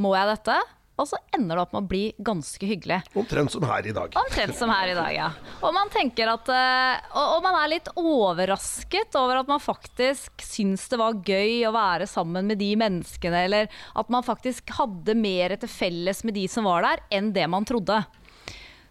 må 0.00 0.14
jeg 0.16 0.30
dette? 0.32 0.56
Og 0.96 1.04
så 1.10 1.18
ender 1.36 1.58
det 1.58 1.62
opp 1.66 1.74
med 1.74 1.84
å 1.84 1.88
bli 1.90 2.04
ganske 2.24 2.68
hyggelig. 2.68 3.02
Omtrent 3.20 3.52
som 3.52 3.64
her 3.68 3.84
i 3.84 3.92
dag. 3.96 4.14
Omtrent 4.16 4.56
som 4.56 4.70
her 4.72 4.88
i 4.88 4.96
dag, 4.96 5.10
ja. 5.12 5.26
Og 5.60 5.74
man 5.76 5.90
tenker 5.92 6.30
at 6.32 6.48
eh, 6.48 7.10
og, 7.12 7.34
og 7.34 7.42
man 7.44 7.58
er 7.60 7.72
litt 7.74 7.90
overrasket 8.00 9.18
over 9.20 9.42
at 9.42 9.50
man 9.50 9.60
faktisk 9.60 10.44
syns 10.44 10.86
det 10.88 11.00
var 11.00 11.18
gøy 11.20 11.66
å 11.68 11.74
være 11.76 12.08
sammen 12.08 12.48
med 12.48 12.60
de 12.62 12.70
menneskene, 12.80 13.42
eller 13.44 13.68
at 13.68 14.12
man 14.12 14.24
faktisk 14.24 14.72
hadde 14.78 15.18
mer 15.20 15.58
til 15.60 15.72
felles 15.72 16.24
med 16.24 16.38
de 16.38 16.46
som 16.48 16.68
var 16.68 16.86
der, 16.86 17.04
enn 17.18 17.34
det 17.36 17.44
man 17.52 17.68
trodde. 17.68 18.00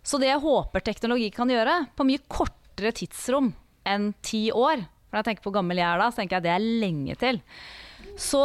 Så 0.06 0.22
det 0.22 0.30
jeg 0.30 0.44
håper 0.46 0.86
teknologi 0.86 1.32
kan 1.34 1.50
gjøre, 1.50 1.88
på 1.98 2.06
mye 2.06 2.22
kortere 2.30 2.94
tidsrom 2.94 3.50
enn 3.90 4.12
ti 4.26 4.52
år, 4.54 4.86
for 5.10 5.18
når 5.18 5.24
jeg 5.24 5.30
tenker 5.32 5.46
på 5.46 5.50
hvor 5.50 5.58
gammel 5.58 5.82
jeg 5.82 5.90
er 5.90 6.02
da, 6.02 6.12
så 6.12 6.22
tenker 6.22 6.38
jeg 6.38 6.44
at 6.44 6.46
det 6.46 6.54
er 6.54 6.70
lenge 6.86 7.18
til 7.18 7.42
så 8.18 8.44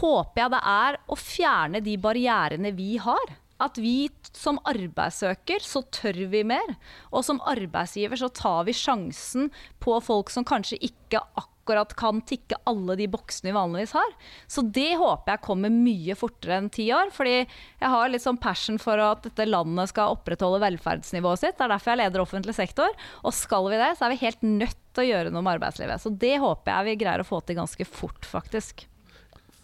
håper 0.00 0.42
jeg 0.42 0.54
det 0.54 0.62
er 0.72 0.98
å 1.08 1.18
fjerne 1.18 1.84
de 1.84 1.98
barrierene 2.00 2.72
vi 2.76 2.96
har. 3.02 3.36
At 3.58 3.78
vi 3.82 4.06
som 4.30 4.60
arbeidssøker, 4.70 5.62
så 5.64 5.82
tør 5.90 6.20
vi 6.30 6.44
mer. 6.46 6.76
Og 7.10 7.24
som 7.26 7.40
arbeidsgiver 7.42 8.20
så 8.20 8.30
tar 8.30 8.66
vi 8.68 8.74
sjansen 8.76 9.48
på 9.82 9.96
folk 10.04 10.30
som 10.30 10.46
kanskje 10.46 10.78
ikke 10.86 11.24
akkurat 11.40 11.90
kan 11.98 12.22
tikke 12.24 12.56
alle 12.70 12.94
de 12.96 13.08
boksene 13.10 13.50
vi 13.50 13.56
vanligvis 13.56 13.96
har. 13.98 14.12
Så 14.46 14.62
det 14.62 14.92
håper 15.00 15.34
jeg 15.34 15.44
kommer 15.44 15.74
mye 15.74 16.14
fortere 16.16 16.60
enn 16.60 16.70
ti 16.72 16.86
år. 16.94 17.10
Fordi 17.14 17.34
jeg 17.34 17.90
har 17.96 18.12
litt 18.12 18.24
sånn 18.24 18.38
passion 18.40 18.78
for 18.80 19.02
at 19.02 19.26
dette 19.26 19.48
landet 19.48 19.90
skal 19.90 20.14
opprettholde 20.14 20.62
velferdsnivået 20.62 21.42
sitt. 21.42 21.58
Det 21.58 21.66
er 21.66 21.74
derfor 21.74 21.92
jeg 21.92 22.02
leder 22.04 22.22
offentlig 22.22 22.54
sektor. 22.56 22.94
Og 23.24 23.34
skal 23.36 23.66
vi 23.72 23.80
det, 23.82 23.90
så 23.98 24.06
er 24.06 24.14
vi 24.14 24.22
helt 24.22 24.46
nødt 24.46 24.78
til 24.94 25.02
å 25.02 25.08
gjøre 25.10 25.34
noe 25.34 25.42
med 25.42 25.58
arbeidslivet. 25.58 26.04
Så 26.04 26.14
det 26.14 26.36
håper 26.44 26.76
jeg 26.76 26.92
vi 26.92 26.96
greier 27.02 27.26
å 27.26 27.28
få 27.28 27.42
til 27.42 27.58
ganske 27.58 27.90
fort, 27.90 28.22
faktisk. 28.28 28.86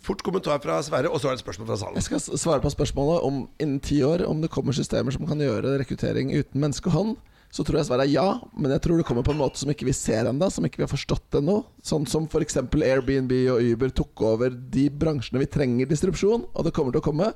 Fort 0.04 0.20
kommentar 0.24 0.58
fra 0.60 0.78
Sverre, 0.84 1.08
og 1.08 1.20
så 1.20 1.30
er 1.30 1.34
det 1.34 1.40
et 1.40 1.46
spørsmål 1.46 1.68
fra 1.70 1.76
salen. 1.80 1.96
Jeg 1.96 2.04
skal 2.10 2.40
svare 2.40 2.60
på 2.60 2.72
spørsmålet 2.74 3.22
om 3.24 3.44
innen 3.62 3.78
ti 3.80 4.02
år 4.04 4.26
om 4.28 4.42
det 4.42 4.50
kommer 4.52 4.76
systemer 4.76 5.14
som 5.14 5.24
kan 5.28 5.40
gjøre 5.40 5.78
rekruttering 5.80 6.34
uten 6.34 6.60
menneskehånd. 6.60 7.14
Så 7.54 7.62
tror 7.62 7.78
jeg 7.78 7.86
svaret 7.86 8.08
er 8.08 8.10
ja, 8.10 8.26
men 8.58 8.72
jeg 8.74 8.82
tror 8.82 8.98
det 8.98 9.06
kommer 9.06 9.22
på 9.24 9.30
en 9.30 9.38
måte 9.38 9.60
som 9.60 9.70
ikke 9.70 9.86
vi 9.86 9.94
ser 9.94 10.26
ennå, 10.26 10.48
som 10.50 10.66
ikke 10.66 10.80
vi 10.80 10.84
har 10.84 10.90
forstått 10.90 11.38
ennå. 11.38 11.60
Sånn 11.86 12.04
som 12.10 12.26
f.eks. 12.26 12.58
Airbnb 12.58 13.32
og 13.54 13.62
Uber 13.62 13.94
tok 13.94 14.24
over 14.26 14.50
de 14.50 14.88
bransjene 14.90 15.40
vi 15.44 15.48
trenger 15.54 15.88
distribusjon, 15.88 16.48
og 16.50 16.66
det 16.66 16.74
kommer 16.74 16.92
til 16.92 17.00
å 17.00 17.06
komme. 17.06 17.30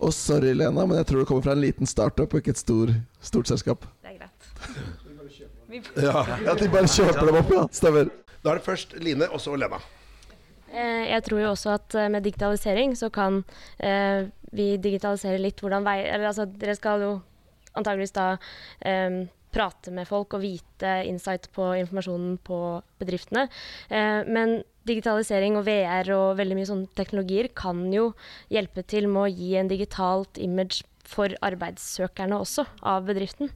Og 0.00 0.16
sorry, 0.16 0.54
Lena, 0.56 0.86
men 0.88 0.96
jeg 1.02 1.10
tror 1.10 1.20
det 1.20 1.28
kommer 1.28 1.44
fra 1.44 1.52
en 1.52 1.62
liten 1.62 1.86
startup 1.86 2.32
og 2.32 2.40
ikke 2.40 2.56
et 2.56 2.62
stor, 2.62 2.94
stort 3.20 3.52
selskap. 3.52 3.84
Det 4.00 4.14
er 4.14 4.18
greit. 4.22 4.50
Ja. 6.00 6.24
At 6.24 6.58
de 6.58 6.72
bare 6.72 6.88
kjøper 6.88 7.28
dem 7.28 7.42
opp, 7.44 7.52
ja. 7.54 7.68
Stemmer. 7.76 8.08
Da 8.40 8.54
er 8.54 8.62
det 8.62 8.64
først 8.64 8.96
Line, 9.04 9.28
og 9.28 9.44
så 9.44 9.52
Lena. 9.60 9.78
Eh, 10.70 11.10
jeg 11.10 11.24
tror 11.26 11.40
jo 11.42 11.50
også 11.50 11.72
at 11.74 11.96
eh, 11.98 12.08
med 12.12 12.22
digitalisering 12.22 12.94
så 12.98 13.10
kan 13.10 13.42
eh, 13.82 14.28
vi 14.54 14.76
digitalisere 14.82 15.40
litt 15.42 15.60
hvordan 15.62 15.86
vei... 15.86 15.98
Eller 16.06 16.30
altså, 16.30 16.46
dere 16.46 16.76
skal 16.78 17.02
jo 17.04 17.12
antageligvis 17.78 18.14
da 18.16 18.32
um, 18.34 19.20
prate 19.54 19.92
med 19.94 20.08
folk 20.08 20.34
og 20.34 20.42
vite 20.42 20.90
insight 21.06 21.48
på 21.54 21.68
informasjonen 21.78 22.36
på 22.46 22.58
bedriftene. 23.02 23.46
Eh, 23.90 24.26
men 24.26 24.60
digitalisering 24.86 25.58
og 25.58 25.66
VR 25.68 26.10
og 26.16 26.38
veldig 26.38 26.58
mye 26.58 26.70
sånne 26.70 26.90
teknologier 26.98 27.50
kan 27.54 27.84
jo 27.94 28.12
hjelpe 28.50 28.82
til 28.90 29.06
med 29.10 29.26
å 29.26 29.30
gi 29.30 29.52
en 29.60 29.70
digitalt 29.70 30.38
image 30.42 30.84
for 31.06 31.34
arbeidssøkerne 31.46 32.38
også, 32.38 32.66
av 32.86 33.06
bedriften. 33.10 33.50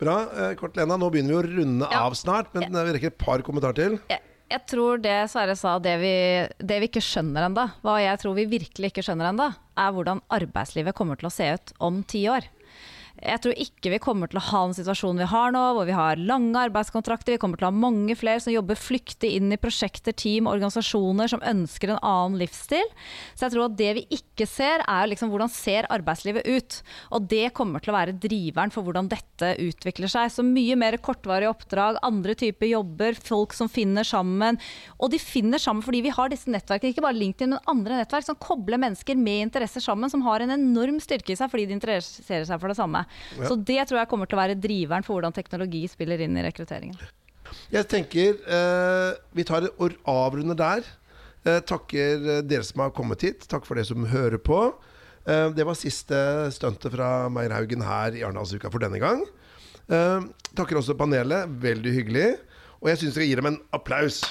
Bra. 0.00 0.16
Kort, 0.56 0.78
Lena. 0.80 0.96
Nå 0.96 1.10
begynner 1.12 1.34
vi 1.34 1.40
å 1.42 1.48
runde 1.60 1.88
Ja. 1.92 2.06
av 2.06 2.16
snart, 2.16 2.54
men 2.56 2.72
vi 2.72 2.92
rekker 2.96 3.12
et 3.12 3.18
par 3.20 3.42
kommentarer 3.44 3.76
til. 3.76 3.98
Jeg, 4.08 4.22
jeg 4.50 4.66
tror 4.70 5.00
det 5.02 5.16
Sverre 5.30 5.54
sa, 5.58 5.76
det 5.82 5.96
vi, 6.02 6.14
det 6.58 6.78
vi 6.82 6.88
ikke 6.90 7.02
skjønner 7.04 7.46
ennå, 7.46 7.66
hva 7.84 7.98
jeg 8.02 8.20
tror 8.22 8.34
vi 8.38 8.48
virkelig 8.50 8.90
ikke 8.90 9.04
skjønner 9.06 9.30
ennå, 9.30 9.50
er 9.78 9.92
hvordan 9.94 10.22
arbeidslivet 10.32 10.96
kommer 10.98 11.20
til 11.20 11.30
å 11.30 11.34
se 11.34 11.46
ut 11.54 11.74
om 11.78 12.02
ti 12.02 12.24
år. 12.30 12.48
Jeg 13.20 13.42
tror 13.44 13.56
ikke 13.58 13.90
vi 13.92 13.98
kommer 14.00 14.30
til 14.30 14.38
å 14.40 14.44
ha 14.46 14.60
den 14.64 14.76
situasjonen 14.78 15.20
vi 15.20 15.28
har 15.28 15.52
nå, 15.52 15.62
hvor 15.76 15.88
vi 15.88 15.96
har 15.96 16.20
lange 16.20 16.56
arbeidskontrakter. 16.56 17.34
Vi 17.34 17.40
kommer 17.42 17.60
til 17.60 17.66
å 17.66 17.70
ha 17.72 17.82
mange 17.82 18.14
flere 18.16 18.40
som 18.40 18.54
jobber 18.54 18.78
flyktig 18.78 19.32
inn 19.36 19.50
i 19.52 19.58
prosjekter, 19.60 20.14
team, 20.16 20.48
organisasjoner 20.48 21.28
som 21.28 21.42
ønsker 21.44 21.92
en 21.92 22.00
annen 22.00 22.38
livsstil. 22.40 22.86
Så 23.34 23.46
jeg 23.46 23.54
tror 23.54 23.66
at 23.66 23.76
det 23.76 23.90
vi 23.98 24.04
ikke 24.16 24.46
ser, 24.48 24.84
er 24.88 25.10
liksom 25.10 25.32
hvordan 25.32 25.52
ser 25.52 25.88
arbeidslivet 25.92 26.48
ut. 26.48 26.78
Og 27.12 27.26
det 27.28 27.50
kommer 27.56 27.84
til 27.84 27.92
å 27.92 27.98
være 27.98 28.16
driveren 28.22 28.72
for 28.72 28.86
hvordan 28.86 29.10
dette 29.12 29.52
utvikler 29.66 30.10
seg. 30.10 30.32
Så 30.32 30.46
mye 30.46 30.78
mer 30.80 30.96
kortvarige 31.02 31.52
oppdrag, 31.52 32.00
andre 32.06 32.38
typer 32.38 32.70
jobber, 32.72 33.20
folk 33.20 33.56
som 33.56 33.68
finner 33.68 34.06
sammen. 34.06 34.60
Og 34.96 35.12
de 35.12 35.20
finner 35.20 35.60
sammen 35.60 35.84
fordi 35.84 36.04
vi 36.08 36.14
har 36.14 36.32
disse 36.32 36.48
nettverkene, 36.52 36.94
ikke 36.94 37.04
bare 37.04 37.20
LinkedIn, 37.20 37.52
men 37.52 37.70
andre 37.70 38.00
nettverk 38.00 38.30
som 38.30 38.40
kobler 38.40 38.80
mennesker 38.80 39.18
med 39.20 39.50
interesser 39.50 39.84
sammen, 39.84 40.08
som 40.12 40.24
har 40.24 40.40
en 40.40 40.56
enorm 40.56 41.02
styrke 41.04 41.34
i 41.34 41.38
seg 41.38 41.52
fordi 41.52 41.68
de 41.68 41.76
interesserer 41.76 42.48
seg 42.48 42.60
for 42.62 42.72
det 42.72 42.80
samme. 42.80 42.99
Så 43.38 43.56
det 43.56 43.80
tror 43.88 44.00
jeg 44.02 44.10
kommer 44.10 44.30
til 44.30 44.38
å 44.38 44.42
være 44.42 44.58
driveren 44.60 45.06
for 45.06 45.16
hvordan 45.16 45.34
teknologi 45.36 45.84
spiller 45.90 46.22
inn 46.24 46.36
i 46.38 46.44
rekrutteringen. 46.46 46.98
Jeg 47.72 47.88
tenker 47.90 48.38
eh, 48.46 49.18
vi 49.34 49.44
tar 49.46 49.66
og 49.72 49.96
avrunder 50.10 50.58
der. 50.58 50.86
Eh, 51.44 51.58
takker 51.66 52.28
eh, 52.36 52.42
dere 52.46 52.66
som 52.66 52.84
har 52.84 52.94
kommet 52.96 53.24
hit. 53.26 53.46
Takk 53.50 53.66
for 53.66 53.78
dere 53.78 53.88
som 53.88 54.06
hører 54.10 54.38
på. 54.42 54.60
Eh, 55.26 55.48
det 55.56 55.66
var 55.66 55.78
siste 55.78 56.18
stuntet 56.54 56.94
fra 56.94 57.28
Meyer 57.32 57.54
Haugen 57.56 57.84
her 57.86 58.16
i 58.16 58.22
Arendalsuka 58.26 58.70
for 58.72 58.82
denne 58.82 59.00
gang. 59.02 59.24
Eh, 59.90 60.28
takker 60.54 60.78
også 60.80 60.98
panelet. 60.98 61.50
Veldig 61.62 61.96
hyggelig. 61.96 62.28
Og 62.80 62.92
jeg 62.92 63.02
syns 63.02 63.18
dere 63.18 63.28
gir 63.28 63.42
dem 63.42 63.50
en 63.52 63.60
applaus. 63.76 64.22